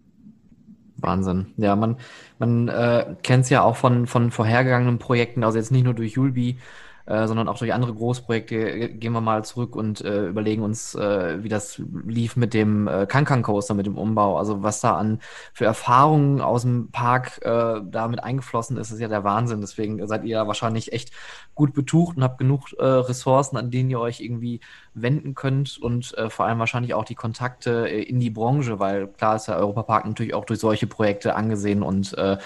Wahnsinn. 0.97 1.47
Ja, 1.57 1.75
man, 1.75 1.97
man 2.39 2.67
äh, 2.67 3.15
kennt 3.23 3.45
es 3.45 3.49
ja 3.49 3.63
auch 3.63 3.75
von, 3.75 4.07
von 4.07 4.31
vorhergegangenen 4.31 4.99
Projekten, 4.99 5.43
also 5.43 5.57
jetzt 5.57 5.71
nicht 5.71 5.83
nur 5.83 5.93
durch 5.93 6.13
Julbi, 6.13 6.57
äh, 7.05 7.27
sondern 7.27 7.47
auch 7.47 7.57
durch 7.57 7.73
andere 7.73 7.93
Großprojekte 7.93 8.55
äh, 8.55 8.87
gehen 8.89 9.13
wir 9.13 9.21
mal 9.21 9.43
zurück 9.43 9.75
und 9.75 10.01
äh, 10.01 10.27
überlegen 10.27 10.63
uns, 10.63 10.95
äh, 10.95 11.43
wie 11.43 11.49
das 11.49 11.81
lief 12.05 12.35
mit 12.35 12.53
dem 12.53 12.87
äh, 12.87 13.05
Kankan 13.05 13.43
Coaster, 13.43 13.73
mit 13.73 13.85
dem 13.85 13.97
Umbau. 13.97 14.37
Also 14.37 14.63
was 14.63 14.81
da 14.81 14.97
an 14.97 15.19
für 15.53 15.65
Erfahrungen 15.65 16.41
aus 16.41 16.63
dem 16.63 16.91
Park 16.91 17.39
äh, 17.43 17.81
damit 17.83 18.23
eingeflossen 18.23 18.77
ist, 18.77 18.91
ist 18.91 18.99
ja 18.99 19.07
der 19.07 19.23
Wahnsinn. 19.23 19.61
Deswegen 19.61 20.05
seid 20.07 20.23
ihr 20.23 20.47
wahrscheinlich 20.47 20.93
echt 20.93 21.11
gut 21.55 21.73
betucht 21.73 22.17
und 22.17 22.23
habt 22.23 22.37
genug 22.37 22.73
äh, 22.77 22.83
Ressourcen, 22.83 23.57
an 23.57 23.71
denen 23.71 23.89
ihr 23.89 23.99
euch 23.99 24.21
irgendwie 24.21 24.61
wenden 24.93 25.35
könnt 25.35 25.77
und 25.77 26.17
äh, 26.17 26.29
vor 26.29 26.45
allem 26.45 26.59
wahrscheinlich 26.59 26.93
auch 26.93 27.05
die 27.05 27.15
Kontakte 27.15 27.89
äh, 27.89 28.01
in 28.03 28.19
die 28.19 28.29
Branche, 28.29 28.79
weil 28.79 29.07
klar 29.07 29.35
ist 29.35 29.47
der 29.47 29.57
Europapark 29.57 30.05
natürlich 30.05 30.33
auch 30.33 30.45
durch 30.45 30.59
solche 30.59 30.87
Projekte 30.87 31.35
angesehen 31.35 31.83
und 31.83 32.17
äh, 32.17 32.37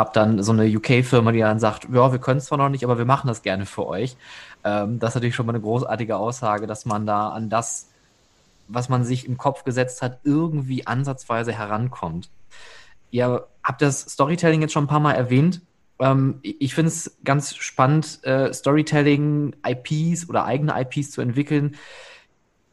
habe 0.00 0.10
dann 0.12 0.42
so 0.42 0.50
eine 0.50 0.64
UK-Firma, 0.64 1.30
die 1.30 1.38
dann 1.38 1.60
sagt, 1.60 1.86
ja, 1.92 2.10
wir 2.10 2.18
können 2.18 2.38
es 2.38 2.46
zwar 2.46 2.58
noch 2.58 2.68
nicht, 2.68 2.82
aber 2.82 2.98
wir 2.98 3.04
machen 3.04 3.28
das 3.28 3.42
gerne 3.42 3.66
für 3.66 3.86
euch. 3.86 4.16
Ähm, 4.64 4.98
das 4.98 5.10
ist 5.10 5.14
natürlich 5.14 5.36
schon 5.36 5.46
mal 5.46 5.52
eine 5.52 5.62
großartige 5.62 6.16
Aussage, 6.16 6.66
dass 6.66 6.86
man 6.86 7.06
da 7.06 7.28
an 7.28 7.48
das, 7.48 7.88
was 8.66 8.88
man 8.88 9.04
sich 9.04 9.26
im 9.26 9.36
Kopf 9.36 9.62
gesetzt 9.62 10.02
hat, 10.02 10.18
irgendwie 10.24 10.86
ansatzweise 10.86 11.52
herankommt. 11.52 12.30
Ihr 13.12 13.46
habt 13.62 13.82
das 13.82 14.00
Storytelling 14.00 14.62
jetzt 14.62 14.72
schon 14.72 14.84
ein 14.84 14.88
paar 14.88 15.00
Mal 15.00 15.12
erwähnt. 15.12 15.60
Ähm, 16.00 16.40
ich 16.42 16.74
finde 16.74 16.88
es 16.88 17.16
ganz 17.22 17.54
spannend, 17.54 18.24
äh, 18.24 18.52
Storytelling, 18.52 19.54
IPs 19.66 20.28
oder 20.28 20.44
eigene 20.44 20.74
IPs 20.80 21.12
zu 21.12 21.20
entwickeln 21.20 21.76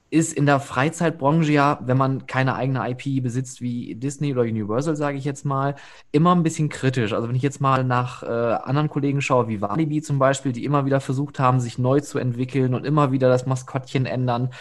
ist 0.10 0.34
in 0.34 0.46
der 0.46 0.60
Freizeitbranche 0.60 1.52
ja, 1.52 1.80
wenn 1.84 1.98
man 1.98 2.28
keine 2.28 2.56
eigene 2.56 2.90
IP 2.90 3.22
besitzt 3.22 3.62
wie 3.62 3.96
Disney 3.96 4.32
oder 4.32 4.44
Universal, 4.44 4.96
sage 4.96 5.18
ich 5.18 5.26
jetzt 5.26 5.46
mal, 5.46 5.76
immer 6.12 6.34
ein 6.34 6.44
bisschen 6.44 6.70
kritisch. 6.70 7.14
Also 7.14 7.28
wenn 7.28 7.36
ich 7.36 7.42
jetzt 7.42 7.60
mal 7.60 7.84
nach 7.84 8.24
äh, 8.24 8.28
anderen 8.28 8.90
Kollegen 8.90 9.22
schaue, 9.22 9.48
wie 9.48 9.62
Walibi 9.62 10.02
zum 10.02 10.20
Beispiel, 10.20 10.54
die 10.54 10.64
immer 10.64 10.86
wieder 10.86 11.02
versucht 11.02 11.40
haben, 11.40 11.60
sich 11.60 11.78
neu 11.78 12.00
zu 12.00 12.20
entwickeln 12.20 12.74
und 12.74 12.86
immer 12.86 13.12
wieder 13.12 13.28
das 13.30 13.46
Maskottchen 13.46 14.06
ändern. 14.06 14.52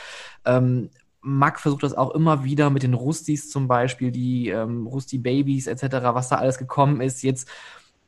Ähm, 0.44 0.90
Mack 1.20 1.58
versucht 1.60 1.82
das 1.82 1.94
auch 1.94 2.14
immer 2.14 2.44
wieder 2.44 2.70
mit 2.70 2.84
den 2.84 2.94
Rustis 2.94 3.50
zum 3.50 3.66
Beispiel, 3.66 4.12
die 4.12 4.48
ähm, 4.48 4.86
Rusty-Babys 4.86 5.66
etc., 5.66 5.82
was 6.12 6.28
da 6.28 6.36
alles 6.36 6.56
gekommen 6.58 7.00
ist. 7.00 7.22
Jetzt 7.22 7.48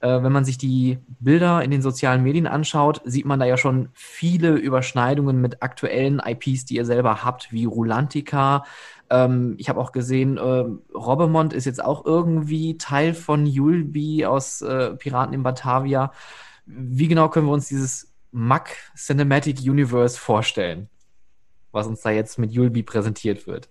äh, 0.01 0.23
wenn 0.23 0.33
man 0.33 0.45
sich 0.45 0.59
die 0.59 0.99
Bilder 1.21 1.63
in 1.63 1.71
den 1.71 1.83
sozialen 1.83 2.23
Medien 2.23 2.47
anschaut, 2.47 3.01
sieht 3.05 3.27
man 3.27 3.41
da 3.41 3.47
ja 3.47 3.57
schon 3.57 3.89
viele 3.95 4.55
Überschneidungen 4.55 5.41
mit 5.41 5.63
aktuellen 5.63 6.21
IPs, 6.25 6.65
die 6.67 6.77
ihr 6.77 6.85
selber 6.85 7.25
habt, 7.25 7.53
wie 7.53 7.65
Rulantica. 7.65 8.65
Ähm, 9.11 9.55
ich 9.59 9.69
habe 9.69 9.81
auch 9.81 9.93
gesehen, 9.93 10.37
äh, 10.37 10.65
Robemont 10.95 11.53
ist 11.53 11.65
jetzt 11.65 11.83
auch 11.83 12.05
irgendwie 12.05 12.79
Teil 12.79 13.15
von 13.15 13.47
Yulbi 13.47 14.25
aus 14.25 14.63
äh, 14.63 14.95
Piraten 14.95 15.35
in 15.35 15.43
Batavia. 15.43 16.13
Wie 16.67 17.09
genau 17.09 17.29
können 17.29 17.47
wir 17.47 17.53
uns 17.53 17.69
dieses 17.69 18.15
Mac 18.31 18.77
Cinematic 18.95 19.61
Universe 19.61 20.19
vorstellen, 20.19 20.89
was 21.73 21.87
uns 21.87 22.03
da 22.03 22.11
jetzt 22.11 22.39
mit 22.39 22.53
Yulbi 22.53 22.83
präsentiert 22.83 23.47
wird? 23.47 23.69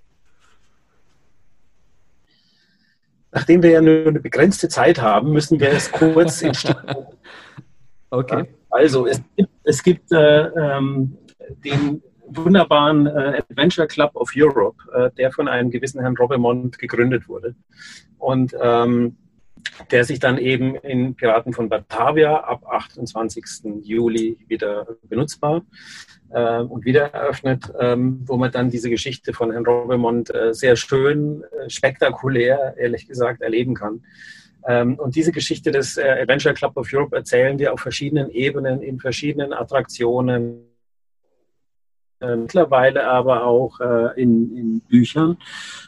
Nachdem 3.32 3.64
wir 3.64 3.72
ja 3.72 3.82
nur 3.82 4.08
eine 4.08 4.20
begrenzte 4.20 4.70
Zeit 4.70 5.02
haben, 5.02 5.32
müssen 5.32 5.60
wir 5.60 5.70
es 5.70 5.92
kurz 5.92 6.42
in 6.42 6.54
Okay. 8.10 8.46
Also 8.70 9.06
es 9.06 9.22
gibt, 9.36 9.50
es 9.64 9.84
gibt 9.84 10.12
äh, 10.14 10.48
ähm, 10.48 11.18
den 11.66 12.02
wunderbaren 12.28 13.06
äh, 13.06 13.42
Adventure 13.50 13.88
Club 13.88 14.12
of 14.16 14.32
Europe, 14.36 14.78
äh, 14.94 15.12
der 15.18 15.32
von 15.32 15.48
einem 15.48 15.72
gewissen 15.72 16.00
Herrn 16.02 16.16
Robemont 16.18 16.78
gegründet 16.78 17.28
wurde. 17.28 17.56
Und 18.18 18.56
ähm, 18.62 19.18
der 19.92 20.04
sich 20.04 20.20
dann 20.20 20.38
eben 20.38 20.76
in 20.76 21.16
Piraten 21.16 21.54
von 21.54 21.70
Batavia 21.70 22.38
ab 22.38 22.66
28. 22.66 23.46
Juli 23.84 24.38
wieder 24.48 24.88
benutzbar 25.04 25.64
äh, 26.30 26.60
und 26.60 26.86
wieder 26.86 27.14
eröffnet, 27.14 27.72
ähm, 27.80 28.22
wo 28.26 28.38
man 28.38 28.52
dann 28.52 28.70
diese 28.70 28.90
Geschichte 28.90 29.34
von 29.34 29.52
Herrn 29.52 29.66
Robemont 29.66 30.34
äh, 30.34 30.54
sehr 30.54 30.76
schön, 30.76 31.44
äh, 31.44 31.70
spektakulär, 31.70 32.76
ehrlich 32.78 33.08
gesagt, 33.08 33.42
erleben 33.42 33.76
kann. 33.76 34.04
Ähm, 34.68 34.96
und 34.96 35.16
diese 35.16 35.32
Geschichte 35.32 35.72
des 35.72 35.98
äh, 35.98 36.22
Adventure 36.22 36.54
Club 36.54 36.76
of 36.76 36.90
Europe 36.92 37.16
erzählen 37.16 37.58
wir 37.60 37.74
auf 37.74 37.80
verschiedenen 37.80 38.30
Ebenen, 38.30 38.82
in 38.82 39.00
verschiedenen 39.00 39.54
Attraktionen, 39.54 40.66
äh, 42.20 42.36
mittlerweile 42.36 43.08
aber 43.08 43.44
auch 43.44 43.80
in, 44.16 44.56
in, 44.56 44.82
Büchern. 44.82 45.38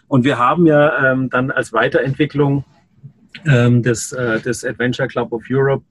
Und 0.08 0.24
wir 0.24 0.38
haben 0.38 0.68
ja 0.68 1.12
ähm, 1.12 1.30
dann 1.30 1.50
als 1.50 1.74
Weiterentwicklung 1.74 2.64
ähm, 3.46 3.84
des, 3.84 4.12
äh, 4.12 4.40
des 4.40 4.66
Adventure 4.66 5.08
Club 5.08 5.32
of 5.32 5.44
Europe 5.50 5.84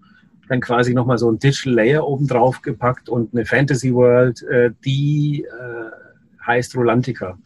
dann 0.49 0.61
quasi 0.61 0.95
nochmal 0.95 1.19
so 1.19 1.31
ein 1.31 1.39
Digital 1.39 1.75
Layer 1.75 2.07
oben 2.07 2.27
drauf 2.27 2.63
gepackt 2.63 3.09
und 3.09 3.35
eine 3.35 3.45
Fantasy 3.45 3.93
World, 3.93 4.43
äh, 4.45 4.71
die 4.85 5.45
äh, 5.45 6.47
heißt 6.47 6.75
Rolantica. 6.77 7.39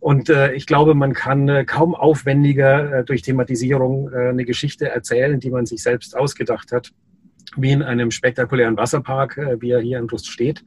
Und 0.00 0.28
äh, 0.28 0.52
ich 0.52 0.66
glaube, 0.66 0.94
man 0.94 1.14
kann 1.14 1.48
äh, 1.48 1.64
kaum 1.64 1.94
aufwendiger 1.94 2.98
äh, 2.98 3.04
durch 3.04 3.22
Thematisierung 3.22 4.12
äh, 4.12 4.28
eine 4.28 4.44
Geschichte 4.44 4.88
erzählen, 4.90 5.40
die 5.40 5.50
man 5.50 5.64
sich 5.64 5.82
selbst 5.82 6.14
ausgedacht 6.14 6.72
hat, 6.72 6.92
wie 7.56 7.72
in 7.72 7.82
einem 7.82 8.10
spektakulären 8.10 8.76
Wasserpark, 8.76 9.38
äh, 9.38 9.60
wie 9.62 9.70
er 9.70 9.80
hier 9.80 9.98
in 9.98 10.10
Rust 10.10 10.28
steht. 10.28 10.62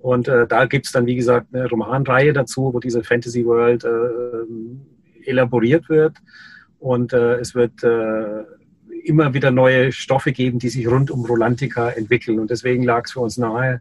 Und 0.00 0.26
äh, 0.26 0.48
da 0.48 0.64
es 0.64 0.90
dann, 0.90 1.06
wie 1.06 1.14
gesagt, 1.14 1.54
eine 1.54 1.68
Romanreihe 1.70 2.32
dazu, 2.32 2.74
wo 2.74 2.80
diese 2.80 3.04
Fantasy 3.04 3.46
World 3.46 3.84
äh, 3.84 5.28
elaboriert 5.30 5.88
wird. 5.88 6.16
Und 6.82 7.12
äh, 7.12 7.36
es 7.36 7.54
wird 7.54 7.84
äh, 7.84 8.42
immer 9.04 9.32
wieder 9.34 9.52
neue 9.52 9.92
Stoffe 9.92 10.32
geben, 10.32 10.58
die 10.58 10.68
sich 10.68 10.88
rund 10.88 11.12
um 11.12 11.24
Rolantica 11.24 11.90
entwickeln. 11.90 12.40
Und 12.40 12.50
deswegen 12.50 12.82
lag 12.82 13.04
es 13.04 13.12
für 13.12 13.20
uns 13.20 13.38
nahe, 13.38 13.80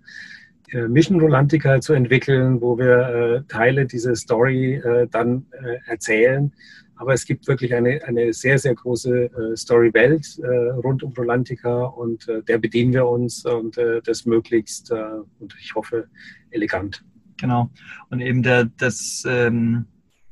äh, 0.69 0.87
Mission 0.87 1.19
Rolantica 1.19 1.81
zu 1.81 1.93
entwickeln, 1.93 2.61
wo 2.61 2.77
wir 2.77 2.99
äh, 2.99 3.43
Teile 3.47 3.87
dieser 3.87 4.15
Story 4.15 4.75
äh, 4.75 5.07
dann 5.09 5.47
äh, 5.51 5.77
erzählen. 5.87 6.53
Aber 6.95 7.13
es 7.13 7.25
gibt 7.25 7.47
wirklich 7.47 7.73
eine, 7.73 8.03
eine 8.03 8.33
sehr, 8.33 8.59
sehr 8.59 8.75
große 8.75 9.55
Story-Welt 9.55 10.39
rund 10.83 11.01
um 11.01 11.11
Rolantica 11.13 11.85
und 11.85 12.27
der 12.47 12.59
bedienen 12.59 12.93
wir 12.93 13.07
uns 13.07 13.43
und 13.43 13.75
das 14.03 14.27
möglichst 14.27 14.91
und 14.91 15.55
ich 15.59 15.73
hoffe 15.73 16.05
elegant. 16.51 17.03
Genau. 17.37 17.71
Und 18.11 18.19
eben 18.21 18.43
der, 18.43 18.65
das, 18.77 19.23
ähm, 19.27 19.87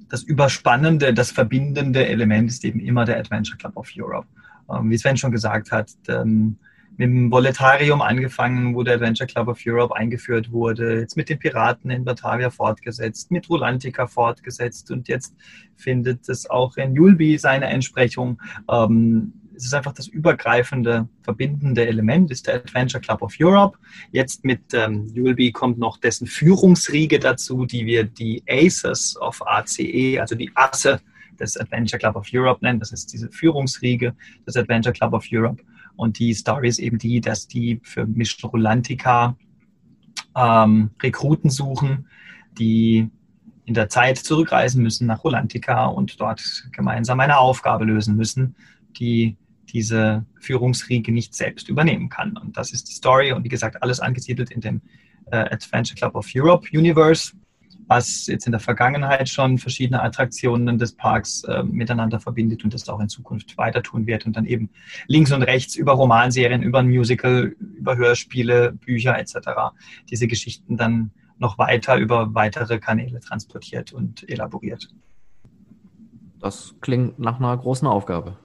das 0.09 0.23
Überspannende, 0.23 1.13
das 1.13 1.31
verbindende 1.31 2.05
Element 2.07 2.49
ist 2.49 2.65
eben 2.65 2.79
immer 2.79 3.05
der 3.05 3.17
Adventure 3.17 3.57
Club 3.57 3.77
of 3.77 3.89
Europe. 3.95 4.27
Ähm, 4.71 4.89
wie 4.89 4.97
Sven 4.97 5.17
schon 5.17 5.31
gesagt 5.31 5.71
hat, 5.71 5.91
ähm, 6.07 6.57
mit 6.97 7.07
dem 7.07 7.31
Voletarium 7.31 8.01
angefangen, 8.01 8.75
wo 8.75 8.83
der 8.83 8.95
Adventure 8.95 9.27
Club 9.27 9.47
of 9.47 9.59
Europe 9.65 9.95
eingeführt 9.95 10.51
wurde, 10.51 10.99
jetzt 10.99 11.15
mit 11.15 11.29
den 11.29 11.39
Piraten 11.39 11.89
in 11.91 12.03
Batavia 12.03 12.49
fortgesetzt, 12.49 13.31
mit 13.31 13.49
Rolantica 13.49 14.07
fortgesetzt 14.07 14.91
und 14.91 15.07
jetzt 15.07 15.33
findet 15.77 16.27
es 16.27 16.49
auch 16.49 16.75
in 16.75 16.95
Julbi 16.95 17.37
seine 17.37 17.67
Entsprechung. 17.67 18.41
Ähm, 18.69 19.33
es 19.59 19.65
ist 19.65 19.73
einfach 19.73 19.91
das 19.91 20.07
übergreifende, 20.07 21.09
verbindende 21.21 21.85
Element, 21.85 22.31
ist 22.31 22.47
der 22.47 22.55
Adventure 22.55 23.01
Club 23.01 23.21
of 23.21 23.35
Europe. 23.41 23.77
Jetzt 24.11 24.45
mit 24.45 24.61
ähm, 24.73 25.07
Julbi 25.13 25.51
kommt 25.51 25.77
noch 25.77 25.97
dessen 25.97 26.27
Führungsriege 26.27 27.19
dazu, 27.19 27.65
die 27.65 27.85
wir 27.85 28.05
die 28.05 28.41
Aces 28.47 29.17
of 29.19 29.41
ACE, 29.45 30.17
also 30.17 30.35
die 30.35 30.49
Asse 30.55 31.01
des 31.37 31.57
Adventure 31.57 31.99
Club 31.99 32.15
of 32.15 32.27
Europe 32.33 32.63
nennen. 32.63 32.79
Das 32.79 32.93
ist 32.93 33.11
diese 33.11 33.29
Führungsriege 33.29 34.15
des 34.47 34.55
Adventure 34.55 34.93
Club 34.93 35.11
of 35.11 35.25
Europe. 35.29 35.61
Und 35.97 36.19
die 36.19 36.33
Story 36.33 36.69
ist 36.69 36.79
eben 36.79 36.97
die, 36.97 37.19
dass 37.19 37.45
die 37.45 37.81
für 37.83 38.05
Mission 38.05 38.49
Rolantica 38.51 39.35
ähm, 40.37 40.91
Rekruten 41.03 41.49
suchen, 41.49 42.07
die 42.57 43.09
in 43.65 43.73
der 43.73 43.89
Zeit 43.89 44.19
zurückreisen 44.19 44.81
müssen 44.81 45.05
nach 45.05 45.21
Rolantica 45.25 45.87
und 45.87 46.21
dort 46.21 46.41
gemeinsam 46.71 47.19
eine 47.19 47.37
Aufgabe 47.37 47.83
lösen 47.83 48.15
müssen, 48.15 48.55
die 48.97 49.35
diese 49.71 50.25
Führungsriege 50.39 51.11
nicht 51.11 51.35
selbst 51.35 51.69
übernehmen 51.69 52.09
kann. 52.09 52.37
Und 52.37 52.57
das 52.57 52.71
ist 52.71 52.89
die 52.89 52.93
Story 52.93 53.31
und 53.31 53.43
wie 53.43 53.49
gesagt, 53.49 53.81
alles 53.81 53.99
angesiedelt 53.99 54.51
in 54.51 54.61
dem 54.61 54.81
äh, 55.31 55.37
Adventure 55.37 55.95
Club 55.95 56.15
of 56.15 56.27
Europe 56.35 56.67
Universe, 56.73 57.33
was 57.87 58.27
jetzt 58.27 58.45
in 58.45 58.51
der 58.51 58.59
Vergangenheit 58.59 59.29
schon 59.29 59.57
verschiedene 59.57 60.01
Attraktionen 60.01 60.77
des 60.77 60.95
Parks 60.95 61.43
äh, 61.45 61.63
miteinander 61.63 62.19
verbindet 62.19 62.63
und 62.63 62.73
das 62.73 62.87
auch 62.87 62.99
in 62.99 63.09
Zukunft 63.09 63.57
weiter 63.57 63.81
tun 63.81 64.05
wird 64.05 64.25
und 64.25 64.35
dann 64.35 64.45
eben 64.45 64.69
links 65.07 65.31
und 65.31 65.41
rechts 65.41 65.75
über 65.75 65.93
Romanserien, 65.93 66.61
über 66.61 66.79
ein 66.79 66.87
Musical, 66.87 67.55
über 67.77 67.97
Hörspiele, 67.97 68.73
Bücher 68.73 69.17
etc. 69.17 69.73
diese 70.09 70.27
Geschichten 70.27 70.77
dann 70.77 71.11
noch 71.39 71.57
weiter 71.57 71.95
über 71.97 72.35
weitere 72.35 72.79
Kanäle 72.79 73.21
transportiert 73.21 73.91
und 73.91 74.29
elaboriert. 74.29 74.89
Das 76.39 76.75
klingt 76.81 77.19
nach 77.19 77.39
einer 77.39 77.57
großen 77.57 77.87
Aufgabe. 77.87 78.37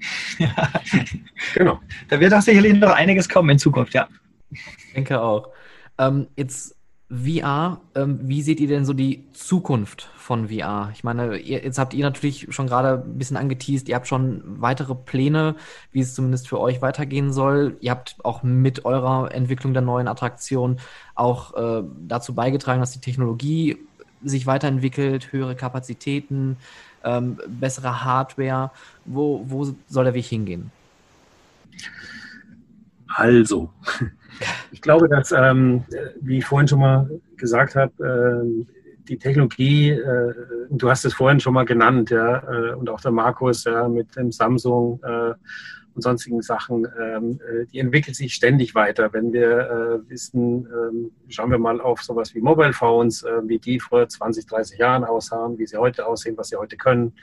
ja. 0.38 0.70
Genau. 1.54 1.80
Da 2.08 2.20
wird 2.20 2.32
auch 2.34 2.42
sicherlich 2.42 2.74
noch 2.74 2.92
einiges 2.92 3.28
kommen 3.28 3.50
in 3.50 3.58
Zukunft, 3.58 3.94
ja. 3.94 4.08
Ich 4.50 4.92
denke 4.94 5.20
auch. 5.20 5.48
Ähm, 5.98 6.28
jetzt 6.36 6.76
VR, 7.10 7.80
ähm, 7.94 8.20
wie 8.22 8.42
seht 8.42 8.60
ihr 8.60 8.68
denn 8.68 8.84
so 8.84 8.92
die 8.92 9.24
Zukunft 9.32 10.10
von 10.16 10.48
VR? 10.48 10.90
Ich 10.92 11.04
meine, 11.04 11.38
ihr, 11.38 11.64
jetzt 11.64 11.78
habt 11.78 11.94
ihr 11.94 12.04
natürlich 12.04 12.48
schon 12.50 12.66
gerade 12.66 13.02
ein 13.02 13.16
bisschen 13.16 13.38
angeteased, 13.38 13.88
ihr 13.88 13.94
habt 13.94 14.06
schon 14.06 14.42
weitere 14.44 14.94
Pläne, 14.94 15.56
wie 15.90 16.00
es 16.00 16.14
zumindest 16.14 16.48
für 16.48 16.60
euch 16.60 16.82
weitergehen 16.82 17.32
soll. 17.32 17.78
Ihr 17.80 17.92
habt 17.92 18.16
auch 18.24 18.42
mit 18.42 18.84
eurer 18.84 19.32
Entwicklung 19.32 19.72
der 19.72 19.82
neuen 19.82 20.06
Attraktion 20.06 20.80
auch 21.14 21.54
äh, 21.54 21.82
dazu 22.06 22.34
beigetragen, 22.34 22.80
dass 22.80 22.92
die 22.92 23.00
Technologie 23.00 23.78
sich 24.22 24.46
weiterentwickelt, 24.46 25.32
höhere 25.32 25.56
Kapazitäten, 25.56 26.58
ähm, 27.04 27.38
bessere 27.46 28.04
Hardware. 28.04 28.70
Wo, 29.04 29.42
wo 29.46 29.74
soll 29.88 30.04
der 30.04 30.14
Weg 30.14 30.26
hingehen? 30.26 30.70
Also, 33.08 33.70
ich 34.72 34.80
glaube, 34.80 35.08
dass, 35.08 35.32
ähm, 35.32 35.84
wie 36.20 36.38
ich 36.38 36.44
vorhin 36.44 36.68
schon 36.68 36.80
mal 36.80 37.10
gesagt 37.36 37.74
habe, 37.74 37.92
äh, 38.04 38.74
die 39.08 39.18
Technologie, 39.18 39.90
äh, 39.90 40.34
du 40.70 40.90
hast 40.90 41.04
es 41.04 41.14
vorhin 41.14 41.40
schon 41.40 41.54
mal 41.54 41.64
genannt, 41.64 42.10
ja, 42.10 42.42
äh, 42.42 42.74
und 42.74 42.88
auch 42.90 43.00
der 43.00 43.10
Markus 43.10 43.64
ja, 43.64 43.88
mit 43.88 44.14
dem 44.16 44.30
Samsung 44.30 45.00
äh, 45.02 45.34
und 45.98 46.02
sonstigen 46.02 46.42
Sachen, 46.42 46.86
ähm, 47.00 47.40
äh, 47.40 47.66
die 47.66 47.80
entwickelt 47.80 48.14
sich 48.14 48.32
ständig 48.32 48.76
weiter. 48.76 49.12
Wenn 49.12 49.32
wir 49.32 49.50
äh, 50.06 50.10
wissen, 50.10 50.68
ähm, 50.72 51.10
schauen 51.28 51.50
wir 51.50 51.58
mal 51.58 51.80
auf 51.80 52.02
sowas 52.02 52.36
wie 52.36 52.40
Mobile 52.40 52.72
Phones, 52.72 53.24
äh, 53.24 53.40
wie 53.48 53.58
die 53.58 53.80
vor 53.80 54.08
20, 54.08 54.46
30 54.46 54.78
Jahren 54.78 55.02
aussahen, 55.02 55.58
wie 55.58 55.66
sie 55.66 55.76
heute 55.76 56.06
aussehen, 56.06 56.36
was 56.36 56.50
sie 56.50 56.56
heute 56.56 56.76
können. 56.76 57.14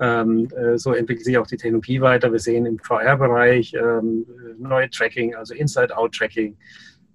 Ähm, 0.00 0.48
äh, 0.56 0.76
so 0.76 0.92
entwickelt 0.92 1.24
sich 1.24 1.38
auch 1.38 1.46
die 1.46 1.56
Technologie 1.56 2.00
weiter. 2.00 2.32
Wir 2.32 2.40
sehen 2.40 2.66
im 2.66 2.80
VR-Bereich 2.80 3.74
ähm, 3.74 4.26
neue 4.58 4.90
Tracking, 4.90 5.36
also 5.36 5.54
Inside-Out-Tracking, 5.54 6.56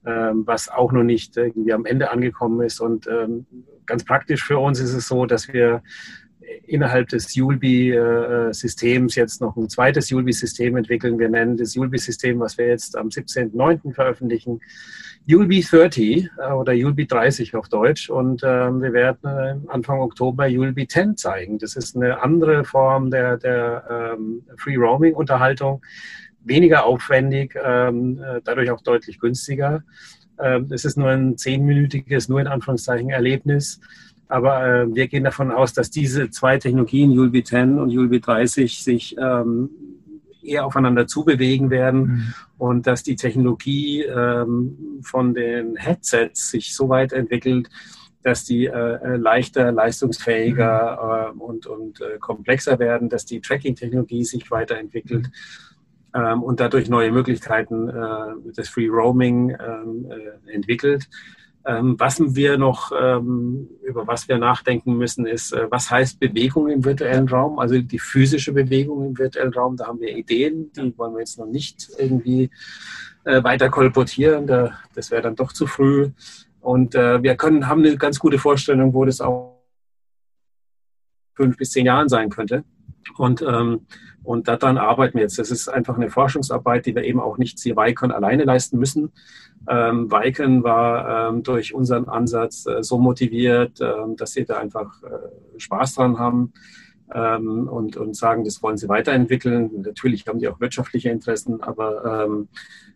ähm, 0.06 0.44
was 0.48 0.70
auch 0.70 0.94
noch 0.94 1.04
nicht 1.04 1.36
irgendwie 1.36 1.74
am 1.74 1.86
Ende 1.86 2.10
angekommen 2.10 2.62
ist. 2.62 2.80
Und 2.80 3.06
ähm, 3.08 3.46
ganz 3.86 4.06
praktisch 4.06 4.46
für 4.46 4.60
uns 4.60 4.80
ist 4.80 4.94
es 4.94 5.10
so, 5.10 5.26
dass 5.26 5.52
wir 5.52 5.84
innerhalb 6.66 7.10
des 7.10 7.36
Julbi-Systems 7.36 9.16
jetzt 9.16 9.42
noch 9.42 9.56
ein 9.56 9.70
zweites 9.70 10.10
Julbi-System 10.10 10.78
entwickeln. 10.78 11.20
Wir 11.20 11.30
nennen 11.30 11.58
das 11.58 11.76
Julbi-System, 11.76 12.40
was 12.40 12.58
wir 12.58 12.68
jetzt 12.68 12.98
am 12.98 13.08
17.09. 13.10 13.94
veröffentlichen, 13.94 14.62
Julbi 15.28 15.62
30 15.62 16.30
äh, 16.38 16.52
oder 16.52 16.74
Julbi 16.74 17.08
30 17.08 17.56
auf 17.56 17.68
Deutsch. 17.68 18.10
Und 18.10 18.44
ähm, 18.44 18.82
wir 18.82 18.94
werden 18.94 19.20
äh, 19.24 19.72
Anfang 19.72 20.00
Oktober 20.00 20.46
Julbi 20.48 20.88
10 20.88 21.18
zeigen. 21.18 21.58
Das 21.58 21.76
ist 21.76 21.96
eine 21.96 22.22
andere 22.22 22.64
Form 22.64 23.10
der, 23.10 23.38
der 23.38 24.14
ähm, 24.18 24.44
Free-Roaming-Unterhaltung, 24.58 25.84
weniger 26.44 26.86
aufwendig, 26.86 27.56
ähm, 27.62 28.22
äh, 28.24 28.42
dadurch 28.44 28.70
auch 28.70 28.82
deutlich 28.82 29.20
günstiger. 29.20 29.84
Es 30.70 30.84
ist 30.84 30.98
nur 30.98 31.08
ein 31.08 31.38
zehnminütiges, 31.38 32.28
nur 32.28 32.42
in 32.42 32.48
Anführungszeichen 32.48 33.10
Erlebnis 33.10 33.80
aber 34.28 34.66
äh, 34.66 34.96
wir 34.96 35.08
gehen 35.08 35.24
davon 35.24 35.52
aus, 35.52 35.74
dass 35.74 35.90
diese 35.90 36.30
zwei 36.30 36.58
Technologien, 36.58 37.12
Julbi 37.12 37.44
10 37.44 37.80
und 37.80 37.90
Julbi 37.90 38.20
30, 38.20 38.84
sich 38.84 39.16
ähm, 39.18 39.70
eher 40.42 40.66
aufeinander 40.66 41.08
zubewegen 41.08 41.70
werden 41.70 42.02
mhm. 42.02 42.34
und 42.58 42.88
dass 42.88 43.04
die 43.04 43.16
Technologie 43.16 44.04
ähm, 44.04 45.00
von 45.02 45.34
den 45.34 45.76
Headsets 45.76 46.50
sich 46.52 46.76
so 46.76 46.90
weit 46.90 47.14
entwickelt, 47.14 47.70
dass 48.24 48.44
die 48.44 48.66
äh, 48.66 48.72
äh 48.72 49.18
leichter, 49.18 49.72
leistungsfähiger 49.72 51.34
äh, 51.36 51.40
und, 51.40 51.68
und 51.68 52.02
äh, 52.02 52.18
komplexer 52.20 52.80
werden, 52.80 53.10
dass 53.10 53.26
die 53.26 53.42
Tracking-Technologie 53.42 54.24
sich 54.24 54.50
weiterentwickelt 54.50 55.30
ähm, 56.16 56.42
und 56.42 56.60
dadurch 56.60 56.90
neue 56.90 57.12
Möglichkeiten 57.12 57.90
äh, 57.90 58.52
des 58.52 58.70
Free 58.70 58.88
Roaming 58.88 59.52
ähm, 59.52 60.10
äh, 60.10 60.52
entwickelt. 60.52 61.08
Ähm, 61.68 61.96
was 61.98 62.20
wir 62.36 62.58
noch, 62.58 62.92
ähm, 63.00 63.68
über 63.84 64.06
was 64.06 64.28
wir 64.28 64.38
nachdenken 64.38 64.98
müssen, 64.98 65.26
ist, 65.26 65.52
äh, 65.52 65.66
was 65.70 65.90
heißt 65.90 66.20
Bewegung 66.20 66.70
im 66.70 66.86
virtuellen 66.86 67.28
Raum, 67.28 67.58
also 67.58 67.80
die 67.80 67.98
physische 67.98 68.54
Bewegung 68.54 69.04
im 69.04 69.18
virtuellen 69.18 69.54
Raum. 69.54 69.76
Da 69.76 69.88
haben 69.88 70.00
wir 70.00 70.16
Ideen, 70.16 70.72
die 70.74 70.96
wollen 70.98 71.14
wir 71.14 71.22
jetzt 71.22 71.40
noch 71.40 71.48
nicht 71.48 71.90
irgendwie 71.98 72.52
äh, 73.24 73.44
weiter 73.44 73.70
kolportieren. 73.70 74.46
das 74.94 75.10
wäre 75.10 75.24
dann 75.24 75.36
doch 75.36 75.54
zu 75.54 75.66
früh. 75.66 76.12
Und 76.62 76.96
äh, 76.96 77.22
wir 77.22 77.36
können, 77.36 77.68
haben 77.68 77.84
eine 77.84 77.98
ganz 77.98 78.20
gute 78.20 78.38
Vorstellung, 78.38 78.94
wo 78.94 79.06
das 79.06 79.22
auch 79.22 79.56
fünf 81.36 81.58
bis 81.58 81.72
zehn 81.72 81.86
Jahren 81.86 82.10
sein 82.10 82.30
könnte. 82.30 82.64
Und, 83.18 83.42
ähm, 83.42 83.82
und 84.24 84.48
daran 84.48 84.78
arbeiten 84.78 85.16
wir 85.16 85.24
jetzt. 85.24 85.38
Das 85.38 85.52
ist 85.52 85.68
einfach 85.68 85.96
eine 85.96 86.10
Forschungsarbeit, 86.10 86.86
die 86.86 86.96
wir 86.96 87.04
eben 87.04 87.20
auch 87.20 87.38
nicht 87.38 87.60
hier 87.60 87.76
Weikon 87.76 88.12
alleine 88.12 88.44
leisten 88.44 88.78
müssen. 88.80 89.12
Ähm, 89.68 90.12
Weiken 90.12 90.64
war 90.64 91.30
ähm, 91.30 91.44
durch 91.44 91.74
unseren 91.74 92.08
Ansatz 92.08 92.66
äh, 92.66 92.84
so 92.84 92.98
motiviert, 92.98 93.82
äh, 93.82 93.94
dass 94.16 94.34
sie 94.34 94.46
da 94.46 94.58
einfach 94.58 95.02
äh, 95.04 95.60
Spaß 95.60 95.96
dran 95.96 96.20
haben 96.20 96.54
ähm, 97.14 97.68
und, 97.68 97.98
und 97.98 98.16
sagen, 98.16 98.44
das 98.44 98.62
wollen 98.62 98.78
sie 98.78 98.90
weiterentwickeln. 98.90 99.82
Natürlich 99.82 100.28
haben 100.28 100.40
die 100.40 100.48
auch 100.48 100.60
wirtschaftliche 100.60 101.10
Interessen, 101.10 101.62
aber, 101.62 102.26
ähm, 102.26 102.48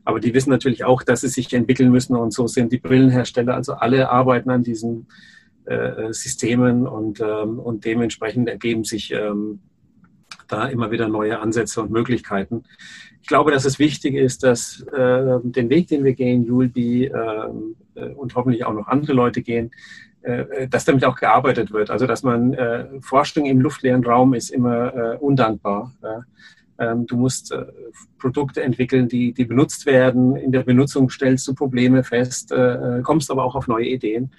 aber 0.06 0.20
die 0.20 0.34
wissen 0.34 0.50
natürlich 0.50 0.84
auch, 0.84 1.04
dass 1.04 1.22
sie 1.22 1.28
sich 1.28 1.54
entwickeln 1.54 1.92
müssen 1.92 2.16
und 2.16 2.34
so 2.34 2.48
sind 2.48 2.72
die 2.72 2.80
Brillenhersteller. 2.80 3.56
Also 3.56 3.74
alle 3.74 4.10
arbeiten 4.10 4.50
an 4.50 4.64
diesen 4.64 5.08
äh, 5.66 6.12
Systemen 6.14 6.88
und, 6.88 7.20
ähm, 7.20 7.60
und 7.60 7.86
dementsprechend 7.86 8.50
ergeben 8.50 8.84
sich 8.84 9.12
ähm, 9.12 9.60
da 10.52 10.68
immer 10.68 10.92
wieder 10.92 11.08
neue 11.08 11.40
Ansätze 11.40 11.82
und 11.82 11.92
Möglichkeiten. 11.92 12.64
Ich 13.22 13.28
glaube, 13.28 13.52
dass 13.52 13.66
es 13.66 13.80
wichtig 13.80 14.16
ist, 14.16 14.44
dass 14.44 14.82
äh, 14.94 15.40
den 15.44 15.70
Weg, 15.70 15.88
den 15.88 16.04
wir 16.04 16.14
gehen, 16.14 16.46
Julbi 16.46 17.06
ähm, 17.06 17.76
äh, 17.96 18.10
und 18.10 18.36
hoffentlich 18.36 18.66
auch 18.66 18.74
noch 18.74 18.88
andere 18.88 19.14
Leute 19.14 19.42
gehen, 19.42 19.72
äh, 20.22 20.68
dass 20.68 20.86
damit 20.86 21.06
auch 21.06 21.16
gearbeitet 21.16 21.72
wird. 21.72 21.90
Also 21.90 22.08
dass 22.08 22.24
man 22.24 22.54
äh, 22.54 22.88
Forschung 23.02 23.46
im 23.46 23.62
luftleeren 23.62 24.04
Raum 24.04 24.34
ist 24.34 24.50
immer 24.50 24.94
äh, 24.94 25.18
undankbar. 25.18 25.94
Ähm, 26.80 27.06
du 27.06 27.18
musst 27.18 27.52
äh, 27.52 27.66
Produkte 28.18 28.64
entwickeln, 28.64 29.10
die, 29.10 29.34
die 29.34 29.46
benutzt 29.46 29.86
werden. 29.86 30.36
In 30.38 30.52
der 30.52 30.64
Benutzung 30.64 31.10
stellst 31.10 31.48
du 31.48 31.54
Probleme 31.54 32.04
fest, 32.04 32.52
äh, 32.52 33.02
kommst 33.04 33.30
aber 33.32 33.44
auch 33.44 33.56
auf 33.56 33.68
neue 33.68 33.88
Ideen. 33.88 34.32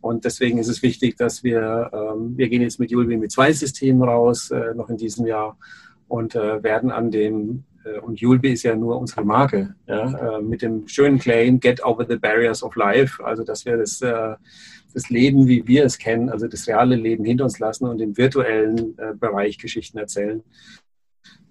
Und 0.00 0.24
deswegen 0.24 0.58
ist 0.58 0.68
es 0.68 0.82
wichtig, 0.82 1.16
dass 1.16 1.42
wir, 1.42 1.90
ähm, 1.92 2.36
wir 2.36 2.48
gehen 2.48 2.62
jetzt 2.62 2.78
mit 2.78 2.90
Julbi 2.90 3.16
mit 3.16 3.32
zwei 3.32 3.52
Systemen 3.52 4.02
raus, 4.02 4.50
äh, 4.50 4.74
noch 4.74 4.88
in 4.90 4.96
diesem 4.96 5.26
Jahr 5.26 5.58
und 6.06 6.34
äh, 6.34 6.62
werden 6.62 6.90
an 6.90 7.10
dem, 7.10 7.64
äh, 7.84 7.98
und 7.98 8.20
Julbi 8.20 8.52
ist 8.52 8.62
ja 8.62 8.76
nur 8.76 8.98
unsere 8.98 9.24
Marke, 9.24 9.74
ja, 9.86 10.40
mit 10.40 10.62
dem 10.62 10.86
schönen 10.86 11.18
Claim 11.18 11.58
Get 11.58 11.84
Over 11.84 12.06
the 12.08 12.16
Barriers 12.16 12.62
of 12.62 12.76
Life, 12.76 13.24
also 13.24 13.42
dass 13.42 13.64
wir 13.64 13.76
das, 13.76 13.98
das 13.98 15.10
Leben, 15.10 15.46
wie 15.48 15.66
wir 15.66 15.84
es 15.84 15.98
kennen, 15.98 16.30
also 16.30 16.46
das 16.46 16.66
reale 16.68 16.96
Leben 16.96 17.24
hinter 17.24 17.44
uns 17.44 17.58
lassen 17.58 17.86
und 17.86 18.00
im 18.00 18.16
virtuellen 18.16 18.96
Bereich 19.18 19.58
Geschichten 19.58 19.98
erzählen. 19.98 20.42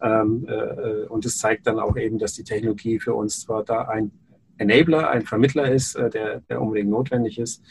Ähm, 0.02 0.48
und 1.10 1.26
es 1.26 1.38
zeigt 1.38 1.68
dann 1.68 1.80
auch 1.80 1.98
eben, 1.98 2.18
dass 2.18 2.34
die 2.34 2.44
Technologie 2.44 3.00
für 3.00 3.14
uns 3.14 3.42
zwar 3.42 3.64
da 3.64 3.84
ein 3.84 4.12
Enabler, 4.58 5.10
ein 5.10 5.24
Vermittler 5.24 5.72
ist, 5.72 5.96
der, 5.96 6.42
der 6.42 6.62
unbedingt 6.62 6.90
notwendig 6.90 7.40
ist, 7.40 7.62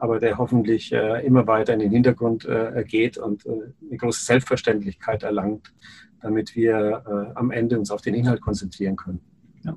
aber 0.00 0.18
der 0.18 0.38
hoffentlich 0.38 0.92
äh, 0.92 1.24
immer 1.24 1.46
weiter 1.46 1.74
in 1.74 1.80
den 1.80 1.90
Hintergrund 1.90 2.44
äh, 2.46 2.84
geht 2.86 3.18
und 3.18 3.46
äh, 3.46 3.50
eine 3.88 3.96
große 3.96 4.24
Selbstverständlichkeit 4.24 5.22
erlangt, 5.22 5.72
damit 6.20 6.56
wir 6.56 7.04
äh, 7.06 7.38
am 7.38 7.50
Ende 7.50 7.78
uns 7.78 7.90
auf 7.90 8.00
den 8.00 8.14
Inhalt 8.14 8.40
konzentrieren 8.40 8.96
können. 8.96 9.20
Ja. 9.64 9.76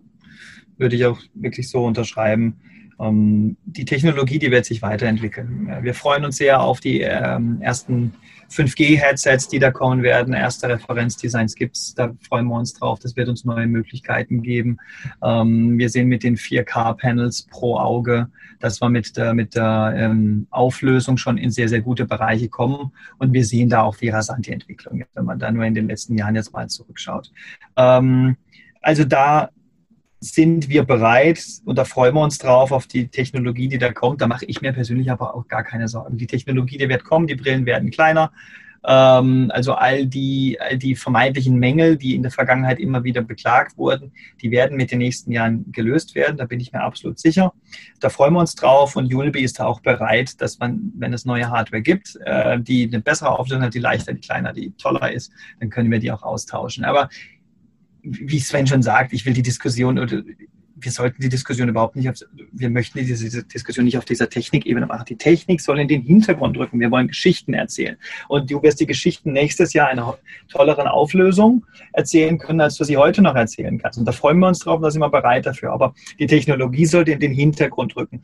Würde 0.78 0.96
ich 0.96 1.06
auch 1.06 1.20
wirklich 1.34 1.70
so 1.70 1.86
unterschreiben. 1.86 2.58
Ähm, 3.00 3.58
die 3.66 3.86
Technologie, 3.86 4.40
die 4.40 4.52
wird 4.52 4.66
sich 4.66 4.82
weiterentwickeln. 4.82 5.70
Wir 5.82 5.94
freuen 5.94 6.26
uns 6.26 6.38
sehr 6.38 6.62
auf 6.62 6.80
die 6.80 7.02
ähm, 7.02 7.62
ersten 7.62 8.14
5G-Headsets, 8.54 9.48
die 9.48 9.60
da 9.60 9.72
kommen 9.72 10.04
werden. 10.04 10.34
Erste 10.34 10.70
Referenzdesigns 10.70 11.56
gibt 11.56 11.76
es. 11.76 11.96
Da 11.96 12.14
freuen 12.22 12.46
wir 12.48 12.56
uns 12.56 12.74
drauf. 12.74 13.00
Das 13.00 13.16
wird 13.16 13.30
uns 13.30 13.46
neue 13.46 13.68
Möglichkeiten 13.68 14.42
geben. 14.42 14.78
Ähm, 15.24 15.78
wir 15.78 15.90
sehen 15.90 16.08
mit 16.08 16.24
den 16.24 16.38
4K-Panels 16.38 17.48
pro 17.50 17.78
Auge, 17.78 18.30
dass 18.60 18.82
wir 18.82 18.90
mit 18.90 19.18
der, 19.18 19.34
mit 19.34 19.56
der 19.56 19.94
ähm, 19.96 20.48
Auflösung 20.52 21.18
schon 21.18 21.38
in 21.38 21.52
sehr, 21.52 21.70
sehr 21.70 21.82
gute 21.82 22.06
Bereiche 22.06 22.50
kommen. 22.50 22.92
Und 23.18 23.34
wir 23.34 23.46
sehen 23.46 23.70
da 23.70 23.82
auch 23.82 23.98
die 23.98 24.10
rasante 24.10 24.52
Entwicklung, 24.52 25.04
wenn 25.14 25.26
man 25.26 25.40
da 25.40 25.52
nur 25.52 25.66
in 25.66 25.74
den 25.74 25.88
letzten 25.88 26.18
Jahren 26.18 26.36
jetzt 26.36 26.54
mal 26.54 26.70
zurückschaut. 26.70 27.32
Ähm, 27.76 28.38
also 28.82 29.04
da 29.04 29.50
sind 30.24 30.70
wir 30.70 30.84
bereit 30.84 31.44
und 31.66 31.78
da 31.78 31.84
freuen 31.84 32.16
wir 32.16 32.22
uns 32.22 32.38
drauf 32.38 32.72
auf 32.72 32.88
die 32.88 33.10
Technologie, 33.10 33.68
die 33.68 33.78
da 33.78 33.92
kommt. 33.92 34.22
Da 34.22 34.28
mache 34.28 34.46
ich 34.46 34.62
mir 34.62 34.72
persönlich 34.72 35.12
aber 35.12 35.36
auch 35.36 35.48
gar 35.48 35.64
keine 35.64 35.88
Sorgen. 35.88 36.18
Die 36.18 36.28
Technologie, 36.28 36.78
die 36.78 36.88
wird 36.88 37.04
kommen, 37.04 37.28
die 37.28 37.36
Brillen 37.36 37.66
werden 37.66 37.92
kleiner. 37.92 38.32
Ähm, 38.86 39.50
also 39.54 39.74
all 39.74 40.06
die, 40.06 40.58
all 40.60 40.78
die 40.78 40.96
vermeintlichen 40.96 41.58
Mängel, 41.58 41.98
die 41.98 42.16
in 42.16 42.22
der 42.22 42.32
Vergangenheit 42.32 42.80
immer 42.80 43.04
wieder 43.04 43.22
beklagt 43.22 43.78
wurden, 43.78 44.12
die 44.42 44.52
werden 44.52 44.78
mit 44.78 44.92
den 44.92 45.00
nächsten 45.00 45.32
Jahren 45.32 45.72
gelöst 45.72 46.16
werden. 46.16 46.38
Da 46.38 46.46
bin 46.46 46.60
ich 46.60 46.72
mir 46.72 46.82
absolut 46.82 47.20
sicher. 47.20 47.54
Da 48.00 48.10
freuen 48.10 48.34
wir 48.34 48.40
uns 48.40 48.56
drauf 48.56 48.96
und 48.96 49.08
Julbi 49.08 49.42
ist 49.42 49.60
da 49.60 49.66
auch 49.66 49.82
bereit, 49.82 50.42
dass 50.42 50.60
man, 50.60 50.92
wenn 50.96 51.14
es 51.14 51.26
neue 51.26 51.50
Hardware 51.50 51.82
gibt, 51.82 52.18
äh, 52.26 52.60
die 52.60 52.88
eine 52.88 53.02
bessere 53.02 53.38
Auflösung 53.38 53.64
hat, 53.64 53.74
die 53.74 53.80
leichter, 53.80 54.14
die 54.14 54.22
kleiner, 54.22 54.54
die 54.54 54.72
toller 54.78 55.12
ist, 55.12 55.32
dann 55.60 55.70
können 55.70 55.92
wir 55.92 56.00
die 56.00 56.12
auch 56.12 56.24
austauschen. 56.24 56.86
Aber 56.86 57.10
wie 58.04 58.40
Sven 58.40 58.68
schon 58.68 58.82
sagt, 58.82 59.14
ich 59.14 59.26
will 59.26 59.34
die 59.34 59.42
Diskussion 59.42 59.98
oder 59.98 60.22
wir 60.86 60.92
sollten 60.92 61.22
die 61.22 61.30
Diskussion 61.30 61.70
überhaupt 61.70 61.96
nicht, 61.96 62.10
auf, 62.10 62.16
wir 62.52 62.70
möchten 62.70 63.00
diese 63.00 63.44
Diskussion 63.44 63.86
nicht 63.86 63.98
auf 63.98 64.06
dieser 64.06 64.30
Technikebene 64.30 64.86
machen. 64.86 65.06
Die 65.08 65.16
Technik 65.16 65.62
soll 65.62 65.80
in 65.80 65.88
den 65.88 66.02
Hintergrund 66.02 66.58
rücken. 66.58 66.80
Wir 66.80 66.92
wollen 66.92 67.08
Geschichten 67.08 67.54
erzählen. 67.54 67.98
Und 68.28 68.52
du 68.52 68.62
wirst 68.62 68.80
die 68.80 68.86
Geschichten 68.86 69.32
nächstes 69.32 69.74
Jahr 69.74 69.92
in 69.92 70.00
einer 70.00 70.18
tolleren 70.50 70.88
Auflösung 70.88 71.66
erzählen 71.94 72.38
können, 72.38 72.62
als 72.62 72.76
du 72.76 72.84
sie 72.84 72.98
heute 72.98 73.22
noch 73.22 73.36
erzählen 73.36 73.78
kannst. 73.78 74.00
Und 74.00 74.06
da 74.06 74.12
freuen 74.12 74.40
wir 74.40 74.48
uns 74.48 74.60
drauf, 74.60 74.82
da 74.82 74.92
sind 74.92 75.02
wir 75.02 75.10
bereit 75.10 75.46
dafür. 75.46 75.72
Aber 75.72 75.94
die 76.20 76.28
Technologie 76.28 76.86
sollte 76.86 77.12
in 77.12 77.20
den 77.20 77.34
Hintergrund 77.34 77.96
rücken. 77.96 78.22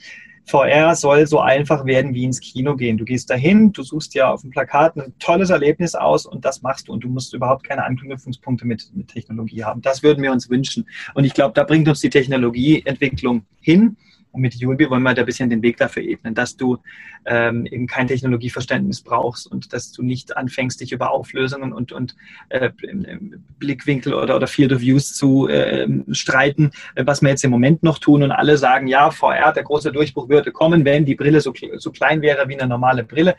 VR 0.50 0.96
soll 0.96 1.28
so 1.28 1.40
einfach 1.40 1.86
werden 1.86 2.14
wie 2.14 2.24
ins 2.24 2.40
Kino 2.40 2.76
gehen. 2.76 2.98
Du 2.98 3.06
gehst 3.06 3.30
dahin, 3.30 3.72
du 3.72 3.84
suchst 3.84 4.16
ja 4.16 4.32
auf 4.32 4.42
dem 4.42 4.50
Plakat 4.50 4.98
ein 4.98 5.14
tolles 5.20 5.52
Erlebnis 5.52 5.94
aus 5.94 6.26
und 6.26 6.44
das 6.44 6.64
machst 6.64 6.88
du 6.88 6.94
und 6.94 7.04
du 7.04 7.08
musst 7.08 7.34
überhaupt 7.34 7.64
keine 7.64 7.84
Anknüpfungspunkte 7.84 8.66
mit, 8.66 8.90
mit 8.96 9.10
Technologie 9.10 9.64
haben. 9.64 9.82
Das 9.82 10.02
würden 10.02 10.24
wir 10.24 10.32
uns 10.32 10.50
wünschen. 10.50 10.88
Und 11.14 11.24
ich 11.24 11.36
glaube, 11.36 11.54
da 11.54 11.64
bringt 11.64 11.88
uns 11.88 12.00
die 12.00 12.10
Technologieentwicklung 12.10 13.46
hin. 13.62 13.98
Und 14.32 14.42
mit 14.42 14.56
Julbi 14.56 14.90
wollen 14.90 15.04
wir 15.04 15.14
da 15.14 15.24
ein 15.24 15.26
bisschen 15.26 15.50
den 15.50 15.62
Weg 15.62 15.78
dafür 15.78 16.04
ebnen, 16.04 16.36
dass 16.36 16.56
du 16.56 16.78
ähm, 17.26 17.66
eben 17.66 17.88
kein 17.88 18.08
Technologieverständnis 18.08 19.02
brauchst 19.02 19.52
und 19.52 19.74
dass 19.74 19.92
du 19.92 20.04
nicht 20.04 20.38
anfängst, 20.38 20.80
dich 20.82 20.92
über 20.92 21.12
Auflösungen 21.12 21.74
und, 21.74 21.92
und 21.92 22.16
äh, 22.50 22.70
Blickwinkel 23.58 24.14
oder, 24.14 24.36
oder 24.36 24.48
Field 24.48 24.72
of 24.72 24.82
Views 24.82 25.16
zu 25.16 25.48
äh, 25.48 25.88
streiten, 26.12 26.72
was 26.96 27.22
wir 27.22 27.30
jetzt 27.30 27.44
im 27.44 27.52
Moment 27.52 27.82
noch 27.82 27.98
tun. 27.98 28.24
Und 28.24 28.32
alle 28.32 28.58
sagen, 28.58 28.88
ja, 28.88 29.10
VR, 29.10 29.52
der 29.52 29.64
große 29.64 29.92
Durchbruch 29.92 30.30
würde 30.30 30.52
kommen, 30.52 30.86
wenn 30.86 31.06
die 31.06 31.16
Brille 31.16 31.42
so, 31.42 31.54
so 31.78 31.92
klein 31.92 32.22
wäre 32.22 32.48
wie 32.48 32.60
eine 32.60 32.70
normale 32.70 33.04
Brille 33.04 33.36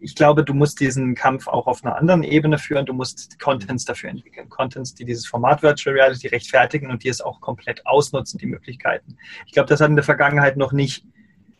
ich 0.00 0.14
glaube, 0.14 0.44
du 0.44 0.54
musst 0.54 0.80
diesen 0.80 1.14
Kampf 1.14 1.48
auch 1.48 1.66
auf 1.66 1.84
einer 1.84 1.96
anderen 1.96 2.22
Ebene 2.22 2.58
führen. 2.58 2.86
Du 2.86 2.92
musst 2.92 3.38
Contents 3.40 3.84
dafür 3.84 4.10
entwickeln. 4.10 4.48
Contents, 4.48 4.94
die 4.94 5.04
dieses 5.04 5.26
Format 5.26 5.62
Virtual 5.62 5.94
Reality 5.94 6.28
rechtfertigen 6.28 6.90
und 6.90 7.04
die 7.04 7.08
es 7.08 7.20
auch 7.20 7.40
komplett 7.40 7.86
ausnutzen, 7.86 8.38
die 8.38 8.46
Möglichkeiten. 8.46 9.16
Ich 9.46 9.52
glaube, 9.52 9.68
das 9.68 9.80
hat 9.80 9.90
in 9.90 9.96
der 9.96 10.04
Vergangenheit 10.04 10.56
noch 10.56 10.72
nicht 10.72 11.04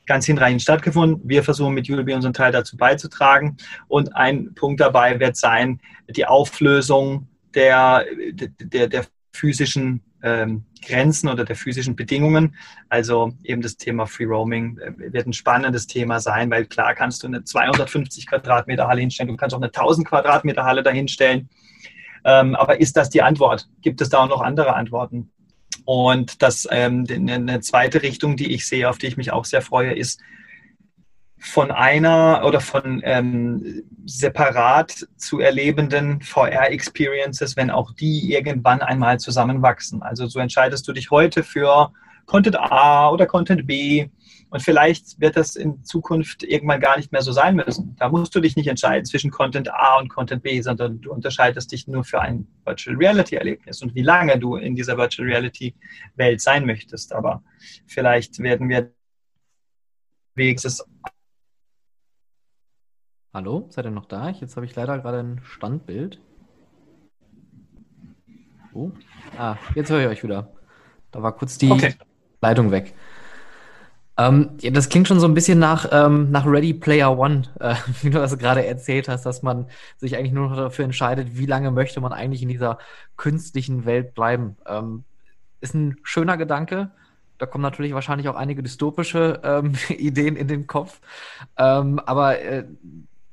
ganz 0.07 0.26
hinreichend 0.26 0.62
stattgefunden. 0.62 1.20
Wir 1.28 1.43
versuchen 1.43 1.74
mit 1.74 1.89
ULB 1.89 2.14
unseren 2.14 2.32
Teil 2.32 2.53
dazu 2.53 2.76
beizutragen. 2.76 3.57
Und 3.89 4.16
ein 4.16 4.55
Punkt 4.55 4.80
dabei 4.80 5.20
wird 5.20 5.36
sein, 5.36 5.80
die 6.09 6.26
Auflösung 6.26 7.28
der, 7.55 8.05
der, 8.32 8.89
der 8.89 9.05
physischen 9.32 10.03
ähm, 10.22 10.64
Grenzen 10.84 11.28
oder 11.28 11.44
der 11.44 11.56
physischen 11.56 11.96
Bedingungen. 11.96 12.56
Also 12.88 13.32
eben 13.44 13.62
das 13.62 13.76
Thema 13.76 14.06
Free 14.06 14.24
Roaming 14.24 14.78
äh, 14.78 15.12
wird 15.12 15.26
ein 15.26 15.32
spannendes 15.32 15.86
Thema 15.86 16.20
sein, 16.20 16.50
weil 16.50 16.66
klar 16.66 16.94
kannst 16.94 17.22
du 17.22 17.26
eine 17.26 17.44
250 17.44 18.26
Quadratmeter 18.26 18.88
Halle 18.88 19.00
hinstellen, 19.00 19.28
du 19.28 19.36
kannst 19.36 19.54
auch 19.54 19.60
eine 19.60 19.66
1000 19.66 20.06
Quadratmeter 20.08 20.64
Halle 20.64 20.82
dahinstellen. 20.82 21.48
Ähm, 22.24 22.56
aber 22.56 22.80
ist 22.80 22.96
das 22.96 23.10
die 23.10 23.22
Antwort? 23.22 23.68
Gibt 23.82 24.00
es 24.00 24.08
da 24.08 24.18
auch 24.18 24.28
noch 24.28 24.40
andere 24.40 24.74
Antworten? 24.74 25.30
Und 25.84 26.42
das 26.42 26.68
ähm, 26.70 27.06
eine 27.08 27.60
zweite 27.60 28.02
Richtung, 28.02 28.36
die 28.36 28.52
ich 28.52 28.66
sehe, 28.66 28.90
auf 28.90 28.98
die 28.98 29.06
ich 29.06 29.16
mich 29.16 29.32
auch 29.32 29.44
sehr 29.44 29.62
freue, 29.62 29.92
ist 29.92 30.20
von 31.39 31.70
einer 31.70 32.43
oder 32.45 32.61
von 32.61 33.01
ähm, 33.05 33.84
separat 34.05 35.07
zu 35.16 35.41
erlebenden 35.41 36.20
VR-Experiences, 36.20 37.57
wenn 37.57 37.70
auch 37.70 37.93
die 37.93 38.32
irgendwann 38.32 38.82
einmal 38.82 39.20
zusammenwachsen. 39.20 40.03
Also 40.03 40.26
so 40.26 40.41
entscheidest 40.41 40.86
du 40.89 40.93
dich 40.93 41.11
heute 41.11 41.45
für 41.45 41.93
Content 42.26 42.59
A 42.59 43.09
oder 43.11 43.26
Content 43.26 43.66
B 43.66 44.09
und 44.51 44.62
vielleicht 44.62 45.20
wird 45.20 45.36
das 45.36 45.57
in 45.57 45.84
Zukunft 45.84 46.43
irgendwann 46.43 46.80
gar 46.80 46.97
nicht 46.97 47.12
mehr 47.12 47.22
so 47.22 47.32
sein 47.32 47.57
müssen. 47.57 47.97
Da 47.99 48.09
musst 48.09 48.34
du 48.34 48.41
dich 48.41 48.57
nicht 48.57 48.66
entscheiden 48.66 49.05
zwischen 49.05 49.30
Content 49.30 49.72
A 49.72 49.99
und 49.99 50.09
Content 50.09 50.43
B, 50.43 50.61
sondern 50.62 51.01
du 51.01 51.12
unterscheidest 51.12 51.70
dich 51.70 51.86
nur 51.86 52.05
für 52.05 52.20
ein 52.20 52.47
Virtual 52.64 52.97
Reality 52.97 53.36
Erlebnis 53.36 53.82
und 53.82 53.95
wie 53.95 54.03
lange 54.03 54.39
du 54.39 54.57
in 54.57 54.74
dieser 54.74 54.97
Virtual 54.97 55.28
Reality 55.28 55.74
Welt 56.16 56.41
sein 56.41 56.64
möchtest. 56.64 57.12
Aber 57.12 57.43
vielleicht 57.86 58.39
werden 58.39 58.68
wir 58.68 58.91
wegs 60.34 60.64
Hallo, 63.34 63.66
seid 63.68 63.84
ihr 63.84 63.90
noch 63.90 64.06
da? 64.06 64.30
Jetzt 64.30 64.56
habe 64.56 64.64
ich 64.64 64.74
leider 64.74 64.98
gerade 64.98 65.18
ein 65.18 65.40
Standbild. 65.44 66.18
Oh. 68.72 68.90
Ah, 69.36 69.56
jetzt 69.74 69.90
höre 69.90 70.00
ich 70.00 70.06
euch 70.06 70.22
wieder. 70.22 70.48
Da 71.10 71.22
war 71.22 71.32
kurz 71.32 71.58
die 71.58 71.70
okay. 71.70 71.94
Leitung 72.40 72.70
weg. 72.70 72.94
Ähm, 74.16 74.56
ja, 74.60 74.70
das 74.70 74.88
klingt 74.88 75.06
schon 75.08 75.20
so 75.20 75.28
ein 75.28 75.34
bisschen 75.34 75.58
nach, 75.58 75.86
ähm, 75.92 76.30
nach 76.30 76.46
Ready 76.46 76.72
Player 76.72 77.16
One, 77.16 77.42
äh, 77.60 77.74
wie 78.00 78.08
du 78.08 78.18
das 78.18 78.38
gerade 78.38 78.64
erzählt 78.64 79.08
hast, 79.08 79.26
dass 79.26 79.42
man 79.42 79.66
sich 79.98 80.16
eigentlich 80.16 80.32
nur 80.32 80.48
noch 80.48 80.56
dafür 80.56 80.86
entscheidet, 80.86 81.36
wie 81.36 81.46
lange 81.46 81.70
möchte 81.70 82.00
man 82.00 82.14
eigentlich 82.14 82.42
in 82.42 82.48
dieser 82.48 82.78
künstlichen 83.18 83.84
Welt 83.84 84.14
bleiben. 84.14 84.56
Ähm, 84.66 85.04
ist 85.60 85.74
ein 85.74 85.98
schöner 86.02 86.38
Gedanke. 86.38 86.92
Da 87.36 87.44
kommen 87.44 87.62
natürlich 87.62 87.92
wahrscheinlich 87.92 88.28
auch 88.28 88.36
einige 88.36 88.62
dystopische 88.62 89.40
ähm, 89.44 89.74
Ideen 89.90 90.34
in 90.34 90.48
den 90.48 90.66
Kopf. 90.66 91.00
Ähm, 91.58 91.98
aber 92.00 92.40
äh, 92.40 92.64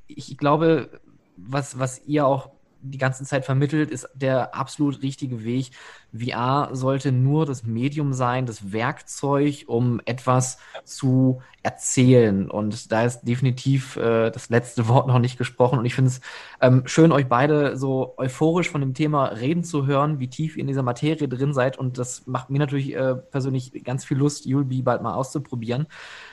ich 0.07 0.37
glaube, 0.37 0.89
was, 1.37 1.79
was 1.79 2.01
ihr 2.05 2.25
auch 2.25 2.49
die 2.91 2.97
ganze 2.97 3.23
Zeit 3.23 3.45
vermittelt, 3.45 3.89
ist 3.89 4.07
der 4.13 4.55
absolut 4.55 5.01
richtige 5.01 5.43
Weg. 5.43 5.71
VR 6.13 6.69
sollte 6.71 7.11
nur 7.11 7.45
das 7.45 7.63
Medium 7.63 8.13
sein, 8.13 8.45
das 8.45 8.71
Werkzeug, 8.71 9.65
um 9.67 9.99
etwas 10.05 10.57
zu 10.83 11.41
erzählen. 11.63 12.49
Und 12.49 12.91
da 12.91 13.03
ist 13.03 13.21
definitiv 13.23 13.97
äh, 13.97 14.29
das 14.29 14.49
letzte 14.49 14.87
Wort 14.87 15.07
noch 15.07 15.19
nicht 15.19 15.37
gesprochen. 15.37 15.79
Und 15.79 15.85
ich 15.85 15.95
finde 15.95 16.09
es 16.11 16.21
ähm, 16.61 16.83
schön, 16.85 17.11
euch 17.11 17.27
beide 17.27 17.75
so 17.77 18.13
euphorisch 18.17 18.69
von 18.69 18.81
dem 18.81 18.93
Thema 18.93 19.25
reden 19.25 19.63
zu 19.63 19.85
hören, 19.85 20.19
wie 20.19 20.29
tief 20.29 20.55
ihr 20.55 20.61
in 20.61 20.67
dieser 20.67 20.83
Materie 20.83 21.27
drin 21.27 21.53
seid. 21.53 21.77
Und 21.77 21.97
das 21.97 22.27
macht 22.27 22.49
mir 22.49 22.59
natürlich 22.59 22.95
äh, 22.95 23.15
persönlich 23.15 23.83
ganz 23.83 24.05
viel 24.05 24.17
Lust, 24.17 24.45
Julbi 24.45 24.81
bald 24.81 25.01
mal 25.01 25.15
auszuprobieren. 25.15 25.87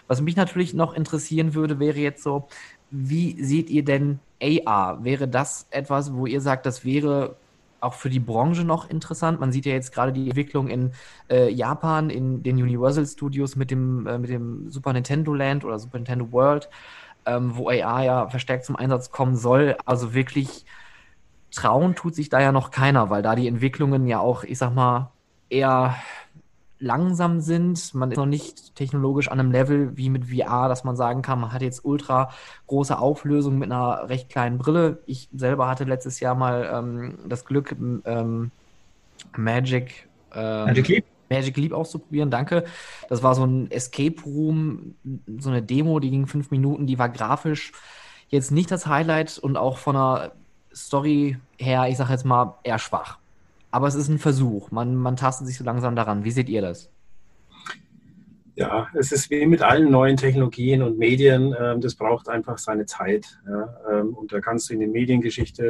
Was 0.07 0.21
mich 0.21 0.37
natürlich 0.37 0.75
noch 0.75 0.93
interessieren 0.93 1.55
würde, 1.55 1.79
wäre 1.79 1.99
jetzt 1.99 2.23
so, 2.23 2.49
wie 2.93 3.43
seht 3.43 3.71
ihr 3.71 3.85
denn 3.85 4.21
AR? 4.41 5.03
Wäre 5.03 5.27
das 5.27 5.67
etwas, 5.71 6.15
wo 6.15 6.27
ihr 6.27 6.41
sagt, 6.41 6.67
das 6.67 6.85
wäre 6.85 7.37
auch 7.81 7.95
für 7.95 8.11
die 8.11 8.21
Branche 8.21 8.65
noch 8.65 8.89
interessant. 8.89 9.41
Man 9.41 9.51
sieht 9.51 9.67
ja 9.67 9.73
jetzt 9.73 9.93
gerade 9.93 10.13
die 10.13 10.29
Entwicklung 10.29 10.69
in 10.69 10.93
äh, 11.29 11.51
Japan, 11.51 12.11
in 12.11 12.43
den 12.43 12.57
Universal 12.57 13.07
Studios 13.07 13.57
mit 13.57 13.71
dem, 13.71 14.07
äh, 14.07 14.19
mit 14.19 14.31
dem 14.31 14.71
Super 14.71 14.93
Nintendo 14.93 15.35
Land 15.35 15.65
oder 15.65 15.79
Super 15.79 15.99
Nintendo 15.99 16.31
World, 16.31 16.69
ähm, 17.27 17.57
wo 17.57 17.71
AR 17.71 18.05
ja 18.05 18.29
verstärkt 18.29 18.67
zum 18.67 18.77
Einsatz 18.77 19.11
kommen 19.11 19.37
soll. 19.37 19.77
Also 19.85 20.15
wirklich 20.15 20.65
trauen 21.51 21.95
tut 21.95 22.15
sich 22.15 22.29
da 22.29 22.41
ja 22.41 22.53
noch 22.53 22.71
keiner, 22.71 23.11
weil 23.11 23.23
da 23.23 23.35
die 23.35 23.49
Entwicklungen 23.49 24.07
ja 24.07 24.21
auch, 24.21 24.45
ich 24.45 24.59
sag 24.59 24.75
mal, 24.75 25.11
eher 25.51 25.97
langsam 26.83 27.41
sind. 27.41 27.95
Man 27.95 28.11
ist 28.11 28.17
noch 28.17 28.27
nicht 28.27 28.75
technologisch 28.75 29.29
an 29.29 29.41
einem 29.41 29.53
Level 29.53 29.97
wie 29.97 30.11
mit 30.11 30.27
VR, 30.27 30.69
dass 30.69 30.85
man 30.85 30.97
sagen 30.97 31.23
kann, 31.23 31.41
man 31.41 31.53
hat 31.53 31.63
jetzt 31.63 31.85
ultra 31.85 32.31
große 32.67 32.99
Auflösung 32.99 33.59
mit 33.59 33.71
einer 33.71 34.09
recht 34.09 34.29
kleinen 34.29 34.59
Brille. 34.59 35.03
Ich 35.07 35.29
selber 35.33 35.69
hatte 35.69 35.85
letztes 35.85 36.21
Jahr 36.21 36.35
mal 36.35 36.71
ähm, 36.73 37.19
das 37.29 37.45
Glück, 37.45 37.75
ähm, 38.05 38.51
Magic, 39.37 40.09
ähm, 40.35 40.67
Magic 40.67 40.89
Leap? 40.89 41.05
Magic 41.31 41.57
Leap 41.57 41.73
auszuprobieren, 41.73 42.31
danke. 42.31 42.65
Das 43.09 43.23
war 43.23 43.35
so 43.35 43.45
ein 43.45 43.71
Escape 43.71 44.21
Room, 44.27 44.97
so 45.39 45.49
eine 45.49 45.63
Demo, 45.63 46.01
die 46.01 46.11
ging 46.11 46.27
fünf 46.27 46.51
Minuten, 46.51 46.87
die 46.87 46.99
war 46.99 47.09
grafisch 47.09 47.73
jetzt 48.33 48.51
nicht 48.51 48.71
das 48.71 48.87
Highlight 48.87 49.39
und 49.39 49.57
auch 49.57 49.79
von 49.79 49.95
der 49.95 50.33
Story 50.75 51.37
her, 51.59 51.87
ich 51.89 51.99
sag 51.99 52.11
jetzt 52.11 52.25
mal, 52.25 52.59
eher 52.65 52.79
schwach. 52.79 53.19
Aber 53.73 53.89
es 53.89 53.95
ist 53.95 54.09
ein 54.09 54.19
Versuch. 54.19 54.71
Man, 54.71 54.95
man 54.95 55.17
tastet 55.17 55.49
sich 55.49 55.57
so 55.57 55.65
langsam 55.65 55.97
daran. 55.97 56.25
Wie 56.25 56.31
seht 56.31 56.49
ihr 56.49 56.61
das? 56.61 56.91
Ja, 58.55 58.89
es 58.95 59.13
ist 59.13 59.31
wie 59.31 59.47
mit 59.47 59.63
allen 59.63 59.91
neuen 59.91 60.19
Technologien 60.19 60.83
und 60.83 60.99
Medien, 60.99 61.55
äh, 61.55 61.79
das 61.79 61.95
braucht 61.95 62.29
einfach 62.29 62.59
seine 62.59 62.85
Zeit. 62.85 63.41
Ähm, 63.91 64.15
und 64.15 64.31
da 64.31 64.41
kannst 64.41 64.69
du 64.69 64.75
in 64.75 64.81
die 64.81 64.87
Mediengeschichte 64.87 65.65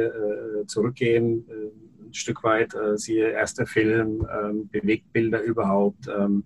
äh, 0.63 0.67
zurückgehen, 0.67 1.45
äh, 1.47 2.07
ein 2.07 2.13
Stück 2.13 2.43
weit, 2.43 2.75
äh, 2.75 2.97
siehe 2.97 3.29
erster 3.29 3.65
Film, 3.65 4.27
ähm, 4.29 4.67
Bewegtbilder 4.67 5.41
überhaupt, 5.41 6.07
ähm, 6.07 6.43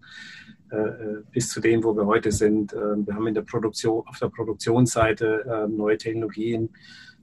bis 1.31 1.49
zu 1.49 1.61
dem, 1.61 1.81
wo 1.81 1.95
wir 1.95 2.05
heute 2.05 2.29
sind. 2.33 2.73
wir 2.73 3.15
haben 3.15 3.25
in 3.25 3.33
der 3.33 3.43
Produktion, 3.43 4.03
auf 4.05 4.19
der 4.19 4.27
Produktionsseite 4.27 5.65
neue 5.69 5.97
Technologien 5.97 6.63
ähm, 6.63 6.69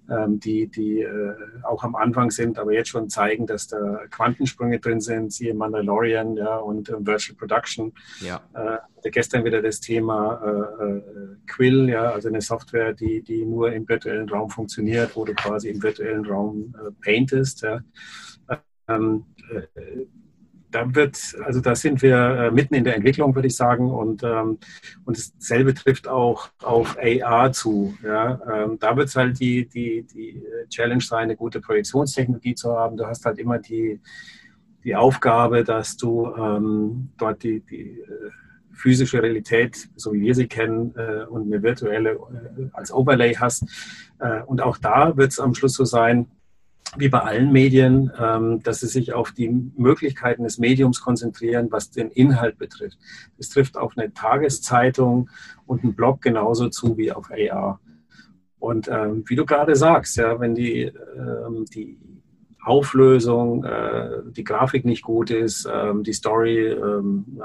die, 0.06 0.66
die 0.66 1.00
äh, 1.00 1.34
auch 1.62 1.82
am 1.82 1.94
Anfang 1.94 2.30
sind, 2.30 2.58
aber 2.58 2.72
jetzt 2.72 2.90
schon 2.90 3.08
zeigen, 3.08 3.46
dass 3.46 3.68
da 3.68 4.00
Quantensprünge 4.10 4.78
drin 4.78 5.00
sind, 5.00 5.32
siehe 5.32 5.54
Mandalorian 5.54 6.36
ja, 6.36 6.56
und 6.56 6.88
äh, 6.90 7.06
Virtual 7.06 7.36
Production. 7.36 7.92
Ja. 8.20 8.42
Äh, 8.54 9.10
gestern 9.10 9.44
wieder 9.44 9.62
das 9.62 9.80
Thema 9.80 10.40
äh, 10.44 10.84
äh, 10.84 11.02
Quill, 11.46 11.88
ja, 11.88 12.10
also 12.10 12.28
eine 12.28 12.40
Software, 12.40 12.92
die, 12.92 13.22
die 13.22 13.44
nur 13.44 13.72
im 13.72 13.88
virtuellen 13.88 14.28
Raum 14.28 14.50
funktioniert, 14.50 15.16
wo 15.16 15.24
du 15.24 15.34
quasi 15.34 15.70
im 15.70 15.82
virtuellen 15.82 16.26
Raum 16.26 16.74
äh, 16.78 16.90
paintest. 17.02 17.62
Ja. 17.62 17.80
Ähm, 18.88 19.24
da 20.74 20.92
wird, 20.94 21.36
also 21.44 21.60
da 21.60 21.76
sind 21.76 22.02
wir 22.02 22.16
äh, 22.16 22.50
mitten 22.50 22.74
in 22.74 22.82
der 22.82 22.96
Entwicklung, 22.96 23.34
würde 23.34 23.46
ich 23.46 23.56
sagen. 23.56 23.90
Und, 23.90 24.24
ähm, 24.24 24.58
und 25.04 25.16
dasselbe 25.16 25.72
trifft 25.72 26.08
auch 26.08 26.48
auf 26.62 26.98
AR 26.98 27.52
zu. 27.52 27.94
Ja? 28.02 28.40
Ähm, 28.52 28.78
da 28.80 28.96
wird 28.96 29.08
es 29.08 29.14
halt 29.14 29.38
die, 29.38 29.68
die, 29.68 30.02
die 30.02 30.42
Challenge 30.68 31.02
sein, 31.02 31.24
eine 31.24 31.36
gute 31.36 31.60
Projektionstechnologie 31.60 32.56
zu 32.56 32.76
haben. 32.76 32.96
Du 32.96 33.06
hast 33.06 33.24
halt 33.24 33.38
immer 33.38 33.58
die, 33.58 34.00
die 34.82 34.96
Aufgabe, 34.96 35.62
dass 35.62 35.96
du 35.96 36.34
ähm, 36.36 37.10
dort 37.18 37.44
die, 37.44 37.60
die 37.60 38.00
äh, 38.00 38.30
physische 38.72 39.22
Realität, 39.22 39.88
so 39.94 40.12
wie 40.12 40.22
wir 40.22 40.34
sie 40.34 40.48
kennen, 40.48 40.92
äh, 40.96 41.24
und 41.26 41.46
eine 41.46 41.62
virtuelle 41.62 42.10
äh, 42.10 42.68
als 42.72 42.92
Overlay 42.92 43.34
hast. 43.34 43.64
Äh, 44.18 44.42
und 44.42 44.60
auch 44.60 44.78
da 44.78 45.16
wird 45.16 45.30
es 45.30 45.38
am 45.38 45.54
Schluss 45.54 45.74
so 45.74 45.84
sein, 45.84 46.26
wie 46.96 47.08
bei 47.08 47.20
allen 47.20 47.52
Medien, 47.52 48.10
ähm, 48.18 48.62
dass 48.62 48.80
sie 48.80 48.86
sich 48.86 49.12
auf 49.12 49.32
die 49.32 49.48
Möglichkeiten 49.76 50.44
des 50.44 50.58
Mediums 50.58 51.00
konzentrieren, 51.00 51.68
was 51.70 51.90
den 51.90 52.10
Inhalt 52.10 52.58
betrifft. 52.58 52.98
Es 53.38 53.48
trifft 53.48 53.76
auf 53.76 53.96
eine 53.96 54.12
Tageszeitung 54.12 55.30
und 55.66 55.82
einen 55.82 55.94
Blog 55.94 56.22
genauso 56.22 56.68
zu 56.68 56.96
wie 56.96 57.12
auf 57.12 57.30
AR. 57.30 57.80
Und 58.58 58.88
ähm, 58.88 59.24
wie 59.26 59.36
du 59.36 59.44
gerade 59.44 59.76
sagst, 59.76 60.16
ja, 60.16 60.40
wenn 60.40 60.54
die, 60.54 60.82
ähm, 60.82 61.64
die 61.72 61.98
Auflösung, 62.62 63.64
äh, 63.64 64.22
die 64.30 64.44
Grafik 64.44 64.84
nicht 64.84 65.02
gut 65.02 65.30
ist, 65.30 65.68
die 66.00 66.12
Story 66.14 66.74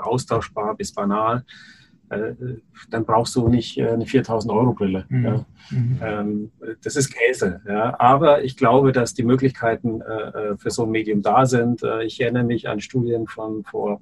austauschbar 0.01 0.75
bis 0.77 0.93
banal, 0.93 1.43
dann 2.09 3.05
brauchst 3.05 3.35
du 3.35 3.47
nicht 3.47 3.77
äh, 3.77 3.89
eine 3.89 4.05
4000 4.05 4.51
Euro 4.51 4.73
Brille. 4.73 5.05
Mhm. 5.09 5.25
Ja. 5.25 5.45
Mhm. 5.69 5.99
Ähm, 6.01 6.51
das 6.83 6.95
ist 6.95 7.13
Käse. 7.13 7.61
Ja. 7.67 7.99
Aber 7.99 8.43
ich 8.43 8.57
glaube, 8.57 8.91
dass 8.91 9.13
die 9.13 9.23
Möglichkeiten 9.23 10.01
äh, 10.01 10.57
für 10.57 10.71
so 10.71 10.83
ein 10.83 10.91
Medium 10.91 11.21
da 11.21 11.45
sind. 11.45 11.83
ich 12.03 12.19
erinnere 12.21 12.43
mich 12.43 12.67
an 12.67 12.79
Studien 12.79 13.27
von 13.27 13.63
vor 13.63 13.99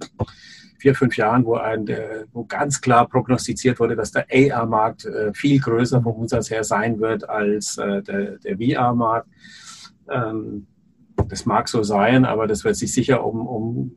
vier, 0.79 0.95
fünf 0.95 1.17
Jahren, 1.17 1.45
wo, 1.45 1.55
ein, 1.55 1.87
wo 2.33 2.45
ganz 2.45 2.81
klar 2.81 3.07
prognostiziert 3.07 3.79
wurde, 3.79 3.95
dass 3.95 4.11
der 4.11 4.27
AR-Markt 4.31 5.07
viel 5.33 5.59
größer 5.59 6.01
vom 6.01 6.13
Umsatz 6.13 6.51
her 6.51 6.63
sein 6.63 6.99
wird 6.99 7.27
als 7.27 7.75
der, 7.75 8.01
der 8.01 8.57
VR-Markt. 8.57 9.27
Ähm, 10.09 10.67
das 11.29 11.45
mag 11.45 11.67
so 11.67 11.83
sein, 11.83 12.25
aber 12.25 12.47
das 12.47 12.63
wird 12.63 12.75
sich 12.75 12.93
sicher 12.93 13.25
um, 13.25 13.47
um 13.47 13.95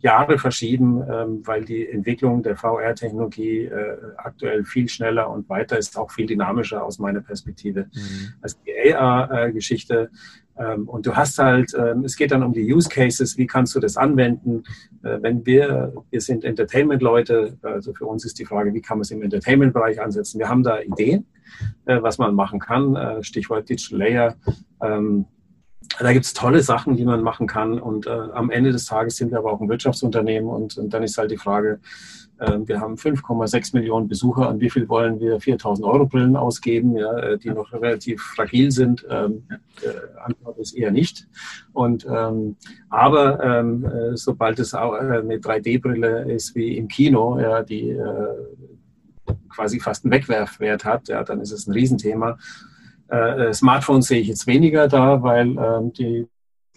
Jahre 0.00 0.38
verschieben, 0.38 1.02
ähm, 1.10 1.42
weil 1.44 1.64
die 1.64 1.88
Entwicklung 1.88 2.42
der 2.42 2.56
VR-Technologie 2.56 3.64
äh, 3.64 3.96
aktuell 4.16 4.64
viel 4.64 4.88
schneller 4.88 5.30
und 5.30 5.48
weiter 5.48 5.78
ist, 5.78 5.98
auch 5.98 6.10
viel 6.10 6.26
dynamischer 6.26 6.84
aus 6.84 6.98
meiner 6.98 7.20
Perspektive 7.20 7.86
mhm. 7.92 8.34
als 8.40 8.58
die 8.62 8.94
AR-Geschichte. 8.94 10.10
Ähm, 10.58 10.88
und 10.88 11.06
du 11.06 11.14
hast 11.14 11.38
halt, 11.38 11.72
ähm, 11.74 12.04
es 12.04 12.16
geht 12.16 12.30
dann 12.30 12.42
um 12.42 12.52
die 12.52 12.72
Use 12.72 12.88
Cases, 12.88 13.36
wie 13.38 13.46
kannst 13.46 13.74
du 13.74 13.80
das 13.80 13.96
anwenden? 13.96 14.64
Äh, 15.02 15.18
wenn 15.20 15.44
wir, 15.46 15.92
wir 16.10 16.20
sind 16.20 16.44
Entertainment-Leute, 16.44 17.58
also 17.62 17.94
für 17.94 18.06
uns 18.06 18.24
ist 18.24 18.38
die 18.38 18.44
Frage, 18.44 18.74
wie 18.74 18.80
kann 18.80 18.98
man 18.98 19.02
es 19.02 19.10
im 19.10 19.22
Entertainment-Bereich 19.22 20.00
ansetzen? 20.00 20.38
Wir 20.38 20.48
haben 20.48 20.62
da 20.62 20.80
Ideen, 20.80 21.26
äh, 21.86 22.02
was 22.02 22.18
man 22.18 22.34
machen 22.34 22.60
kann, 22.60 23.22
Stichwort 23.22 23.68
Digital 23.68 23.98
Layer. 23.98 24.36
Da 26.00 26.12
gibt 26.12 26.24
es 26.24 26.32
tolle 26.32 26.60
Sachen, 26.60 26.96
die 26.96 27.04
man 27.04 27.22
machen 27.22 27.46
kann. 27.46 27.78
Und 27.78 28.06
äh, 28.06 28.10
am 28.10 28.50
Ende 28.50 28.72
des 28.72 28.86
Tages 28.86 29.16
sind 29.16 29.30
wir 29.30 29.38
aber 29.38 29.52
auch 29.52 29.60
ein 29.60 29.68
Wirtschaftsunternehmen. 29.68 30.48
Und, 30.48 30.76
und 30.76 30.92
dann 30.92 31.02
ist 31.02 31.18
halt 31.18 31.30
die 31.30 31.36
Frage, 31.36 31.80
äh, 32.38 32.58
wir 32.64 32.80
haben 32.80 32.94
5,6 32.94 33.74
Millionen 33.74 34.08
Besucher. 34.08 34.48
An 34.48 34.60
wie 34.60 34.70
viel 34.70 34.88
wollen 34.88 35.20
wir 35.20 35.40
4000 35.40 35.86
Euro 35.86 36.06
Brillen 36.06 36.36
ausgeben, 36.36 36.96
ja, 36.96 37.16
äh, 37.18 37.38
die 37.38 37.50
noch 37.50 37.72
relativ 37.72 38.20
fragil 38.22 38.70
sind? 38.70 39.06
Ähm, 39.08 39.44
äh, 39.82 40.20
Antwort 40.24 40.58
ist 40.58 40.74
eher 40.74 40.90
nicht. 40.90 41.28
Und, 41.72 42.06
ähm, 42.10 42.56
aber 42.90 43.42
ähm, 43.42 43.84
äh, 43.84 44.16
sobald 44.16 44.58
es 44.58 44.74
auch 44.74 44.94
äh, 44.94 45.18
eine 45.18 45.36
3D-Brille 45.36 46.32
ist 46.32 46.54
wie 46.54 46.76
im 46.76 46.88
Kino, 46.88 47.38
ja, 47.38 47.62
die 47.62 47.96
quasi 49.50 49.80
fast 49.80 50.04
einen 50.04 50.12
Wegwerfwert 50.12 50.84
hat, 50.84 51.08
ja, 51.08 51.22
dann 51.24 51.40
ist 51.40 51.52
es 51.52 51.66
ein 51.66 51.72
Riesenthema. 51.72 52.38
Äh, 53.10 53.48
äh, 53.48 53.54
Smartphones 53.54 54.06
sehe 54.06 54.20
ich 54.20 54.28
jetzt 54.28 54.46
weniger 54.46 54.88
da, 54.88 55.22
weil 55.22 55.56
ähm, 55.56 55.92
die 55.92 56.26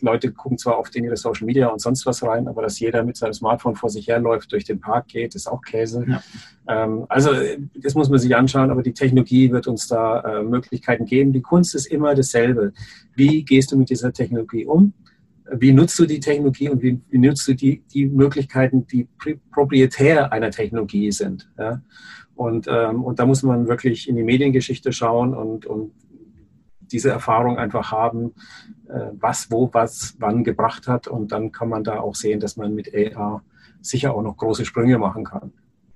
Leute 0.01 0.32
gucken 0.32 0.57
zwar 0.57 0.79
oft 0.79 0.95
in 0.95 1.03
ihre 1.03 1.17
Social 1.17 1.45
Media 1.45 1.67
und 1.67 1.79
sonst 1.79 2.05
was 2.05 2.23
rein, 2.23 2.47
aber 2.47 2.63
dass 2.63 2.79
jeder 2.79 3.03
mit 3.03 3.17
seinem 3.17 3.34
Smartphone 3.34 3.75
vor 3.75 3.89
sich 3.89 4.07
herläuft, 4.07 4.51
durch 4.51 4.63
den 4.63 4.79
Park 4.79 5.09
geht, 5.09 5.36
ist 5.36 5.47
auch 5.47 5.61
Käse. 5.61 6.05
Ja. 6.07 6.23
Ähm, 6.67 7.05
also 7.09 7.32
das 7.75 7.95
muss 7.95 8.09
man 8.09 8.19
sich 8.19 8.36
anschauen, 8.36 8.71
aber 8.71 8.82
die 8.82 8.93
Technologie 8.93 9.51
wird 9.51 9.67
uns 9.67 9.88
da 9.88 10.21
äh, 10.21 10.43
Möglichkeiten 10.43 11.05
geben. 11.05 11.34
Die 11.34 11.41
Kunst 11.41 11.75
ist 11.75 11.86
immer 11.86 12.15
dasselbe. 12.15 12.73
Wie 13.15 13.43
gehst 13.43 13.71
du 13.71 13.77
mit 13.77 13.89
dieser 13.89 14.11
Technologie 14.11 14.65
um? 14.65 14.93
Wie 15.53 15.73
nutzt 15.73 15.99
du 15.99 16.05
die 16.05 16.21
Technologie 16.21 16.69
und 16.69 16.82
wie, 16.82 17.01
wie 17.09 17.17
nutzt 17.17 17.45
du 17.47 17.53
die, 17.53 17.84
die 17.93 18.05
Möglichkeiten, 18.05 18.88
die 18.88 19.07
proprietär 19.51 20.32
einer 20.32 20.49
Technologie 20.49 21.11
sind? 21.11 21.49
Ja? 21.59 21.82
Und, 22.36 22.67
ähm, 22.69 23.03
und 23.03 23.19
da 23.19 23.25
muss 23.25 23.43
man 23.43 23.67
wirklich 23.67 24.07
in 24.07 24.15
die 24.15 24.23
Mediengeschichte 24.23 24.93
schauen 24.93 25.34
und, 25.34 25.65
und 25.65 25.91
diese 26.91 27.09
Erfahrung 27.09 27.57
einfach 27.57 27.91
haben, 27.91 28.33
äh, 28.89 29.11
was, 29.19 29.49
wo, 29.51 29.69
was, 29.73 30.15
wann 30.19 30.43
gebracht 30.43 30.87
hat. 30.87 31.07
Und 31.07 31.31
dann 31.31 31.51
kann 31.51 31.69
man 31.69 31.83
da 31.83 31.99
auch 31.99 32.15
sehen, 32.15 32.39
dass 32.39 32.57
man 32.57 32.75
mit 32.75 32.91
AR 32.93 33.43
sicher 33.81 34.13
auch 34.13 34.21
noch 34.21 34.37
große 34.37 34.65
Sprünge 34.65 34.97
machen 34.97 35.23
kann. 35.23 35.51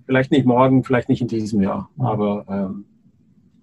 Vielleicht 0.05 0.31
nicht 0.31 0.45
morgen, 0.45 0.83
vielleicht 0.83 1.09
nicht 1.09 1.21
in 1.21 1.27
diesem 1.27 1.61
Jahr, 1.61 1.89
aber 1.97 2.45
ähm, 2.47 2.85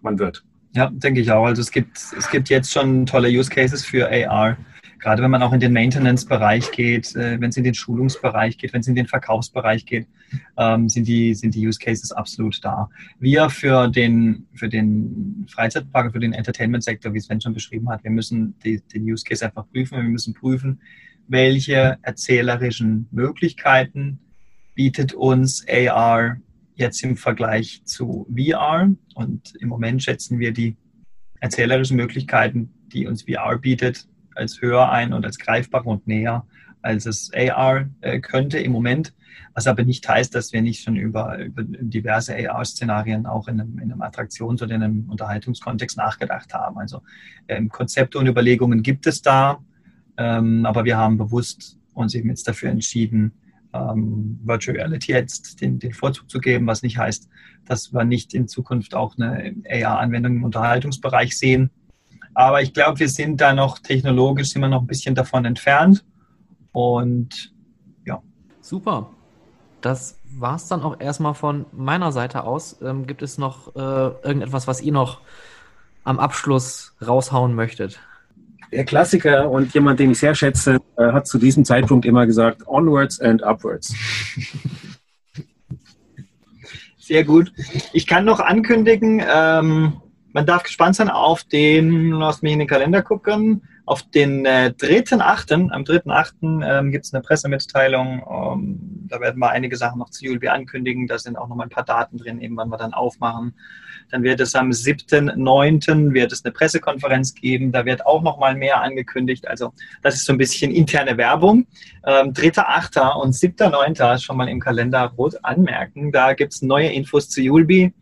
man 0.01 0.19
wird. 0.19 0.45
Ja, 0.75 0.91
denke 0.91 1.21
ich 1.21 1.31
auch. 1.31 1.45
Also 1.45 1.61
es 1.61 1.71
gibt, 1.71 1.99
es 2.17 2.31
gibt 2.31 2.49
jetzt 2.49 2.73
schon 2.73 3.07
tolle 3.07 3.29
Use 3.29 3.51
Cases 3.51 3.85
für 3.85 4.09
AR 4.11 4.57
gerade 5.03 5.23
wenn 5.23 5.31
man 5.31 5.43
auch 5.43 5.53
in 5.53 5.61
den 5.61 5.73
Maintenance-Bereich 5.73 6.71
geht, 6.71 7.15
äh, 7.17 7.41
wenn 7.41 7.51
es 7.51 7.57
in 7.57 7.65
den 7.65 7.75
Schulungsbereich 7.75 8.57
geht, 8.57 8.73
wenn 8.73 8.81
es 8.81 8.87
in 8.87 8.95
den 8.95 9.09
Verkaufsbereich 9.09 9.85
geht, 9.85 10.07
ähm, 10.57 10.89
sind, 10.89 11.09
die, 11.09 11.35
sind 11.35 11.55
die 11.55 11.67
Use 11.67 11.79
Cases 11.79 12.13
absolut 12.13 12.59
da. 12.63 12.89
Wir 13.19 13.51
für 13.51 13.89
den, 13.89 14.47
für 14.55 14.69
den 14.69 15.45
Freizeitpark, 15.51 16.13
für 16.13 16.21
den 16.21 16.33
Entertainment-Sektor, 16.33 17.13
wie 17.13 17.21
Sven 17.21 17.41
schon 17.41 17.53
beschrieben 17.53 17.91
hat, 17.91 18.05
wir 18.05 18.13
müssen 18.13 18.55
die, 18.65 18.81
den 18.95 19.03
Use 19.03 19.25
Case 19.25 19.45
einfach 19.45 19.69
prüfen. 19.71 19.97
Wir 19.97 20.05
müssen 20.05 20.35
prüfen, 20.35 20.81
welche 21.27 21.99
erzählerischen 22.03 23.09
Möglichkeiten 23.11 24.21
bietet 24.75 25.13
uns 25.13 25.67
AR 25.69 26.37
jetzt 26.77 27.03
im 27.03 27.17
Vergleich 27.17 27.83
zu 27.85 28.27
VR. 28.35 28.91
Und 29.15 29.55
im 29.61 29.69
Moment 29.69 30.03
schätzen 30.03 30.39
wir 30.39 30.53
die 30.53 30.77
erzählerischen 31.41 31.97
Möglichkeiten, 31.97 32.73
die 32.93 33.07
uns 33.07 33.23
VR 33.23 33.59
bietet, 33.59 34.07
als 34.37 34.61
höher 34.61 34.91
ein 34.91 35.13
und 35.13 35.25
als 35.25 35.39
greifbarer 35.39 35.87
und 35.87 36.07
näher, 36.07 36.47
als 36.83 37.07
es 37.07 37.31
AR 37.35 37.89
äh, 38.01 38.21
könnte 38.21 38.59
im 38.59 38.73
Moment. 38.73 39.15
Was 39.55 39.67
aber 39.67 39.85
nicht 39.85 40.09
heißt, 40.09 40.35
dass 40.35 40.53
wir 40.53 40.63
nicht 40.63 40.83
schon 40.83 40.97
über, 40.97 41.39
über 41.39 41.63
diverse 41.63 42.35
AR-Szenarien 42.35 43.27
auch 43.27 43.49
in 43.49 43.61
einem, 43.61 43.79
in 43.79 43.93
einem 43.93 44.03
Attraktions- 44.03 44.63
oder 44.63 44.75
in 44.75 44.83
einem 44.83 45.11
Unterhaltungskontext 45.11 45.97
nachgedacht 45.97 46.55
haben. 46.55 46.79
Also 46.79 47.03
ähm, 47.49 47.69
Konzepte 47.69 48.19
und 48.19 48.27
Überlegungen 48.27 48.83
gibt 48.83 49.07
es 49.07 49.21
da, 49.21 49.63
ähm, 50.17 50.65
aber 50.65 50.85
wir 50.85 50.97
haben 50.97 51.19
bewusst 51.19 51.79
uns 51.93 52.15
eben 52.15 52.31
jetzt 52.31 52.49
dafür 52.49 52.71
entschieden, 52.71 53.33
ähm, 53.75 54.39
Virtual 54.43 54.77
Reality 54.77 55.13
jetzt 55.13 55.61
den, 55.61 55.79
den 55.79 55.93
Vorzug 55.93 56.29
zu 56.31 56.41
geben, 56.41 56.67
was 56.67 56.83
nicht 56.83 56.99
heißt, 56.99 57.29
dass 57.65 57.93
wir 57.93 58.05
nicht 58.05 58.35
in 58.35 58.49
Zukunft 58.49 58.95
auch 58.95 59.17
eine 59.17 59.55
AR-Anwendung 59.69 60.37
im 60.37 60.45
Unterhaltungsbereich 60.45 61.37
sehen. 61.37 61.71
Aber 62.35 62.63
ich 62.63 62.73
glaube, 62.73 62.99
wir 63.01 63.09
sind 63.09 63.41
da 63.41 63.53
noch 63.53 63.79
technologisch 63.79 64.55
wir 64.55 64.69
noch 64.69 64.81
ein 64.83 64.87
bisschen 64.87 65.15
davon 65.15 65.45
entfernt. 65.45 66.05
Und 66.73 67.53
ja. 68.05 68.23
Super. 68.61 69.11
Das 69.81 70.19
war 70.39 70.57
es 70.57 70.69
dann 70.69 70.83
auch 70.83 71.01
erstmal 71.01 71.35
von 71.35 71.67
meiner 71.73 72.13
Seite 72.13 72.45
aus. 72.45 72.77
Ähm, 72.83 73.07
gibt 73.07 73.23
es 73.23 73.39
noch 73.39 73.75
äh, 73.77 73.79
irgendetwas, 73.79 74.67
was 74.67 74.81
ihr 74.81 74.93
noch 74.93 75.21
am 76.05 76.19
Abschluss 76.19 76.95
raushauen 77.07 77.55
möchtet? 77.55 78.01
Der 78.71 78.85
Klassiker 78.85 79.51
und 79.51 79.75
jemand, 79.75 80.01
den 80.01 80.13
ich 80.13 80.19
sehr 80.19 80.35
schätze, 80.35 80.81
äh, 80.97 81.13
hat 81.13 81.27
zu 81.27 81.39
diesem 81.39 81.65
Zeitpunkt 81.65 82.07
immer 82.07 82.27
gesagt, 82.27 82.67
onwards 82.67 83.21
and 83.21 83.43
upwards. 83.43 83.95
Sehr 86.99 87.25
gut. 87.25 87.53
Ich 87.93 88.07
kann 88.07 88.25
noch 88.25 88.41
ankündigen, 88.41 89.23
ähm, 89.29 90.01
man 90.33 90.47
darf 90.47 90.63
gespannt 90.63 90.97
sein 90.97 91.11
auf 91.11 91.45
den, 91.45 92.11
lass 92.13 92.43
mich 92.43 92.53
in 92.53 92.61
den 92.61 92.69
Kalender 92.69 93.03
gucken, 93.03 93.63
auf 93.85 94.03
den 94.03 94.47
äh, 94.47 94.73
3.8., 94.79 95.71
am 95.71 95.83
3.8. 95.83 96.65
Ähm, 96.65 96.93
gibt 96.93 97.05
es 97.05 97.13
eine 97.13 97.23
Pressemitteilung. 97.23 98.23
Ähm, 98.31 99.07
da 99.09 99.21
werden 99.21 99.41
wir 99.41 99.51
einige 99.51 99.77
Sachen 99.77 99.99
noch 99.99 100.11
zu 100.11 100.25
ULB 100.25 100.49
ankündigen. 100.49 101.07
Da 101.07 101.19
sind 101.19 101.37
auch 101.37 101.49
noch 101.49 101.57
mal 101.57 101.65
ein 101.65 101.71
paar 101.71 101.85
Daten 101.85 102.17
drin, 102.17 102.41
eben 102.41 102.57
wann 102.57 102.69
wir 102.69 102.79
dann 102.79 102.95
aufmachen. 102.95 103.55
Dann 104.11 104.23
wird 104.23 104.41
es 104.41 104.55
am 104.55 104.71
7.9. 104.71 106.15
wird 106.15 106.33
es 106.33 106.45
eine 106.45 106.53
Pressekonferenz 106.53 107.35
geben. 107.35 107.73
Da 107.73 107.85
wird 107.85 108.07
auch 108.07 108.23
noch 108.23 108.39
mal 108.39 108.55
mehr 108.55 108.81
angekündigt. 108.81 109.49
Also 109.49 109.73
das 110.03 110.15
ist 110.15 110.27
so 110.27 110.33
ein 110.33 110.39
bisschen 110.39 110.71
interne 110.71 111.17
Werbung. 111.17 111.67
Ähm, 112.07 112.33
3.8. 112.33 113.21
und 113.21 113.35
7.9. 113.35 114.23
schon 114.23 114.37
mal 114.37 114.49
im 114.49 114.61
Kalender 114.61 115.13
rot 115.19 115.35
anmerken. 115.43 116.13
Da 116.13 116.35
gibt 116.35 116.55
es 116.55 116.63
neue 116.63 116.91
Infos 116.93 117.29
zu 117.29 117.43
Julbi. 117.43 117.93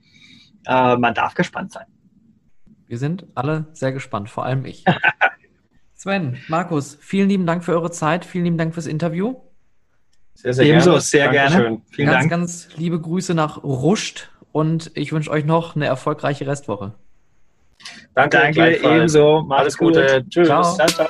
Äh, 0.67 0.97
man 0.97 1.15
darf 1.15 1.35
gespannt 1.35 1.73
sein. 1.73 1.87
Wir 2.91 2.99
sind 2.99 3.25
alle 3.37 3.67
sehr 3.73 3.93
gespannt, 3.93 4.31
vor 4.31 4.45
allem 4.45 4.65
ich. 4.65 4.85
Sven, 5.95 6.39
Markus, 6.49 6.99
vielen 7.01 7.29
lieben 7.29 7.47
Dank 7.47 7.63
für 7.63 7.71
eure 7.71 7.93
Zeit, 7.93 8.25
vielen 8.25 8.47
lieben 8.47 8.59
Dank 8.59 8.75
fürs 8.75 8.89
Interview. 8.89 9.37
Sehr, 10.35 10.55
sehr 10.55 10.65
Ebenso, 10.65 10.91
gerne. 10.91 11.01
sehr 11.01 11.25
Dankeschön. 11.33 11.61
gerne. 11.61 11.83
Vielen 11.93 12.09
ganz, 12.09 12.19
Dank. 12.19 12.31
Ganz 12.31 12.69
liebe 12.75 13.01
Grüße 13.01 13.35
nach 13.35 13.63
Ruscht 13.63 14.31
und 14.51 14.91
ich 14.95 15.13
wünsche 15.13 15.31
euch 15.31 15.45
noch 15.45 15.77
eine 15.77 15.87
erfolgreiche 15.87 16.49
Restwoche. 16.49 16.95
Danke, 18.15 18.39
Danke 18.39 18.79
ebenso. 18.79 19.45
Macht 19.45 19.61
Alles 19.61 19.79
Gute. 19.79 20.25
Tschüss. 20.29 20.49
Ciao. 20.49 20.75
Ciao, 20.75 20.89
ciao. 20.89 21.07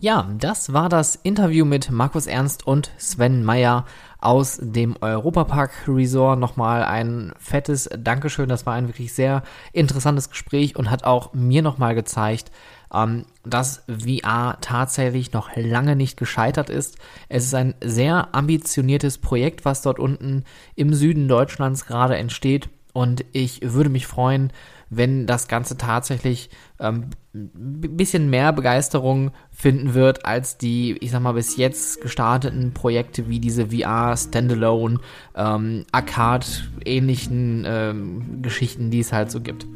Ja, 0.00 0.28
das 0.38 0.72
war 0.72 0.88
das 0.88 1.16
Interview 1.16 1.64
mit 1.64 1.90
Markus 1.90 2.28
Ernst 2.28 2.64
und 2.64 2.92
Sven 2.98 3.42
Meyer 3.44 3.84
aus 4.20 4.60
dem 4.62 4.94
Europapark 5.00 5.72
Resort. 5.88 6.38
Nochmal 6.38 6.84
ein 6.84 7.32
fettes 7.40 7.90
Dankeschön. 7.98 8.48
Das 8.48 8.64
war 8.64 8.74
ein 8.74 8.86
wirklich 8.86 9.12
sehr 9.12 9.42
interessantes 9.72 10.30
Gespräch 10.30 10.76
und 10.76 10.88
hat 10.88 11.02
auch 11.02 11.34
mir 11.34 11.62
nochmal 11.62 11.96
gezeigt, 11.96 12.52
ähm, 12.94 13.24
dass 13.44 13.82
VR 13.88 14.58
tatsächlich 14.60 15.32
noch 15.32 15.56
lange 15.56 15.96
nicht 15.96 16.16
gescheitert 16.16 16.70
ist. 16.70 16.96
Es 17.28 17.46
ist 17.46 17.54
ein 17.56 17.74
sehr 17.82 18.32
ambitioniertes 18.36 19.18
Projekt, 19.18 19.64
was 19.64 19.82
dort 19.82 19.98
unten 19.98 20.44
im 20.76 20.94
Süden 20.94 21.26
Deutschlands 21.26 21.86
gerade 21.86 22.16
entsteht. 22.16 22.68
Und 22.92 23.24
ich 23.32 23.62
würde 23.62 23.90
mich 23.90 24.06
freuen, 24.06 24.52
wenn 24.90 25.26
das 25.26 25.48
Ganze 25.48 25.76
tatsächlich 25.76 26.50
ähm, 26.80 27.10
ein 27.34 27.96
bisschen 27.96 28.30
mehr 28.30 28.52
Begeisterung 28.52 29.32
finden 29.50 29.94
wird 29.94 30.24
als 30.24 30.58
die, 30.58 30.96
ich 30.98 31.10
sag 31.10 31.20
mal, 31.20 31.32
bis 31.32 31.56
jetzt 31.56 32.00
gestarteten 32.00 32.72
Projekte 32.72 33.28
wie 33.28 33.40
diese 33.40 33.66
VR 33.66 34.16
Standalone 34.16 34.98
ähm, 35.34 35.84
Arcade 35.92 36.46
ähnlichen 36.84 37.64
ähm, 37.66 38.42
Geschichten, 38.42 38.90
die 38.90 39.00
es 39.00 39.12
halt 39.12 39.30
so 39.30 39.40
gibt. 39.40 39.66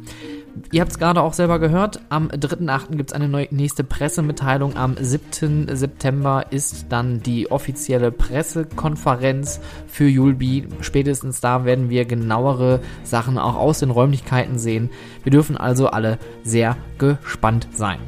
Ihr 0.71 0.81
habt 0.81 0.91
es 0.91 0.99
gerade 0.99 1.21
auch 1.21 1.33
selber 1.33 1.59
gehört, 1.59 1.99
am 2.09 2.27
3.8. 2.27 2.95
gibt 2.95 3.11
es 3.11 3.13
eine 3.13 3.27
neue, 3.27 3.47
nächste 3.51 3.83
Pressemitteilung. 3.83 4.75
Am 4.77 4.95
7. 4.99 5.67
September 5.75 6.45
ist 6.51 6.85
dann 6.89 7.21
die 7.21 7.51
offizielle 7.51 8.11
Pressekonferenz 8.11 9.59
für 9.87 10.07
Julbi. 10.07 10.67
Spätestens 10.81 11.41
da 11.41 11.65
werden 11.65 11.89
wir 11.89 12.05
genauere 12.05 12.81
Sachen 13.03 13.37
auch 13.37 13.55
aus 13.55 13.79
den 13.79 13.89
Räumlichkeiten 13.89 14.59
sehen. 14.59 14.89
Wir 15.23 15.31
dürfen 15.31 15.57
also 15.57 15.87
alle 15.87 16.19
sehr 16.43 16.77
gespannt 16.97 17.67
sein. 17.73 17.99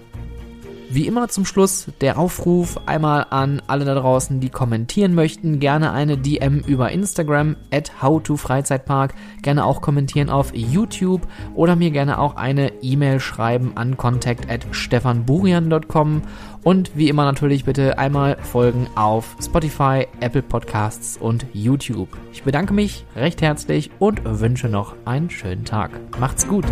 Wie 0.89 1.07
immer 1.07 1.27
zum 1.27 1.45
Schluss 1.45 1.87
der 2.01 2.17
Aufruf 2.17 2.79
einmal 2.85 3.27
an 3.29 3.61
alle 3.67 3.85
da 3.85 3.95
draußen, 3.95 4.39
die 4.39 4.49
kommentieren 4.49 5.13
möchten. 5.13 5.59
Gerne 5.59 5.91
eine 5.91 6.17
DM 6.17 6.59
über 6.59 6.91
Instagram 6.91 7.55
at 7.71 8.01
howtofreizeitpark. 8.01 9.13
Gerne 9.41 9.65
auch 9.65 9.81
kommentieren 9.81 10.29
auf 10.29 10.53
YouTube 10.53 11.21
oder 11.55 11.75
mir 11.75 11.91
gerne 11.91 12.19
auch 12.19 12.35
eine 12.35 12.71
E-Mail 12.81 13.19
schreiben 13.19 13.73
an 13.75 13.97
contact 13.97 14.49
at 14.49 14.65
stefanburian.com. 14.71 16.21
Und 16.63 16.91
wie 16.95 17.09
immer 17.09 17.25
natürlich 17.25 17.65
bitte 17.65 17.99
einmal 17.99 18.37
folgen 18.41 18.87
auf 18.95 19.35
Spotify, 19.41 20.07
Apple 20.19 20.41
Podcasts 20.41 21.17
und 21.17 21.45
YouTube. 21.53 22.09
Ich 22.33 22.43
bedanke 22.43 22.73
mich 22.73 23.05
recht 23.15 23.41
herzlich 23.41 23.91
und 23.99 24.21
wünsche 24.23 24.67
noch 24.67 24.95
einen 25.05 25.29
schönen 25.29 25.65
Tag. 25.65 25.91
Macht's 26.19 26.47
gut! 26.47 26.65